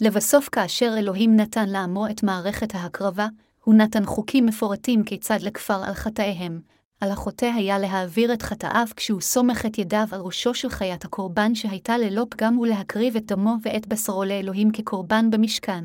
לבסוף 0.00 0.48
כאשר 0.48 0.94
אלוהים 0.98 1.36
נתן 1.36 1.68
לעמו 1.68 2.06
את 2.06 2.22
מערכת 2.22 2.74
ההקרבה, 2.74 3.26
הוא 3.64 3.74
נתן 3.74 4.06
חוקים 4.06 4.46
מפורטים 4.46 5.04
כיצד 5.04 5.38
לכפר 5.40 5.84
על 5.84 5.94
חטאיהם, 5.94 6.60
על 7.00 7.10
החוטא 7.10 7.50
היה 7.54 7.78
להעביר 7.78 8.32
את 8.32 8.42
חטאיו 8.42 8.86
כשהוא 8.96 9.20
סומך 9.20 9.66
את 9.66 9.78
ידיו 9.78 10.06
על 10.12 10.20
ראשו 10.20 10.54
של 10.54 10.68
חיית 10.68 11.04
הקורבן 11.04 11.54
שהייתה 11.54 11.98
ללא 11.98 12.26
פגם 12.30 12.58
ולהקריב 12.58 13.16
את 13.16 13.26
דמו 13.26 13.54
ואת 13.62 13.86
בשרו 13.86 14.24
לאלוהים 14.24 14.70
כקורבן 14.72 15.30
במשכן. 15.30 15.84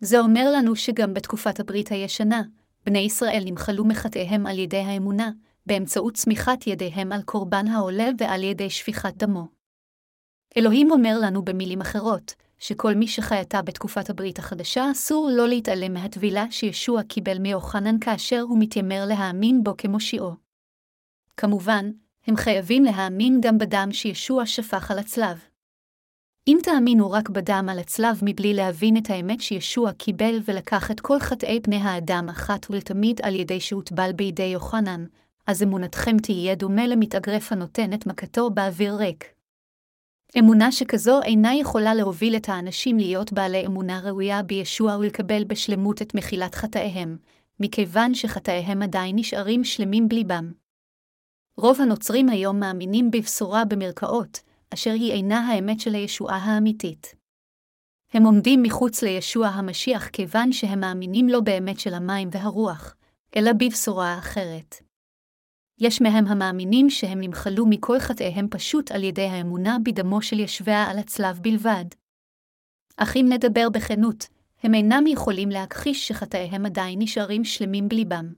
זה 0.00 0.20
אומר 0.20 0.52
לנו 0.56 0.76
שגם 0.76 1.14
בתקופת 1.14 1.60
הברית 1.60 1.88
הישנה, 1.88 2.42
בני 2.86 2.98
ישראל 2.98 3.42
נמחלו 3.44 3.84
מחטאיהם 3.84 4.46
על 4.46 4.58
ידי 4.58 4.80
האמונה, 4.80 5.30
באמצעות 5.66 6.14
צמיחת 6.14 6.66
ידיהם 6.66 7.12
על 7.12 7.22
קורבן 7.22 7.66
העולה 7.66 8.08
ועל 8.18 8.42
ידי 8.42 8.70
שפיכת 8.70 9.14
דמו. 9.16 9.48
אלוהים 10.56 10.90
אומר 10.90 11.18
לנו 11.22 11.44
במילים 11.44 11.80
אחרות, 11.80 12.34
שכל 12.58 12.94
מי 12.94 13.08
שחייתה 13.08 13.62
בתקופת 13.62 14.10
הברית 14.10 14.38
החדשה 14.38 14.90
אסור 14.92 15.30
לא 15.32 15.48
להתעלם 15.48 15.94
מהטבילה 15.94 16.46
שישוע 16.50 17.02
קיבל 17.02 17.38
מיוחנן 17.38 17.98
כאשר 17.98 18.40
הוא 18.40 18.58
מתיימר 18.60 19.04
להאמין 19.06 19.64
בו 19.64 19.76
כמושיעו. 19.76 20.32
כמובן, 21.36 21.90
הם 22.26 22.36
חייבים 22.36 22.84
להאמין 22.84 23.40
גם 23.42 23.58
בדם 23.58 23.88
שישוע 23.92 24.46
שפך 24.46 24.90
על 24.90 24.98
הצלב. 24.98 25.44
אם 26.48 26.58
תאמינו 26.62 27.10
רק 27.10 27.28
בדם 27.28 27.68
על 27.70 27.78
הצלב 27.78 28.20
מבלי 28.22 28.54
להבין 28.54 28.96
את 28.96 29.10
האמת 29.10 29.40
שישוע 29.40 29.92
קיבל 29.92 30.40
ולקח 30.44 30.90
את 30.90 31.00
כל 31.00 31.20
חטאי 31.20 31.60
בני 31.60 31.76
האדם 31.76 32.28
אחת 32.28 32.66
ולתמיד 32.70 33.20
על 33.22 33.34
ידי 33.34 33.60
שהוטבל 33.60 34.12
בידי 34.12 34.42
יוחנן, 34.42 35.04
אז 35.46 35.62
אמונתכם 35.62 36.18
תהיה 36.18 36.54
דומה 36.54 36.86
למתאגרף 36.86 37.52
הנותן 37.52 37.92
את 37.92 38.06
מכתו 38.06 38.50
באוויר 38.50 38.94
ריק. 38.94 39.33
אמונה 40.38 40.72
שכזו 40.72 41.22
אינה 41.22 41.54
יכולה 41.54 41.94
להוביל 41.94 42.36
את 42.36 42.48
האנשים 42.48 42.96
להיות 42.96 43.32
בעלי 43.32 43.66
אמונה 43.66 44.00
ראויה 44.00 44.42
בישוע 44.42 44.96
ולקבל 44.96 45.44
בשלמות 45.44 46.02
את 46.02 46.14
מחילת 46.14 46.54
חטאיהם, 46.54 47.16
מכיוון 47.60 48.14
שחטאיהם 48.14 48.82
עדיין 48.82 49.16
נשארים 49.16 49.64
שלמים 49.64 50.08
בליבם. 50.08 50.52
רוב 51.56 51.80
הנוצרים 51.80 52.28
היום 52.28 52.60
מאמינים 52.60 53.10
בבשורה 53.10 53.64
במרכאות, 53.64 54.40
אשר 54.74 54.90
היא 54.90 55.12
אינה 55.12 55.48
האמת 55.48 55.80
של 55.80 55.94
הישועה 55.94 56.36
האמיתית. 56.36 57.14
הם 58.12 58.24
עומדים 58.24 58.62
מחוץ 58.62 59.02
לישוע 59.02 59.46
המשיח 59.46 60.08
כיוון 60.08 60.52
שהם 60.52 60.80
מאמינים 60.80 61.28
לא 61.28 61.40
באמת 61.40 61.80
של 61.80 61.94
המים 61.94 62.28
והרוח, 62.32 62.96
אלא 63.36 63.52
בבשורה 63.52 64.18
אחרת. 64.18 64.83
יש 65.78 66.00
מהם 66.00 66.26
המאמינים 66.26 66.90
שהם 66.90 67.20
נמחלו 67.20 67.66
מכל 67.66 67.98
חטאיהם 67.98 68.48
פשוט 68.50 68.92
על 68.92 69.02
ידי 69.02 69.26
האמונה 69.26 69.76
בדמו 69.84 70.22
של 70.22 70.40
ישביה 70.40 70.90
על 70.90 70.98
הצלב 70.98 71.38
בלבד. 71.42 71.84
אך 72.96 73.16
אם 73.16 73.26
נדבר 73.28 73.68
בכנות, 73.72 74.26
הם 74.62 74.74
אינם 74.74 75.06
יכולים 75.06 75.48
להכחיש 75.48 76.08
שחטאיהם 76.08 76.66
עדיין 76.66 76.98
נשארים 77.02 77.44
שלמים 77.44 77.88
בליבם. 77.88 78.32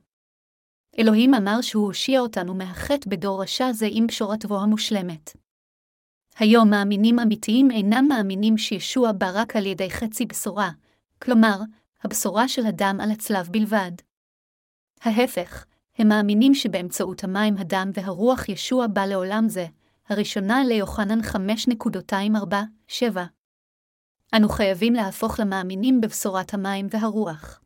אלוהים 0.98 1.34
אמר 1.34 1.60
שהוא 1.60 1.86
הושיע 1.86 2.20
אותנו 2.20 2.54
מהחטא 2.54 3.10
בדור 3.10 3.42
רשע 3.42 3.72
זה 3.72 3.86
עם 3.90 4.06
בשורתו 4.06 4.62
המושלמת. 4.62 5.36
היום 6.38 6.70
מאמינים 6.70 7.18
אמיתיים 7.18 7.70
אינם 7.70 8.06
מאמינים 8.08 8.58
שישוע 8.58 9.12
בא 9.12 9.30
רק 9.34 9.56
על 9.56 9.66
ידי 9.66 9.90
חצי 9.90 10.26
בשורה, 10.26 10.70
כלומר, 11.22 11.58
הבשורה 12.04 12.48
של 12.48 12.66
הדם 12.66 12.98
על 13.02 13.10
הצלב 13.10 13.48
בלבד. 13.50 13.92
ההפך, 15.00 15.64
הם 15.98 16.08
מאמינים 16.08 16.54
שבאמצעות 16.54 17.24
המים, 17.24 17.56
הדם 17.56 17.90
והרוח 17.94 18.48
ישוע 18.48 18.86
בא 18.86 19.06
לעולם 19.06 19.48
זה, 19.48 19.66
הראשונה 20.08 20.64
ליוחנן 20.64 21.20
5.247. 21.20 23.04
אנו 24.34 24.48
חייבים 24.48 24.94
להפוך 24.94 25.40
למאמינים 25.40 26.00
בבשורת 26.00 26.54
המים 26.54 26.86
והרוח. 26.90 27.60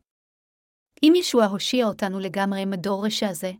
אם 1.03 1.13
ישוע 1.15 1.45
הושיע 1.45 1.85
אותנו 1.85 2.19
לגמרי 2.19 2.65
מדור 2.65 3.05
רשע 3.05 3.33
זה, 3.33 3.51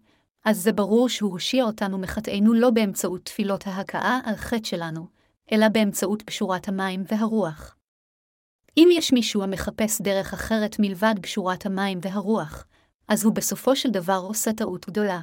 אז 0.45 0.57
זה 0.57 0.74
ברור 0.74 1.09
שהוא 1.09 1.32
הושיע 1.32 1.63
אותנו 1.63 1.97
מחטאינו 1.97 2.53
לא 2.53 2.69
באמצעות 2.69 3.26
תפילות 3.26 3.67
ההכאה 3.67 4.19
על 4.26 4.36
חטא 4.36 4.63
שלנו, 4.63 5.07
אלא 5.51 5.67
באמצעות 5.67 6.22
פשורת 6.22 6.67
המים 6.67 7.03
והרוח. 7.07 7.76
אם 8.78 8.89
יש 8.91 9.13
מישהו 9.13 9.43
המחפש 9.43 10.01
דרך 10.01 10.34
אחרת 10.34 10.76
מלבד 10.80 11.15
פשורת 11.22 11.65
המים 11.65 11.99
והרוח, 12.01 12.65
אז 13.12 13.26
הוא 13.26 13.34
בסופו 13.34 13.76
של 13.76 13.89
דבר 13.89 14.22
עושה 14.24 14.53
טעות 14.53 14.86
גדולה. 14.89 15.20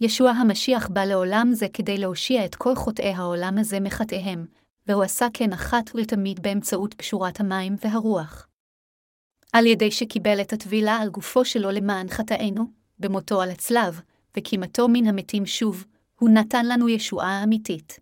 ישוע 0.00 0.30
המשיח 0.30 0.88
בא 0.88 1.04
לעולם 1.04 1.48
זה 1.52 1.66
כדי 1.72 1.98
להושיע 1.98 2.44
את 2.44 2.54
כל 2.54 2.74
חוטאי 2.74 3.12
העולם 3.12 3.58
הזה 3.58 3.80
מחטאיהם, 3.80 4.46
והוא 4.86 5.02
עשה 5.02 5.26
כן 5.34 5.52
אחת 5.52 5.90
ולתמיד 5.94 6.42
באמצעות 6.42 6.94
פשורת 6.94 7.40
המים 7.40 7.76
והרוח. 7.80 8.48
על 9.52 9.66
ידי 9.66 9.90
שקיבל 9.90 10.40
את 10.40 10.52
הטבילה 10.52 10.96
על 10.96 11.08
גופו 11.08 11.44
שלו 11.44 11.70
למען 11.70 12.08
חטאינו, 12.08 12.64
במותו 12.98 13.42
על 13.42 13.50
הצלב, 13.50 14.00
וקימתו 14.36 14.88
מן 14.88 15.06
המתים 15.06 15.46
שוב, 15.46 15.84
הוא 16.20 16.30
נתן 16.30 16.66
לנו 16.66 16.88
ישועה 16.88 17.44
אמיתית. 17.44 17.98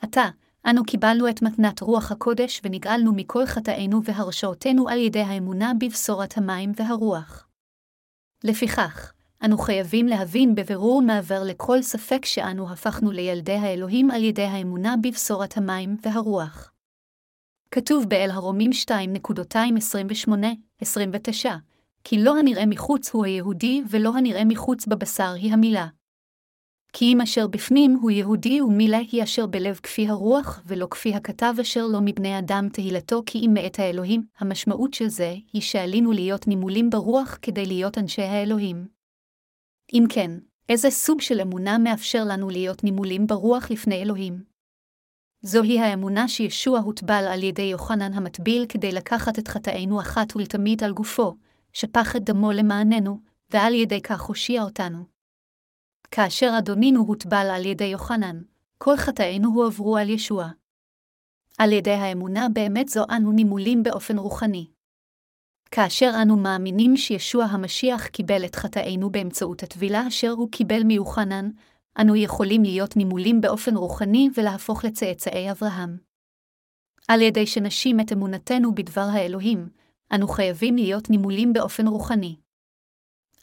עתה, 0.00 0.28
אנו 0.66 0.84
קיבלנו 0.84 1.28
את 1.28 1.42
מתנת 1.42 1.80
רוח 1.80 2.12
הקודש 2.12 2.60
ונגאלנו 2.64 3.12
מכל 3.14 3.46
חטאינו 3.46 4.04
והרשעותינו 4.04 4.88
על 4.88 4.98
ידי 4.98 5.22
האמונה 5.22 5.72
בבשורת 5.80 6.38
המים 6.38 6.72
והרוח. 6.76 7.47
לפיכך, 8.44 9.12
אנו 9.44 9.58
חייבים 9.58 10.06
להבין 10.06 10.54
בבירור 10.54 11.02
מעבר 11.02 11.44
לכל 11.44 11.82
ספק 11.82 12.24
שאנו 12.24 12.72
הפכנו 12.72 13.10
לילדי 13.10 13.52
האלוהים 13.52 14.10
על 14.10 14.24
ידי 14.24 14.44
האמונה 14.44 14.94
בבשורת 15.02 15.56
המים 15.56 15.96
והרוח. 16.02 16.72
כתוב 17.70 18.04
באל 18.08 18.30
הרומים 18.30 18.70
2.228-29, 20.82 21.46
כי 22.04 22.22
לא 22.22 22.38
הנראה 22.38 22.66
מחוץ 22.66 23.10
הוא 23.10 23.24
היהודי 23.24 23.82
ולא 23.90 24.16
הנראה 24.16 24.44
מחוץ 24.44 24.86
בבשר 24.86 25.32
היא 25.32 25.52
המילה. 25.52 25.86
כי 26.92 27.04
אם 27.04 27.20
אשר 27.20 27.46
בפנים 27.46 27.98
הוא 28.02 28.10
יהודי 28.10 28.60
ומילה 28.60 28.98
היא 28.98 29.22
אשר 29.22 29.46
בלב 29.46 29.80
כפי 29.82 30.08
הרוח, 30.08 30.62
ולא 30.66 30.86
כפי 30.90 31.14
הכתב 31.14 31.54
אשר 31.60 31.86
לא 31.86 31.98
מבני 32.02 32.38
אדם 32.38 32.68
תהילתו 32.72 33.22
כי 33.26 33.38
אם 33.38 33.50
מאת 33.54 33.78
האלוהים, 33.78 34.22
המשמעות 34.38 34.94
של 34.94 35.08
זה 35.08 35.34
היא 35.52 35.62
שעלינו 35.62 36.12
להיות 36.12 36.48
נימולים 36.48 36.90
ברוח 36.90 37.38
כדי 37.42 37.66
להיות 37.66 37.98
אנשי 37.98 38.22
האלוהים. 38.22 38.88
אם 39.94 40.04
כן, 40.08 40.30
איזה 40.68 40.90
סוג 40.90 41.20
של 41.20 41.40
אמונה 41.40 41.78
מאפשר 41.78 42.24
לנו 42.24 42.50
להיות 42.50 42.84
נימולים 42.84 43.26
ברוח 43.26 43.70
לפני 43.70 44.02
אלוהים? 44.02 44.42
זוהי 45.42 45.80
האמונה 45.80 46.28
שישוע 46.28 46.78
הוטבל 46.78 47.24
על 47.30 47.42
ידי 47.42 47.62
יוחנן 47.62 48.12
המטביל 48.12 48.66
כדי 48.68 48.92
לקחת 48.92 49.38
את 49.38 49.48
חטאינו 49.48 50.00
אחת 50.00 50.36
ולתמיד 50.36 50.84
על 50.84 50.92
גופו, 50.92 51.34
שפך 51.72 52.16
את 52.16 52.24
דמו 52.24 52.52
למעננו, 52.52 53.20
ועל 53.50 53.74
ידי 53.74 54.02
כך 54.02 54.20
הושיע 54.20 54.62
אותנו. 54.62 55.17
כאשר 56.10 56.54
אדונינו 56.58 57.00
הוטבל 57.00 57.46
על 57.54 57.66
ידי 57.66 57.84
יוחנן, 57.84 58.42
כל 58.78 58.96
חטאינו 58.96 59.48
הועברו 59.54 59.96
על 59.96 60.10
ישוע. 60.10 60.48
על 61.58 61.72
ידי 61.72 61.90
האמונה 61.90 62.46
באמת 62.52 62.88
זו 62.88 63.04
אנו 63.16 63.32
נימולים 63.32 63.82
באופן 63.82 64.18
רוחני. 64.18 64.66
כאשר 65.70 66.10
אנו 66.22 66.36
מאמינים 66.36 66.96
שישוע 66.96 67.44
המשיח 67.44 68.06
קיבל 68.06 68.44
את 68.44 68.56
חטאינו 68.56 69.10
באמצעות 69.10 69.62
הטבילה 69.62 70.08
אשר 70.08 70.30
הוא 70.30 70.50
קיבל 70.50 70.82
מיוחנן, 70.82 71.50
אנו 72.00 72.16
יכולים 72.16 72.62
להיות 72.62 72.96
נימולים 72.96 73.40
באופן 73.40 73.76
רוחני 73.76 74.28
ולהפוך 74.34 74.84
לצאצאי 74.84 75.50
אברהם. 75.50 75.98
על 77.08 77.22
ידי 77.22 77.46
שנשים 77.46 78.00
את 78.00 78.12
אמונתנו 78.12 78.74
בדבר 78.74 79.06
האלוהים, 79.12 79.68
אנו 80.14 80.28
חייבים 80.28 80.76
להיות 80.76 81.10
נימולים 81.10 81.52
באופן 81.52 81.86
רוחני. 81.86 82.36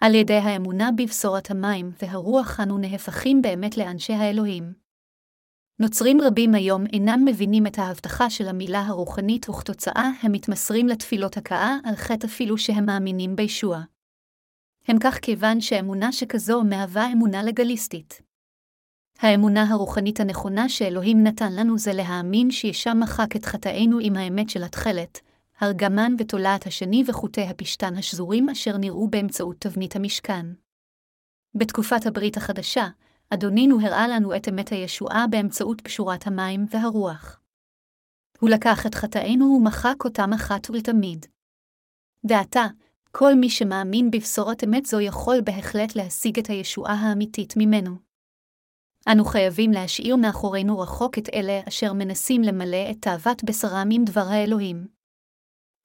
על 0.01 0.15
ידי 0.15 0.33
האמונה 0.33 0.89
בבשורת 0.91 1.51
המים 1.51 1.91
והרוח 2.01 2.59
אנו 2.59 2.77
נהפכים 2.77 3.41
באמת 3.41 3.77
לאנשי 3.77 4.13
האלוהים. 4.13 4.73
נוצרים 5.79 6.21
רבים 6.21 6.55
היום 6.55 6.85
אינם 6.93 7.25
מבינים 7.25 7.67
את 7.67 7.79
ההבטחה 7.79 8.29
של 8.29 8.47
המילה 8.47 8.81
הרוחנית 8.81 9.49
וכתוצאה 9.49 10.09
הם 10.21 10.31
מתמסרים 10.31 10.87
לתפילות 10.87 11.37
הכאה 11.37 11.77
על 11.83 11.95
חטא 11.95 12.27
אפילו 12.27 12.57
שהם 12.57 12.85
מאמינים 12.85 13.35
בישוע. 13.35 13.81
הם 14.87 14.97
כך 14.99 15.19
כיוון 15.21 15.61
שאמונה 15.61 16.11
שכזו 16.11 16.63
מהווה 16.63 17.11
אמונה 17.13 17.43
לגליסטית. 17.43 18.21
האמונה 19.19 19.69
הרוחנית 19.69 20.19
הנכונה 20.19 20.69
שאלוהים 20.69 21.23
נתן 21.23 21.53
לנו 21.53 21.77
זה 21.77 21.93
להאמין 21.93 22.51
שישם 22.51 22.97
מחק 23.03 23.35
את 23.35 23.45
חטאינו 23.45 23.97
עם 24.01 24.15
האמת 24.15 24.49
של 24.49 24.63
התכלת, 24.63 25.21
הרגמן 25.59 26.13
ותולעת 26.19 26.67
השני 26.67 27.03
וחוטי 27.07 27.41
הפשתן 27.41 27.95
השזורים 27.97 28.49
אשר 28.49 28.77
נראו 28.77 29.07
באמצעות 29.07 29.55
תבנית 29.59 29.95
המשכן. 29.95 30.45
בתקופת 31.55 32.05
הברית 32.05 32.37
החדשה, 32.37 32.87
אדונינו 33.29 33.81
הראה 33.81 34.07
לנו 34.07 34.35
את 34.35 34.47
אמת 34.47 34.69
הישועה 34.69 35.25
באמצעות 35.29 35.81
פשורת 35.81 36.27
המים 36.27 36.65
והרוח. 36.69 37.39
הוא 38.39 38.49
לקח 38.49 38.85
את 38.85 38.95
חטאינו 38.95 39.45
ומחק 39.45 40.05
אותם 40.05 40.33
אחת 40.33 40.69
ולתמיד. 40.69 41.25
ועתה, 42.29 42.65
כל 43.11 43.35
מי 43.35 43.49
שמאמין 43.49 44.11
בבשורת 44.11 44.63
אמת 44.63 44.85
זו 44.85 44.99
יכול 44.99 45.41
בהחלט 45.43 45.95
להשיג 45.95 46.39
את 46.39 46.47
הישועה 46.47 46.93
האמיתית 46.93 47.53
ממנו. 47.57 47.95
אנו 49.11 49.25
חייבים 49.25 49.71
להשאיר 49.71 50.15
מאחורינו 50.15 50.79
רחוק 50.79 51.17
את 51.17 51.29
אלה 51.33 51.61
אשר 51.67 51.93
מנסים 51.93 52.41
למלא 52.41 52.91
את 52.91 53.01
תאוות 53.01 53.43
בשרם 53.43 53.89
עם 53.91 54.03
דבר 54.05 54.27
האלוהים. 54.29 54.94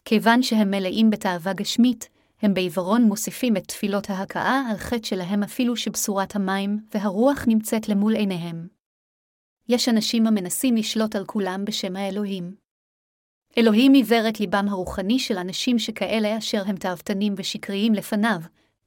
כיוון 0.04 0.42
שהם 0.42 0.70
מלאים 0.70 1.10
בתאווה 1.10 1.52
גשמית, 1.52 2.08
הם 2.42 2.54
בעיוורון 2.54 3.02
מוסיפים 3.02 3.56
את 3.56 3.68
תפילות 3.68 4.10
ההכאה 4.10 4.62
על 4.70 4.76
חטא 4.76 5.06
שלהם 5.06 5.42
אפילו 5.42 5.76
שבשורת 5.76 6.36
המים 6.36 6.78
והרוח 6.94 7.44
נמצאת 7.48 7.88
למול 7.88 8.14
עיניהם. 8.14 8.68
יש 9.68 9.88
אנשים 9.88 10.26
המנסים 10.26 10.76
לשלוט 10.76 11.16
על 11.16 11.24
כולם 11.24 11.64
בשם 11.64 11.96
האלוהים. 11.96 12.54
אלוהים 13.58 13.92
עיוור 13.92 14.28
את 14.28 14.40
ליבם 14.40 14.66
הרוחני 14.68 15.18
של 15.18 15.38
אנשים 15.38 15.78
שכאלה 15.78 16.38
אשר 16.38 16.62
הם 16.66 16.76
תאוותנים 16.76 17.34
ושקריים 17.36 17.94
לפניו, 17.94 18.38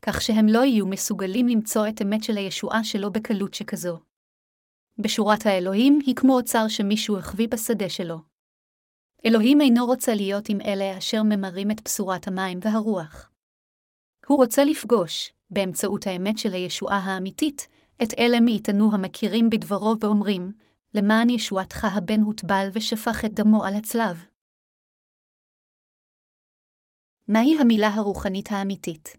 כך 0.01 0.21
שהם 0.21 0.47
לא 0.47 0.59
יהיו 0.59 0.87
מסוגלים 0.87 1.47
למצוא 1.47 1.87
את 1.87 2.01
אמת 2.01 2.23
של 2.23 2.37
הישועה 2.37 2.83
שלו 2.83 3.11
בקלות 3.11 3.53
שכזו. 3.53 3.99
בשורת 4.97 5.45
האלוהים 5.45 5.99
היא 6.05 6.15
כמו 6.15 6.35
אוצר 6.35 6.67
שמישהו 6.67 7.17
החביא 7.17 7.47
בשדה 7.47 7.89
שלו. 7.89 8.32
אלוהים 9.25 9.61
אינו 9.61 9.85
רוצה 9.85 10.15
להיות 10.15 10.49
עם 10.49 10.61
אלה 10.61 10.97
אשר 10.97 11.23
ממרים 11.23 11.71
את 11.71 11.81
בשורת 11.85 12.27
המים 12.27 12.59
והרוח. 12.61 13.31
הוא 14.27 14.37
רוצה 14.37 14.63
לפגוש, 14.63 15.33
באמצעות 15.49 16.07
האמת 16.07 16.37
של 16.37 16.53
הישועה 16.53 16.97
האמיתית, 16.97 17.67
את 18.03 18.07
אלה 18.19 18.39
מאיתנו 18.39 18.93
המכירים 18.93 19.49
בדברו 19.49 19.95
ואומרים, 19.99 20.51
למען 20.93 21.29
ישועתך 21.29 21.87
הבן 21.97 22.21
הוטבל 22.21 22.67
ושפך 22.73 23.25
את 23.25 23.33
דמו 23.33 23.65
על 23.65 23.73
הצלב. 23.73 24.25
מהי 27.27 27.57
המילה 27.59 27.87
הרוחנית 27.87 28.51
האמיתית? 28.51 29.17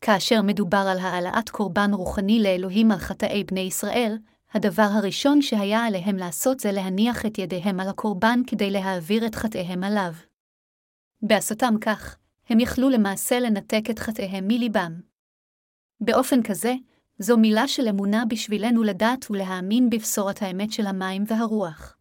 כאשר 0.00 0.42
מדובר 0.42 0.84
על 0.92 0.98
העלאת 0.98 1.48
קורבן 1.48 1.90
רוחני 1.92 2.42
לאלוהים 2.42 2.90
על 2.90 2.98
חטאי 2.98 3.44
בני 3.44 3.60
ישראל, 3.60 4.18
הדבר 4.52 4.88
הראשון 4.92 5.42
שהיה 5.42 5.84
עליהם 5.84 6.16
לעשות 6.16 6.60
זה 6.60 6.72
להניח 6.72 7.26
את 7.26 7.38
ידיהם 7.38 7.80
על 7.80 7.88
הקורבן 7.88 8.40
כדי 8.46 8.70
להעביר 8.70 9.26
את 9.26 9.34
חטאיהם 9.34 9.84
עליו. 9.84 10.12
בעשותם 11.22 11.74
כך, 11.80 12.16
הם 12.48 12.60
יכלו 12.60 12.90
למעשה 12.90 13.40
לנתק 13.40 13.82
את 13.90 13.98
חטאיהם 13.98 14.48
מליבם. 14.48 15.00
באופן 16.00 16.42
כזה, 16.42 16.74
זו 17.18 17.36
מילה 17.36 17.68
של 17.68 17.88
אמונה 17.88 18.24
בשבילנו 18.28 18.82
לדעת 18.82 19.30
ולהאמין 19.30 19.90
בבשורת 19.90 20.42
האמת 20.42 20.72
של 20.72 20.86
המים 20.86 21.24
והרוח. 21.26 21.96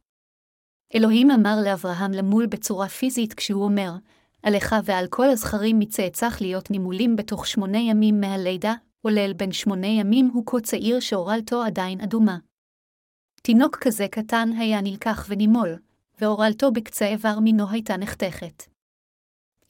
אלוהים 0.95 1.31
אמר 1.31 1.55
לאברהם 1.65 2.11
למול 2.11 2.45
בצורה 2.45 2.87
פיזית 2.87 3.33
כשהוא 3.33 3.63
אומר, 3.63 3.91
עליך 4.43 4.75
ועל 4.83 5.07
כל 5.07 5.29
הזכרים 5.29 5.79
מצאצך 5.79 6.37
להיות 6.41 6.71
נימולים 6.71 7.15
בתוך 7.15 7.47
שמונה 7.47 7.77
ימים 7.77 8.21
מהלידה, 8.21 8.73
עולל 9.07 9.33
בן 9.33 9.51
שמונה 9.51 9.87
ימים 9.87 10.29
הוא 10.33 10.43
כה 10.45 10.59
צעיר 10.59 10.99
שהורלתו 10.99 11.63
עדיין 11.63 12.01
אדומה. 12.01 12.37
תינוק 13.41 13.77
כזה 13.77 14.07
קטן 14.07 14.49
היה 14.57 14.81
נלקח 14.81 15.25
ונימול, 15.29 15.75
והורלתו 16.21 16.71
בקצה 16.71 17.07
איבר 17.07 17.39
מינו 17.39 17.69
הייתה 17.69 17.97
נחתכת. 17.97 18.63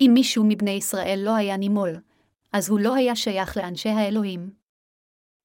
אם 0.02 0.12
מישהו 0.14 0.46
מבני 0.48 0.72
ישראל 0.72 1.20
לא 1.24 1.36
היה 1.36 1.58
נימול, 1.58 1.90
אז 2.54 2.70
הוא 2.70 2.80
לא 2.80 2.96
היה 2.96 3.16
שייך 3.16 3.58
לאנשי 3.58 3.90
האלוהים. 3.90 4.50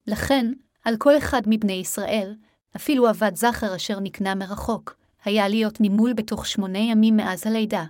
לכן, 0.07 0.53
על 0.85 0.95
כל 0.97 1.17
אחד 1.17 1.41
מבני 1.47 1.73
ישראל, 1.73 2.35
אפילו 2.75 3.07
עבד 3.07 3.35
זכר 3.35 3.75
אשר 3.75 3.99
נקנה 3.99 4.35
מרחוק, 4.35 4.95
היה 5.25 5.47
להיות 5.47 5.81
נימול 5.81 6.13
בתוך 6.13 6.47
שמונה 6.47 6.79
ימים 6.79 7.17
מאז 7.17 7.47
הלידה. 7.47 7.85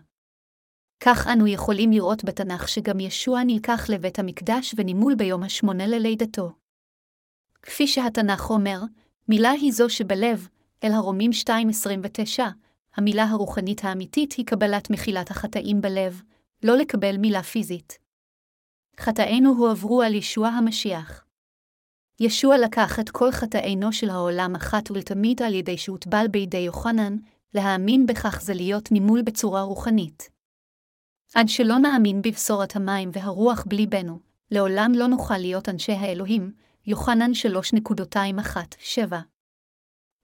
כך 1.06 1.28
אנו 1.28 1.48
יכולים 1.48 1.92
לראות 1.92 2.24
בתנ"ך 2.24 2.68
שגם 2.68 3.00
ישוע 3.00 3.44
נלקח 3.44 3.90
לבית 3.90 4.20
המקדש 4.20 4.76
ונימול 4.78 5.16
ביום 5.16 5.44
השמונה 5.44 5.88
ללידתו. 5.88 6.52
כפי 7.62 7.88
שהתנ"ך 7.88 8.50
אומר, 8.50 8.82
מילה 9.28 9.52
היא 9.52 9.72
זו 9.72 9.90
שבלב, 9.90 10.48
אל 10.84 10.92
הרומים 10.92 11.32
2.29, 12.40 12.42
המילה 12.96 13.24
הרוחנית 13.24 13.84
האמיתית 13.84 14.34
היא 14.34 14.46
קבלת 14.46 14.90
מחילת 14.90 15.32
החטאים 15.32 15.82
בלב, 15.82 16.22
לא 16.64 16.78
לקבל 16.78 17.18
מילה 17.18 17.44
פיזית. 17.44 17.98
חטאינו 19.00 19.50
הועברו 19.58 20.02
על 20.02 20.16
ישוע 20.16 20.48
המשיח. 20.48 21.26
ישוע 22.20 22.58
לקח 22.58 23.00
את 23.00 23.10
כל 23.10 23.32
חטאינו 23.32 23.94
של 23.94 24.10
העולם 24.10 24.56
אחת 24.56 24.92
ולתמיד 24.92 25.42
על 25.42 25.54
ידי 25.54 25.78
שהוטבל 25.78 26.28
בידי 26.32 26.58
יוחנן, 26.58 27.18
להאמין 27.54 28.06
בכך 28.06 28.42
זה 28.42 28.54
להיות 28.54 28.92
נימול 28.92 29.22
בצורה 29.22 29.62
רוחנית. 29.62 30.33
עד 31.36 31.50
שלא 31.50 31.78
נאמין 31.78 32.22
בבשורת 32.22 32.76
המים 32.76 33.10
והרוח 33.14 33.64
בליבנו, 33.68 34.20
לעולם 34.52 34.92
לא 34.96 35.08
נוכל 35.08 35.38
להיות 35.38 35.70
אנשי 35.70 35.92
האלוהים, 35.92 36.52
יוחנן 36.86 37.32
3.27. 39.00 39.16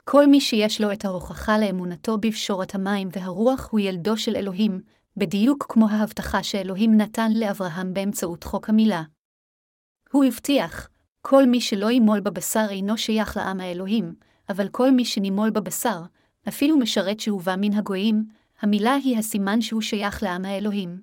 כל 0.04 0.28
מי 0.28 0.42
שיש 0.42 0.82
לו 0.82 0.92
את 0.92 1.06
ההוכחה 1.06 1.58
לאמונתו 1.58 2.18
בבשורת 2.18 2.76
המים 2.76 3.10
והרוח 3.12 3.70
הוא 3.72 3.80
ילדו 3.80 4.18
של 4.18 4.36
אלוהים, 4.36 4.82
בדיוק 5.18 5.66
כמו 5.70 5.90
ההבטחה 5.90 6.44
שאלוהים 6.44 6.98
נתן 6.98 7.32
לאברהם 7.36 7.94
באמצעות 7.94 8.44
חוק 8.44 8.70
המילה. 8.70 9.04
הוא 10.12 10.26
הבטיח, 10.26 10.90
כל 11.22 11.46
מי 11.46 11.62
שלא 11.62 11.92
ימול 11.92 12.20
בבשר 12.20 12.66
אינו 12.70 12.98
שייך 12.98 13.38
לעם 13.38 13.60
האלוהים, 13.60 14.14
אבל 14.50 14.68
כל 14.68 14.92
מי 14.92 15.06
שנימול 15.06 15.50
בבשר, 15.50 16.02
אפילו 16.48 16.78
משרת 16.78 17.20
שהובא 17.20 17.56
מן 17.58 17.74
הגויים, 17.74 18.26
המילה 18.62 18.94
היא 18.94 19.18
הסימן 19.18 19.62
שהוא 19.62 19.82
שייך 19.82 20.24
לעם 20.24 20.46
האלוהים. 20.46 21.02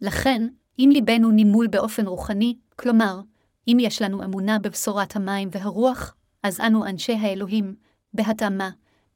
לכן, 0.00 0.48
אם 0.78 0.90
ליבנו 0.92 1.30
נימול 1.30 1.66
באופן 1.66 2.06
רוחני, 2.06 2.56
כלומר, 2.76 3.20
אם 3.68 3.76
יש 3.80 4.02
לנו 4.02 4.24
אמונה 4.24 4.58
בבשורת 4.58 5.16
המים 5.16 5.48
והרוח, 5.52 6.14
אז 6.42 6.60
אנו 6.60 6.86
אנשי 6.86 7.12
האלוהים, 7.12 7.74
בהתאמה, 8.14 8.70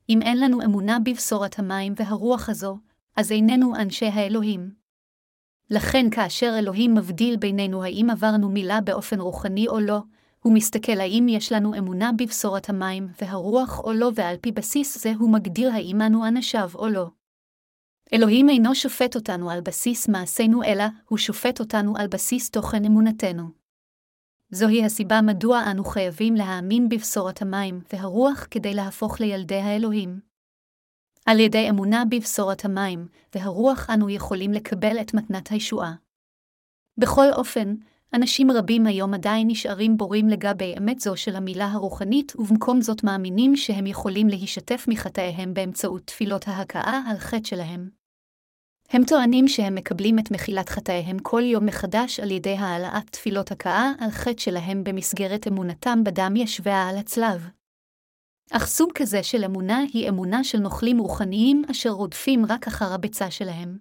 אם 0.08 0.22
אין 0.22 0.40
לנו 0.40 0.62
אמונה 0.62 0.98
בבשורת 0.98 1.58
המים 1.58 1.94
והרוח 1.96 2.48
הזו, 2.48 2.78
אז 3.16 3.32
איננו 3.32 3.76
אנשי 3.76 4.06
האלוהים. 4.06 4.74
לכן 5.70 6.10
כאשר 6.10 6.54
אלוהים 6.58 6.94
מבדיל 6.94 7.36
בינינו 7.36 7.84
האם 7.84 8.10
עברנו 8.10 8.48
מילה 8.48 8.80
באופן 8.80 9.20
רוחני 9.20 9.68
או 9.68 9.80
לא, 9.80 10.00
הוא 10.42 10.54
מסתכל 10.54 11.00
האם 11.00 11.26
יש 11.28 11.52
לנו 11.52 11.74
אמונה 11.78 12.10
בבשורת 12.18 12.68
המים 12.68 13.08
והרוח 13.20 13.80
או 13.84 13.92
לא, 13.92 14.10
ועל 14.14 14.36
פי 14.40 14.52
בסיס 14.52 15.02
זה 15.02 15.12
הוא 15.18 15.32
מגדיר 15.32 15.72
האם 15.72 16.02
אנו 16.02 16.28
אנשיו 16.28 16.70
או 16.74 16.88
לא. 16.88 17.06
אלוהים 18.14 18.48
אינו 18.48 18.74
שופט 18.74 19.16
אותנו 19.16 19.50
על 19.50 19.60
בסיס 19.60 20.08
מעשינו, 20.08 20.62
אלא 20.64 20.84
הוא 21.08 21.18
שופט 21.18 21.60
אותנו 21.60 21.96
על 21.96 22.06
בסיס 22.08 22.50
תוכן 22.50 22.84
אמונתנו. 22.84 23.44
זוהי 24.50 24.84
הסיבה 24.84 25.20
מדוע 25.20 25.62
אנו 25.70 25.84
חייבים 25.84 26.34
להאמין 26.34 26.88
בבשורת 26.88 27.42
המים 27.42 27.80
והרוח 27.92 28.46
כדי 28.50 28.74
להפוך 28.74 29.20
לילדי 29.20 29.56
האלוהים. 29.56 30.20
על 31.26 31.40
ידי 31.40 31.70
אמונה 31.70 32.04
בבשורת 32.10 32.64
המים 32.64 33.08
והרוח 33.34 33.90
אנו 33.90 34.10
יכולים 34.10 34.52
לקבל 34.52 35.00
את 35.00 35.14
מתנת 35.14 35.48
הישועה. 35.48 35.94
בכל 36.98 37.26
אופן, 37.32 37.74
אנשים 38.14 38.50
רבים 38.50 38.86
היום 38.86 39.14
עדיין 39.14 39.48
נשארים 39.50 39.96
בורים 39.96 40.28
לגבי 40.28 40.74
אמת 40.78 41.00
זו 41.00 41.16
של 41.16 41.36
המילה 41.36 41.66
הרוחנית, 41.66 42.32
ובמקום 42.36 42.80
זאת 42.80 43.04
מאמינים 43.04 43.56
שהם 43.56 43.86
יכולים 43.86 44.28
להישתף 44.28 44.84
מחטאיהם 44.88 45.54
באמצעות 45.54 46.06
תפילות 46.06 46.48
ההכאה 46.48 47.00
על 47.10 47.18
חטא 47.18 47.44
שלהם. 47.44 48.01
הם 48.92 49.04
טוענים 49.04 49.48
שהם 49.48 49.74
מקבלים 49.74 50.18
את 50.18 50.30
מחילת 50.30 50.68
חטאיהם 50.68 51.18
כל 51.18 51.42
יום 51.44 51.66
מחדש 51.66 52.20
על 52.20 52.30
ידי 52.30 52.56
העלאת 52.56 53.10
תפילות 53.10 53.50
הכאה 53.50 53.92
על 54.00 54.10
חטא 54.10 54.40
שלהם 54.40 54.84
במסגרת 54.84 55.48
אמונתם 55.48 56.04
בדם 56.04 56.32
ישבה 56.36 56.88
על 56.88 56.96
הצלב. 56.96 57.48
אך 58.50 58.66
סוג 58.66 58.92
כזה 58.94 59.22
של 59.22 59.44
אמונה 59.44 59.78
היא 59.92 60.08
אמונה 60.08 60.44
של 60.44 60.58
נוכלים 60.58 60.98
רוחניים 60.98 61.62
אשר 61.70 61.90
רודפים 61.90 62.46
רק 62.48 62.66
אחר 62.66 62.92
הביצה 62.92 63.30
שלהם. 63.30 63.78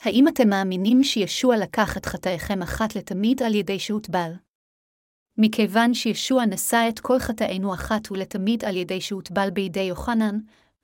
האם 0.00 0.28
אתם 0.28 0.48
מאמינים 0.48 1.04
שישוע 1.04 1.56
לקח 1.56 1.96
את 1.96 2.06
חטאיכם 2.06 2.62
אחת 2.62 2.96
לתמיד 2.96 3.42
על 3.42 3.54
ידי 3.54 3.78
שהוטבל? 3.78 4.32
מכיוון 5.38 5.94
שישוע 5.94 6.44
נשא 6.46 6.86
את 6.88 7.00
כל 7.00 7.18
חטאינו 7.18 7.74
אחת 7.74 8.10
ולתמיד 8.10 8.64
על 8.64 8.76
ידי 8.76 9.00
שהוטבל 9.00 9.50
בידי 9.50 9.80
יוחנן, 9.80 10.38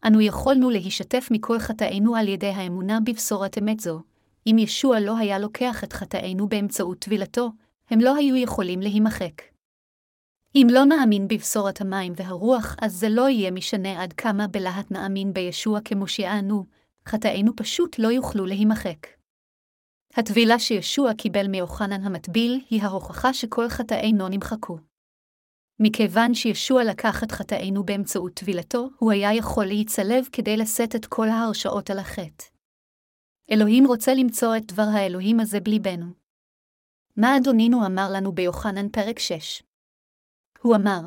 אנו 0.07 0.21
יכולנו 0.21 0.71
להישתף 0.71 1.29
מכל 1.31 1.59
חטאינו 1.59 2.17
על 2.17 2.29
ידי 2.29 2.47
האמונה 2.47 2.99
בבשורת 3.01 3.59
אמת 3.59 3.81
זו. 3.81 4.01
אם 4.47 4.57
ישוע 4.59 5.01
לא 5.01 5.19
היה 5.19 5.39
לוקח 5.39 5.85
את 5.85 5.93
חטאינו 5.93 6.49
באמצעות 6.49 6.99
טבילתו, 6.99 7.51
הם 7.91 8.01
לא 8.01 8.17
היו 8.17 8.37
יכולים 8.37 8.81
להימחק. 8.81 9.43
אם 10.55 10.67
לא 10.71 10.85
נאמין 10.85 11.29
בבשורת 11.29 11.81
המים 11.81 12.13
והרוח, 12.17 12.77
אז 12.83 12.95
זה 12.95 13.09
לא 13.09 13.29
יהיה 13.29 13.51
משנה 13.51 14.03
עד 14.03 14.13
כמה 14.13 14.47
בלהט 14.47 14.91
נאמין 14.91 15.33
בישוע 15.33 15.81
כמושיענו, 15.85 16.65
חטאינו 17.09 17.57
פשוט 17.57 17.99
לא 17.99 18.09
יוכלו 18.09 18.47
להימחק. 18.47 19.07
הטבילה 20.17 20.59
שישוע 20.59 21.15
קיבל 21.15 21.49
מיוחנן 21.49 22.05
המטביל 22.05 22.61
היא 22.71 22.83
ההוכחה 22.83 23.35
שכל 23.35 23.69
חטאינו 23.69 24.29
נמחקו. 24.29 24.79
מכיוון 25.81 26.35
שישוע 26.35 26.85
לקח 26.85 27.25
את 27.25 27.33
חטאינו 27.33 27.85
באמצעות 27.85 28.35
טבילתו, 28.35 28.89
הוא 28.99 29.13
היה 29.13 29.35
יכול 29.35 29.65
להיצלב 29.67 30.29
כדי 30.33 30.57
לשאת 30.57 30.97
את 30.97 31.07
כל 31.07 31.29
ההרשאות 31.29 31.91
על 31.91 31.99
החטא. 31.99 32.45
אלוהים 33.51 33.87
רוצה 33.87 34.15
למצוא 34.15 34.57
את 34.57 34.67
דבר 34.67 34.87
האלוהים 34.93 35.41
הזה 35.41 35.61
בליבנו. 35.61 36.07
מה 37.17 37.37
אדונינו 37.37 37.87
אמר 37.87 38.09
לנו 38.13 38.33
ביוחנן 38.33 38.89
פרק 38.89 39.19
6? 39.19 39.63
הוא 40.61 40.77
אמר, 40.77 41.01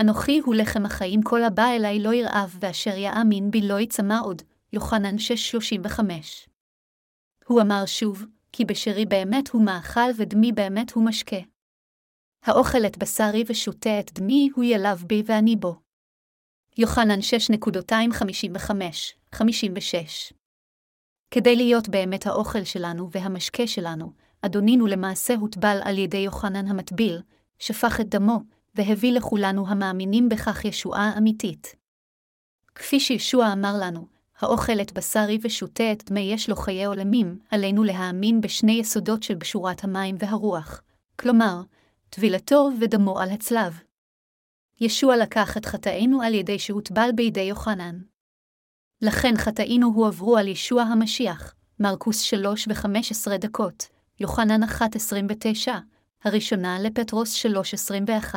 אנוכי 0.00 0.38
הוא 0.38 0.54
לחם 0.54 0.86
החיים 0.86 1.22
כל 1.22 1.44
הבא 1.44 1.66
אליי 1.76 2.00
לא 2.00 2.14
ירעב, 2.14 2.56
ואשר 2.60 2.96
יאמין 2.96 3.50
בי 3.50 3.60
לא 3.60 3.80
יצמא 3.80 4.16
עוד, 4.24 4.42
יוחנן 4.72 5.16
6.35. 5.16 6.00
הוא 7.46 7.60
אמר 7.60 7.86
שוב, 7.86 8.24
כי 8.52 8.64
בשרי 8.64 9.06
באמת 9.06 9.48
הוא 9.48 9.64
מאכל 9.64 10.10
ודמי 10.16 10.52
באמת 10.52 10.92
הוא 10.92 11.04
משקה. 11.06 11.51
האוכל 12.44 12.86
את 12.86 12.98
בשרי 12.98 13.44
ושותה 13.46 14.00
את 14.00 14.12
דמי, 14.12 14.50
הוא 14.54 14.64
ילב 14.64 15.04
בי 15.06 15.22
ואני 15.26 15.56
בו. 15.56 15.76
יוחנן 16.78 17.18
6.255-56 19.34 20.34
כדי 21.32 21.56
להיות 21.56 21.88
באמת 21.88 22.26
האוכל 22.26 22.64
שלנו 22.64 23.10
והמשקה 23.10 23.66
שלנו, 23.66 24.12
אדונינו 24.42 24.86
למעשה 24.86 25.34
הוטבל 25.34 25.80
על 25.84 25.98
ידי 25.98 26.18
יוחנן 26.18 26.66
המטביל, 26.66 27.22
שפך 27.58 28.00
את 28.00 28.08
דמו, 28.08 28.40
והביא 28.74 29.12
לכולנו 29.12 29.68
המאמינים 29.68 30.28
בכך 30.28 30.64
ישועה 30.64 31.12
אמיתית. 31.18 31.74
כפי 32.74 33.00
שישוע 33.00 33.52
אמר 33.52 33.74
לנו, 33.80 34.06
האוכל 34.38 34.80
את 34.80 34.92
בשרי 34.92 35.38
ושותה 35.42 35.92
את 35.92 36.10
דמי 36.10 36.20
יש 36.20 36.48
לו 36.48 36.56
חיי 36.56 36.84
עולמים, 36.84 37.38
עלינו 37.50 37.84
להאמין 37.84 38.40
בשני 38.40 38.72
יסודות 38.72 39.22
של 39.22 39.34
בשורת 39.34 39.84
המים 39.84 40.16
והרוח, 40.18 40.82
כלומר, 41.16 41.62
טבילתו 42.14 42.68
ודמו 42.80 43.20
על 43.20 43.30
הצלב. 43.30 43.78
ישוע 44.80 45.16
לקח 45.16 45.56
את 45.56 45.66
חטאינו 45.66 46.22
על 46.22 46.34
ידי 46.34 46.58
שהוטבל 46.58 47.10
בידי 47.14 47.40
יוחנן. 47.40 47.98
לכן 49.02 49.36
חטאינו 49.36 49.86
הועברו 49.94 50.36
על 50.36 50.48
ישוע 50.48 50.82
המשיח, 50.82 51.54
מרקוס 51.80 52.20
3 52.20 52.68
ו-15 52.68 53.36
דקות, 53.36 53.88
יוחנן 54.20 54.62
1.29, 54.62 55.70
הראשונה 56.24 56.78
לפטרוס 56.80 57.46
3.21. 57.46 58.34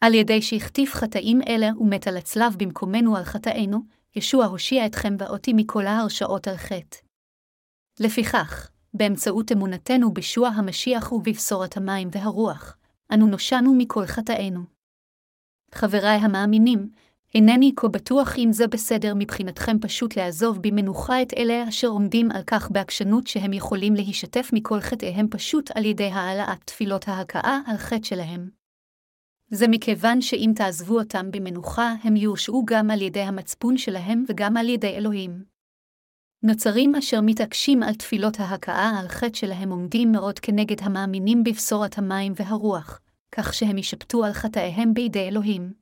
על 0.00 0.14
ידי 0.14 0.42
שהכתיף 0.42 0.94
חטאים 0.94 1.40
אלה 1.48 1.68
ומת 1.80 2.06
על 2.06 2.16
הצלב 2.16 2.56
במקומנו 2.58 3.16
על 3.16 3.24
חטאינו, 3.24 3.78
ישוע 4.16 4.44
הושיע 4.44 4.86
אתכם 4.86 5.14
ואותי 5.18 5.52
מכל 5.52 5.86
ההרשאות 5.86 6.48
על 6.48 6.56
חטא. 6.56 6.98
לפיכך, 8.00 8.70
באמצעות 8.96 9.52
אמונתנו 9.52 10.14
בישוע 10.14 10.48
המשיח 10.48 11.12
ובבשורת 11.12 11.76
המים 11.76 12.08
והרוח, 12.12 12.76
אנו 13.12 13.26
נושענו 13.26 13.74
מכל 13.74 14.06
חטאינו. 14.06 14.60
חבריי 15.74 16.16
המאמינים, 16.16 16.88
אינני 17.34 17.72
כה 17.76 17.88
בטוח 17.88 18.38
אם 18.38 18.52
זה 18.52 18.66
בסדר 18.66 19.12
מבחינתכם 19.16 19.78
פשוט 19.80 20.16
לעזוב 20.16 20.58
במנוחה 20.62 21.22
את 21.22 21.34
אלה 21.36 21.68
אשר 21.68 21.88
עומדים 21.88 22.30
על 22.30 22.42
כך 22.46 22.70
בעקשנות 22.70 23.26
שהם 23.26 23.52
יכולים 23.52 23.94
להישתף 23.94 24.50
מכל 24.52 24.80
חטאיהם 24.80 25.28
פשוט 25.30 25.70
על 25.74 25.84
ידי 25.84 26.10
העלאת 26.12 26.58
תפילות 26.64 27.08
ההכאה 27.08 27.58
על 27.66 27.76
חטא 27.76 28.02
שלהם. 28.06 28.50
זה 29.50 29.68
מכיוון 29.68 30.20
שאם 30.20 30.52
תעזבו 30.56 30.98
אותם 30.98 31.30
במנוחה, 31.30 31.94
הם 32.02 32.16
יורשעו 32.16 32.64
גם 32.66 32.90
על 32.90 33.02
ידי 33.02 33.20
המצפון 33.20 33.78
שלהם 33.78 34.24
וגם 34.28 34.56
על 34.56 34.68
ידי 34.68 34.96
אלוהים. 34.96 35.55
נוצרים 36.46 36.94
אשר 36.94 37.20
מתעקשים 37.22 37.82
על 37.82 37.94
תפילות 37.94 38.40
ההכאה 38.40 38.90
על 39.00 39.08
חטא 39.08 39.34
שלהם 39.34 39.70
עומדים 39.70 40.12
מאוד 40.12 40.38
כנגד 40.38 40.76
המאמינים 40.82 41.44
בבשורת 41.44 41.98
המים 41.98 42.32
והרוח, 42.36 43.00
כך 43.32 43.54
שהם 43.54 43.78
ישפטו 43.78 44.24
על 44.24 44.32
חטאיהם 44.32 44.94
בידי 44.94 45.28
אלוהים. 45.28 45.72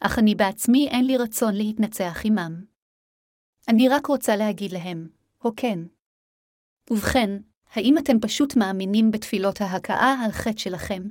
אך 0.00 0.18
אני 0.18 0.34
בעצמי 0.34 0.88
אין 0.88 1.06
לי 1.06 1.16
רצון 1.16 1.54
להתנצח 1.54 2.20
עמם. 2.24 2.64
אני 3.68 3.88
רק 3.88 4.06
רוצה 4.06 4.36
להגיד 4.36 4.72
להם, 4.72 5.08
או 5.44 5.50
כן. 5.56 5.78
ובכן, 6.90 7.30
האם 7.72 7.98
אתם 7.98 8.20
פשוט 8.20 8.56
מאמינים 8.56 9.10
בתפילות 9.10 9.60
ההכאה 9.60 10.14
על 10.24 10.30
חטא 10.32 10.58
שלכם? 10.58 11.02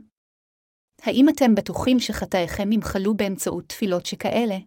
האם 1.02 1.30
אתם 1.30 1.56
בטוחים 1.56 2.00
שחטאיכם 2.00 2.72
ימחלו 2.72 3.18
באמצעות 3.18 3.66
תפילות 3.68 4.06
שכאלה? 4.06 4.58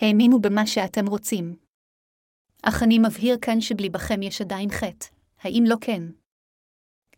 האמינו 0.00 0.40
במה 0.40 0.66
שאתם 0.66 1.06
רוצים. 1.06 1.71
אך 2.62 2.82
אני 2.82 2.98
מבהיר 2.98 3.36
כאן 3.40 3.60
שבליבכם 3.60 4.22
יש 4.22 4.40
עדיין 4.40 4.70
חטא, 4.70 5.06
האם 5.42 5.64
לא 5.66 5.76
כן? 5.80 6.02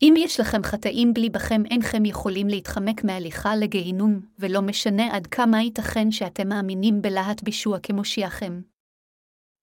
אם 0.02 0.14
יש 0.18 0.40
לכם 0.40 0.62
חטאים 0.62 1.14
בליבכם 1.14 1.62
אינכם 1.70 2.04
יכולים 2.04 2.48
להתחמק 2.48 3.04
מהליכה 3.04 3.56
לגיהינום, 3.56 4.20
ולא 4.38 4.62
משנה 4.62 5.16
עד 5.16 5.26
כמה 5.26 5.62
ייתכן 5.62 6.10
שאתם 6.10 6.48
מאמינים 6.48 7.02
בלהט 7.02 7.42
בישוע 7.42 7.78
כמושיעכם. 7.82 8.60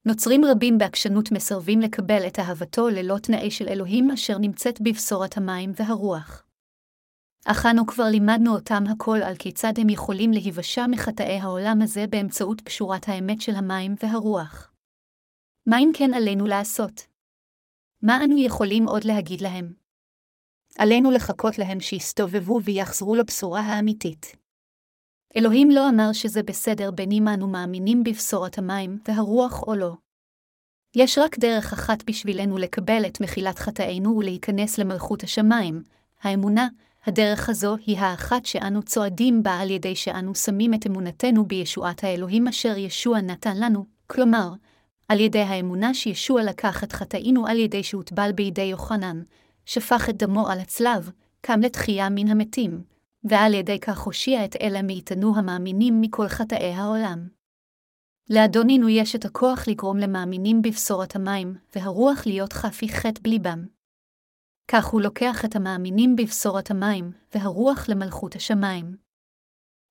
נוצרים 0.06 0.46
רבים 0.46 0.78
בעקשנות 0.78 1.32
מסרבים 1.32 1.80
לקבל 1.80 2.28
את 2.28 2.40
אהבתו 2.40 2.90
ללא 2.90 3.18
תנאי 3.18 3.52
של 3.52 3.68
אלוהים 3.68 4.12
אשר 4.12 4.38
נמצאת 4.38 4.82
בבשורת 4.82 5.38
המים 5.38 5.72
והרוח. 5.76 6.46
אך 7.46 7.66
אנו 7.66 7.86
כבר 7.86 8.04
לימדנו 8.04 8.54
אותם 8.54 8.84
הכל 8.88 9.18
על 9.24 9.36
כיצד 9.36 9.74
הם 9.78 9.90
יכולים 9.90 10.32
להיוושע 10.32 10.88
מחטאי 10.88 11.40
העולם 11.40 11.82
הזה 11.82 12.06
באמצעות 12.10 12.62
פשורת 12.62 13.10
האמת 13.10 13.42
של 13.42 13.56
המים 13.56 13.96
והרוח. 14.04 14.71
מה 15.66 15.80
אם 15.80 15.92
כן 15.94 16.14
עלינו 16.14 16.48
לעשות? 16.48 17.08
מה 18.02 18.24
אנו 18.24 18.38
יכולים 18.38 18.88
עוד 18.88 19.04
להגיד 19.04 19.42
להם? 19.42 19.74
עלינו 20.78 21.12
לחכות 21.12 21.58
להם 21.58 21.80
שיסתובבו 21.80 22.60
ויחזרו 22.64 23.16
לבשורה 23.16 23.62
האמיתית. 23.62 24.36
אלוהים 25.38 25.72
לא 25.72 25.90
אמר 25.90 26.14
שזה 26.14 26.44
בסדר 26.44 26.92
בין 26.92 27.12
אם 27.12 27.28
אנו 27.28 27.48
מאמינים 27.48 28.04
בבשורת 28.04 28.58
המים 28.58 29.00
והרוח 29.08 29.64
או 29.64 29.76
לא. 29.76 29.94
יש 30.96 31.18
רק 31.18 31.40
דרך 31.40 31.74
אחת 31.74 32.04
בשבילנו 32.10 32.58
לקבל 32.58 33.06
את 33.08 33.22
מחילת 33.22 33.60
חטאינו 33.60 34.18
ולהיכנס 34.18 34.78
למלכות 34.78 35.24
השמיים, 35.24 35.84
האמונה, 36.22 36.68
הדרך 37.06 37.50
הזו 37.50 37.76
היא 37.86 37.98
האחת 37.98 38.46
שאנו 38.46 38.84
צועדים 38.84 39.44
בה 39.44 39.60
על 39.60 39.70
ידי 39.70 39.96
שאנו 39.96 40.36
שמים 40.36 40.74
את 40.74 40.88
אמונתנו 40.88 41.46
בישועת 41.46 42.04
האלוהים 42.04 42.48
אשר 42.48 42.78
ישוע 42.78 43.22
נתן 43.22 43.58
לנו, 43.58 43.86
כלומר, 44.08 44.54
על 45.12 45.20
ידי 45.20 45.40
האמונה 45.42 45.94
שישוע 45.94 46.44
לקח 46.44 46.84
את 46.84 46.92
חטאינו 46.92 47.48
על 47.48 47.60
ידי 47.60 47.84
שהוטבל 47.84 48.32
בידי 48.32 48.62
יוחנן, 48.62 49.24
שפך 49.66 50.10
את 50.10 50.18
דמו 50.18 50.48
על 50.48 50.60
הצלב, 50.60 51.12
קם 51.42 51.60
לתחייה 51.60 52.10
מן 52.10 52.28
המתים, 52.28 52.84
ועל 53.24 53.54
ידי 53.54 53.80
כך 53.80 54.00
הושיע 54.00 54.46
את 54.46 54.56
אלה 54.62 54.82
מאיתנו 54.82 55.38
המאמינים 55.38 56.02
מכל 56.02 56.28
חטאי 56.28 56.74
העולם. 56.74 57.28
לאדונינו 58.30 58.90
יש 58.90 59.16
את 59.16 59.26
הכוח 59.26 59.68
לגרום 59.68 59.98
למאמינים 59.98 60.62
בבשורת 60.62 61.16
המים, 61.16 61.56
והרוח 61.76 62.26
להיות 62.26 62.54
חפי 62.54 62.90
חטא 62.90 63.22
בליבם. 63.22 63.66
כך 64.68 64.86
הוא 64.86 65.02
לוקח 65.02 65.46
את 65.46 65.56
המאמינים 65.56 66.16
בבשורת 66.16 66.72
המים, 66.72 67.12
והרוח 67.36 67.90
למלכות 67.90 68.36
השמיים. 68.36 68.96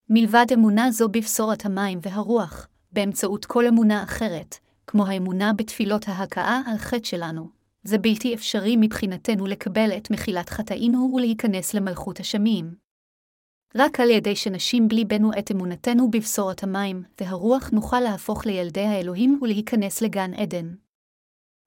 מלבד 0.09 0.47
אמונה 0.55 0.91
זו 0.91 1.09
בבשורת 1.09 1.65
המים 1.65 1.99
והרוח, 2.03 2.69
באמצעות 2.93 3.45
כל 3.45 3.67
אמונה 3.67 4.03
אחרת, 4.03 4.70
כמו 4.91 5.07
האמונה 5.07 5.53
בתפילות 5.53 6.09
ההכאה 6.09 6.61
על 6.67 6.77
חטא 6.79 7.05
שלנו, 7.05 7.49
זה 7.83 7.99
בלתי 7.99 8.35
אפשרי 8.35 8.77
מבחינתנו 8.81 9.47
לקבל 9.47 9.91
את 9.97 10.11
מחילת 10.11 10.49
חטאינו 10.51 11.13
ולהיכנס 11.15 11.75
למלכות 11.75 12.21
השמים. 12.21 12.75
רק 13.75 14.01
על 14.01 14.11
ידי 14.11 14.37
שנשים 14.37 14.89
בליבנו 14.89 15.31
את 15.39 15.51
אמונתנו 15.51 16.11
בבשורת 16.11 16.63
המים, 16.63 17.03
והרוח 17.21 17.71
נוכל 17.71 18.01
להפוך 18.01 18.47
לילדי 18.47 18.85
האלוהים 18.85 19.39
ולהיכנס 19.43 20.03
לגן 20.03 20.35
עדן. 20.35 20.75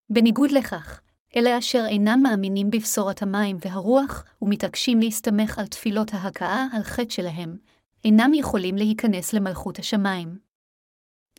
בניגוד 0.10 0.52
לכך, 0.52 1.02
אלה 1.36 1.58
אשר 1.58 1.86
אינם 1.88 2.20
מאמינים 2.24 2.72
בבשורת 2.72 3.22
המים 3.22 3.58
והרוח, 3.66 4.26
ומתעקשים 4.42 5.00
להסתמך 5.00 5.60
על 5.60 5.68
תפילות 5.68 6.14
ההכאה 6.14 6.66
על 6.74 6.84
חטא 6.84 7.10
שלהם, 7.10 7.58
אינם 8.06 8.34
יכולים 8.34 8.76
להיכנס 8.76 9.34
למלכות 9.34 9.80
השמיים. 9.80 10.43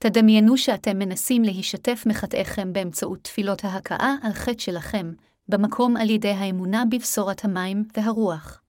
תדמיינו 0.01 0.57
שאתם 0.57 0.99
מנסים 0.99 1.43
להישתף 1.43 2.05
מחטאיכם 2.07 2.73
באמצעות 2.73 3.19
תפילות 3.23 3.65
ההכאה 3.65 4.15
על 4.23 4.33
חטא 4.33 4.59
שלכם, 4.59 5.13
במקום 5.49 5.97
על 5.97 6.11
ידי 6.11 6.31
האמונה 6.31 6.85
בבשורת 6.91 7.45
המים 7.45 7.85
והרוח. 7.97 8.63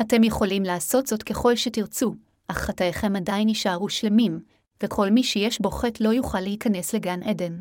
אתם 0.00 0.24
יכולים 0.24 0.62
לעשות 0.62 1.06
זאת 1.06 1.22
ככל 1.22 1.56
שתרצו, 1.56 2.14
אך 2.48 2.58
חטאיכם 2.58 3.16
עדיין 3.16 3.48
יישארו 3.48 3.88
שלמים, 3.88 4.40
וכל 4.82 5.10
מי 5.10 5.22
שיש 5.22 5.60
בו 5.60 5.70
חטא 5.70 6.04
לא 6.04 6.08
יוכל 6.08 6.40
להיכנס 6.40 6.94
לגן 6.94 7.22
עדן. 7.22 7.60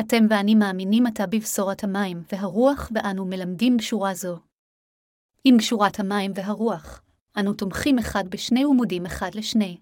אתם 0.00 0.24
ואני 0.30 0.54
מאמינים 0.54 1.06
עתה 1.06 1.26
בבשורת 1.26 1.84
המים 1.84 2.22
והרוח, 2.32 2.90
ואנו 2.94 3.24
מלמדים 3.24 3.76
בשורה 3.76 4.14
זו. 4.14 4.38
עם 5.44 5.56
בשורת 5.56 6.00
המים 6.00 6.32
והרוח, 6.34 7.02
אנו 7.40 7.54
תומכים 7.54 7.98
אחד 7.98 8.24
בשני 8.28 8.64
ומודים 8.64 9.06
אחד 9.06 9.34
לשני. 9.34 9.78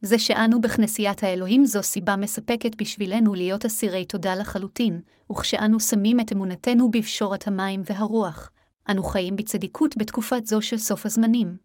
זה 0.00 0.18
שאנו 0.18 0.60
בכנסיית 0.60 1.22
האלוהים 1.22 1.64
זו 1.64 1.82
סיבה 1.82 2.16
מספקת 2.16 2.70
בשבילנו 2.82 3.34
להיות 3.34 3.64
אסירי 3.64 4.04
תודה 4.04 4.34
לחלוטין, 4.34 5.00
וכשאנו 5.32 5.80
שמים 5.80 6.20
את 6.20 6.32
אמונתנו 6.32 6.90
בפשורת 6.90 7.46
המים 7.46 7.82
והרוח, 7.84 8.50
אנו 8.90 9.02
חיים 9.02 9.36
בצדיקות 9.36 9.96
בתקופת 9.96 10.46
זו 10.46 10.62
של 10.62 10.78
סוף 10.78 11.06
הזמנים. 11.06 11.56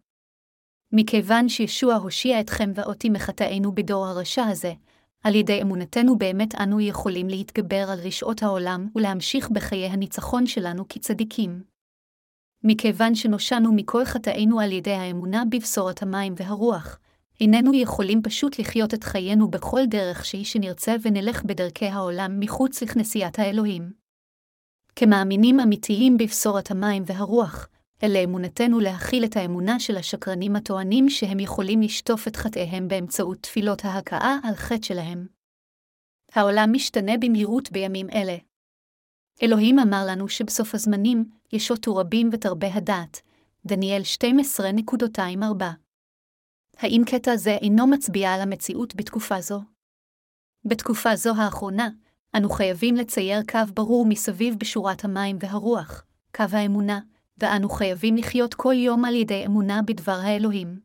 מכיוון 0.92 1.48
שישוע 1.48 1.94
הושיע 1.94 2.40
אתכם 2.40 2.72
ואותי 2.74 3.10
מחטאינו 3.10 3.74
בדור 3.74 4.06
הרשע 4.06 4.44
הזה, 4.44 4.72
על 5.24 5.34
ידי 5.34 5.62
אמונתנו 5.62 6.18
באמת 6.18 6.54
אנו 6.54 6.80
יכולים 6.80 7.28
להתגבר 7.28 7.90
על 7.90 7.98
רשעות 7.98 8.42
העולם 8.42 8.88
ולהמשיך 8.94 9.50
בחיי 9.50 9.86
הניצחון 9.86 10.46
שלנו 10.46 10.88
כצדיקים. 10.88 11.62
מכיוון 12.64 13.14
שנושענו 13.14 13.72
מכל 13.74 14.04
חטאינו 14.04 14.60
על 14.60 14.72
ידי 14.72 14.92
האמונה 14.92 15.42
בבשורת 15.50 16.02
המים 16.02 16.34
והרוח, 16.36 16.98
איננו 17.40 17.74
יכולים 17.74 18.22
פשוט 18.22 18.58
לחיות 18.58 18.94
את 18.94 19.04
חיינו 19.04 19.50
בכל 19.50 19.80
דרך 19.86 20.24
שהיא 20.24 20.44
שנרצה 20.44 20.94
ונלך 21.02 21.44
בדרכי 21.44 21.86
העולם 21.86 22.40
מחוץ 22.40 22.82
לכנסיית 22.82 23.38
האלוהים. 23.38 23.92
כמאמינים 24.96 25.60
אמיתיים 25.60 26.16
בבשורת 26.16 26.70
המים 26.70 27.02
והרוח, 27.06 27.68
אלה 28.02 28.24
אמונתנו 28.24 28.80
להכיל 28.80 29.24
את 29.24 29.36
האמונה 29.36 29.80
של 29.80 29.96
השקרנים 29.96 30.56
הטוענים 30.56 31.10
שהם 31.10 31.40
יכולים 31.40 31.82
לשטוף 31.82 32.28
את 32.28 32.36
חטאיהם 32.36 32.88
באמצעות 32.88 33.38
תפילות 33.40 33.84
ההכאה 33.84 34.36
על 34.44 34.54
חטא 34.54 34.82
שלהם. 34.82 35.26
העולם 36.32 36.68
משתנה 36.72 37.12
במהירות 37.20 37.72
בימים 37.72 38.10
אלה. 38.10 38.36
אלוהים 39.42 39.78
אמר 39.78 40.04
לנו 40.08 40.28
שבסוף 40.28 40.74
הזמנים 40.74 41.24
ישוטו 41.52 41.96
רבים 41.96 42.30
ותרבה 42.32 42.74
הדעת, 42.74 43.20
דניאל 43.66 44.02
12.24. 44.02 45.83
האם 46.78 47.02
קטע 47.06 47.36
זה 47.36 47.50
אינו 47.50 47.86
מצביע 47.86 48.32
על 48.32 48.40
המציאות 48.40 48.96
בתקופה 48.96 49.40
זו? 49.40 49.60
בתקופה 50.64 51.16
זו 51.16 51.32
האחרונה, 51.36 51.88
אנו 52.36 52.48
חייבים 52.48 52.96
לצייר 52.96 53.42
קו 53.50 53.58
ברור 53.74 54.06
מסביב 54.06 54.54
בשורת 54.58 55.04
המים 55.04 55.36
והרוח, 55.40 56.04
קו 56.36 56.44
האמונה, 56.52 57.00
ואנו 57.38 57.68
חייבים 57.68 58.16
לחיות 58.16 58.54
כל 58.54 58.74
יום 58.74 59.04
על 59.04 59.14
ידי 59.14 59.46
אמונה 59.46 59.82
בדבר 59.82 60.18
האלוהים. 60.22 60.80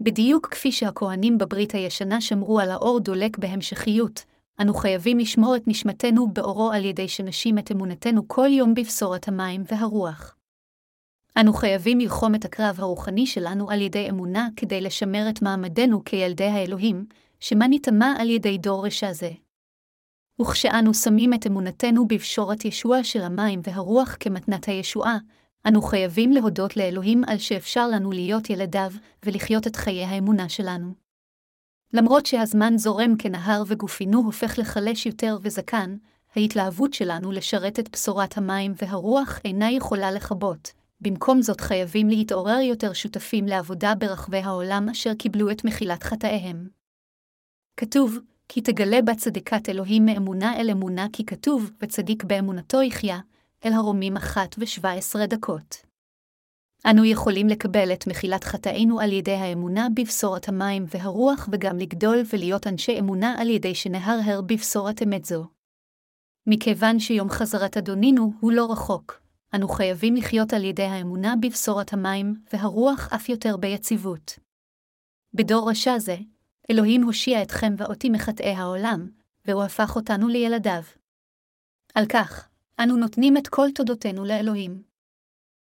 בדיוק 0.00 0.46
כפי 0.46 0.72
שהכהנים 0.72 1.38
בברית 1.38 1.74
הישנה 1.74 2.20
שמרו 2.20 2.60
על 2.60 2.70
האור 2.70 3.00
דולק 3.00 3.38
בהמשכיות, 3.38 4.24
אנו 4.60 4.74
חייבים 4.74 5.18
לשמור 5.18 5.56
את 5.56 5.68
נשמתנו 5.68 6.28
באורו 6.28 6.70
על 6.70 6.84
ידי 6.84 7.08
שנשים 7.08 7.58
את 7.58 7.72
אמונתנו 7.72 8.28
כל 8.28 8.48
יום 8.50 8.74
בבשורת 8.74 9.28
המים 9.28 9.62
והרוח. 9.70 10.35
אנו 11.40 11.52
חייבים 11.52 12.00
ללחום 12.00 12.34
את 12.34 12.44
הקרב 12.44 12.76
הרוחני 12.78 13.26
שלנו 13.26 13.70
על 13.70 13.80
ידי 13.80 14.10
אמונה 14.10 14.48
כדי 14.56 14.80
לשמר 14.80 15.26
את 15.28 15.42
מעמדנו 15.42 16.04
כילדי 16.04 16.44
האלוהים, 16.44 17.06
שמה 17.40 17.66
נטמע 17.68 18.14
על 18.18 18.30
ידי 18.30 18.58
דור 18.58 18.86
רשע 18.86 19.12
זה. 19.12 19.30
וכשאנו 20.40 20.94
שמים 20.94 21.34
את 21.34 21.46
אמונתנו 21.46 22.08
בפשורת 22.08 22.64
ישועה 22.64 23.04
של 23.04 23.22
המים 23.22 23.60
והרוח 23.64 24.16
כמתנת 24.20 24.68
הישועה, 24.68 25.18
אנו 25.68 25.82
חייבים 25.82 26.32
להודות 26.32 26.76
לאלוהים 26.76 27.24
על 27.26 27.38
שאפשר 27.38 27.88
לנו 27.88 28.12
להיות 28.12 28.50
ילדיו 28.50 28.90
ולחיות 29.24 29.66
את 29.66 29.76
חיי 29.76 30.04
האמונה 30.04 30.48
שלנו. 30.48 30.92
למרות 31.92 32.26
שהזמן 32.26 32.78
זורם 32.78 33.16
כנהר 33.18 33.62
וגופינו 33.66 34.18
הופך 34.18 34.58
לחלש 34.58 35.06
יותר 35.06 35.38
וזקן, 35.42 35.96
ההתלהבות 36.36 36.94
שלנו 36.94 37.32
לשרת 37.32 37.78
את 37.78 37.88
בשורת 37.92 38.38
המים 38.38 38.72
והרוח 38.82 39.40
אינה 39.44 39.70
יכולה 39.70 40.12
לכבות. 40.12 40.85
במקום 41.00 41.42
זאת 41.42 41.60
חייבים 41.60 42.08
להתעורר 42.08 42.58
יותר 42.58 42.92
שותפים 42.92 43.46
לעבודה 43.46 43.94
ברחבי 43.94 44.38
העולם 44.38 44.88
אשר 44.88 45.14
קיבלו 45.14 45.50
את 45.50 45.64
מחילת 45.64 46.02
חטאיהם. 46.02 46.68
כתוב, 47.76 48.18
כי 48.48 48.60
תגלה 48.60 49.02
בה 49.02 49.14
צדיקת 49.14 49.68
אלוהים 49.68 50.06
מאמונה 50.06 50.60
אל 50.60 50.70
אמונה, 50.70 51.06
כי 51.12 51.26
כתוב, 51.26 51.70
וצדיק 51.80 52.24
באמונתו 52.24 52.82
יחיה, 52.82 53.20
אל 53.64 53.72
הרומים 53.72 54.16
אחת 54.16 54.54
ושבע 54.58 54.92
עשרה 54.92 55.26
דקות. 55.26 55.76
אנו 56.90 57.04
יכולים 57.04 57.48
לקבל 57.48 57.92
את 57.92 58.06
מחילת 58.06 58.44
חטאינו 58.44 59.00
על 59.00 59.12
ידי 59.12 59.34
האמונה 59.34 59.88
בבשורת 59.96 60.48
המים 60.48 60.84
והרוח, 60.88 61.48
וגם 61.52 61.78
לגדול 61.78 62.22
ולהיות 62.32 62.66
אנשי 62.66 62.98
אמונה 62.98 63.34
על 63.38 63.50
ידי 63.50 63.74
שנהרהר 63.74 64.40
בבשורת 64.40 65.02
אמת 65.02 65.24
זו. 65.24 65.44
מכיוון 66.46 66.98
שיום 66.98 67.30
חזרת 67.30 67.76
אדונינו 67.76 68.32
הוא 68.40 68.52
לא 68.52 68.72
רחוק, 68.72 69.20
אנו 69.54 69.68
חייבים 69.68 70.16
לחיות 70.16 70.52
על 70.52 70.64
ידי 70.64 70.82
האמונה 70.82 71.34
בבשורת 71.42 71.92
המים 71.92 72.34
והרוח 72.52 73.12
אף 73.12 73.28
יותר 73.28 73.56
ביציבות. 73.56 74.38
בדור 75.34 75.70
רשע 75.70 75.98
זה, 75.98 76.16
אלוהים 76.70 77.02
הושיע 77.02 77.42
אתכם 77.42 77.74
ואותי 77.78 78.10
מחטאי 78.10 78.52
העולם, 78.52 79.10
והוא 79.44 79.62
הפך 79.62 79.96
אותנו 79.96 80.28
לילדיו. 80.28 80.82
על 81.94 82.06
כך, 82.06 82.48
אנו 82.82 82.96
נותנים 82.96 83.36
את 83.36 83.48
כל 83.48 83.66
תודותינו 83.74 84.24
לאלוהים. 84.24 84.82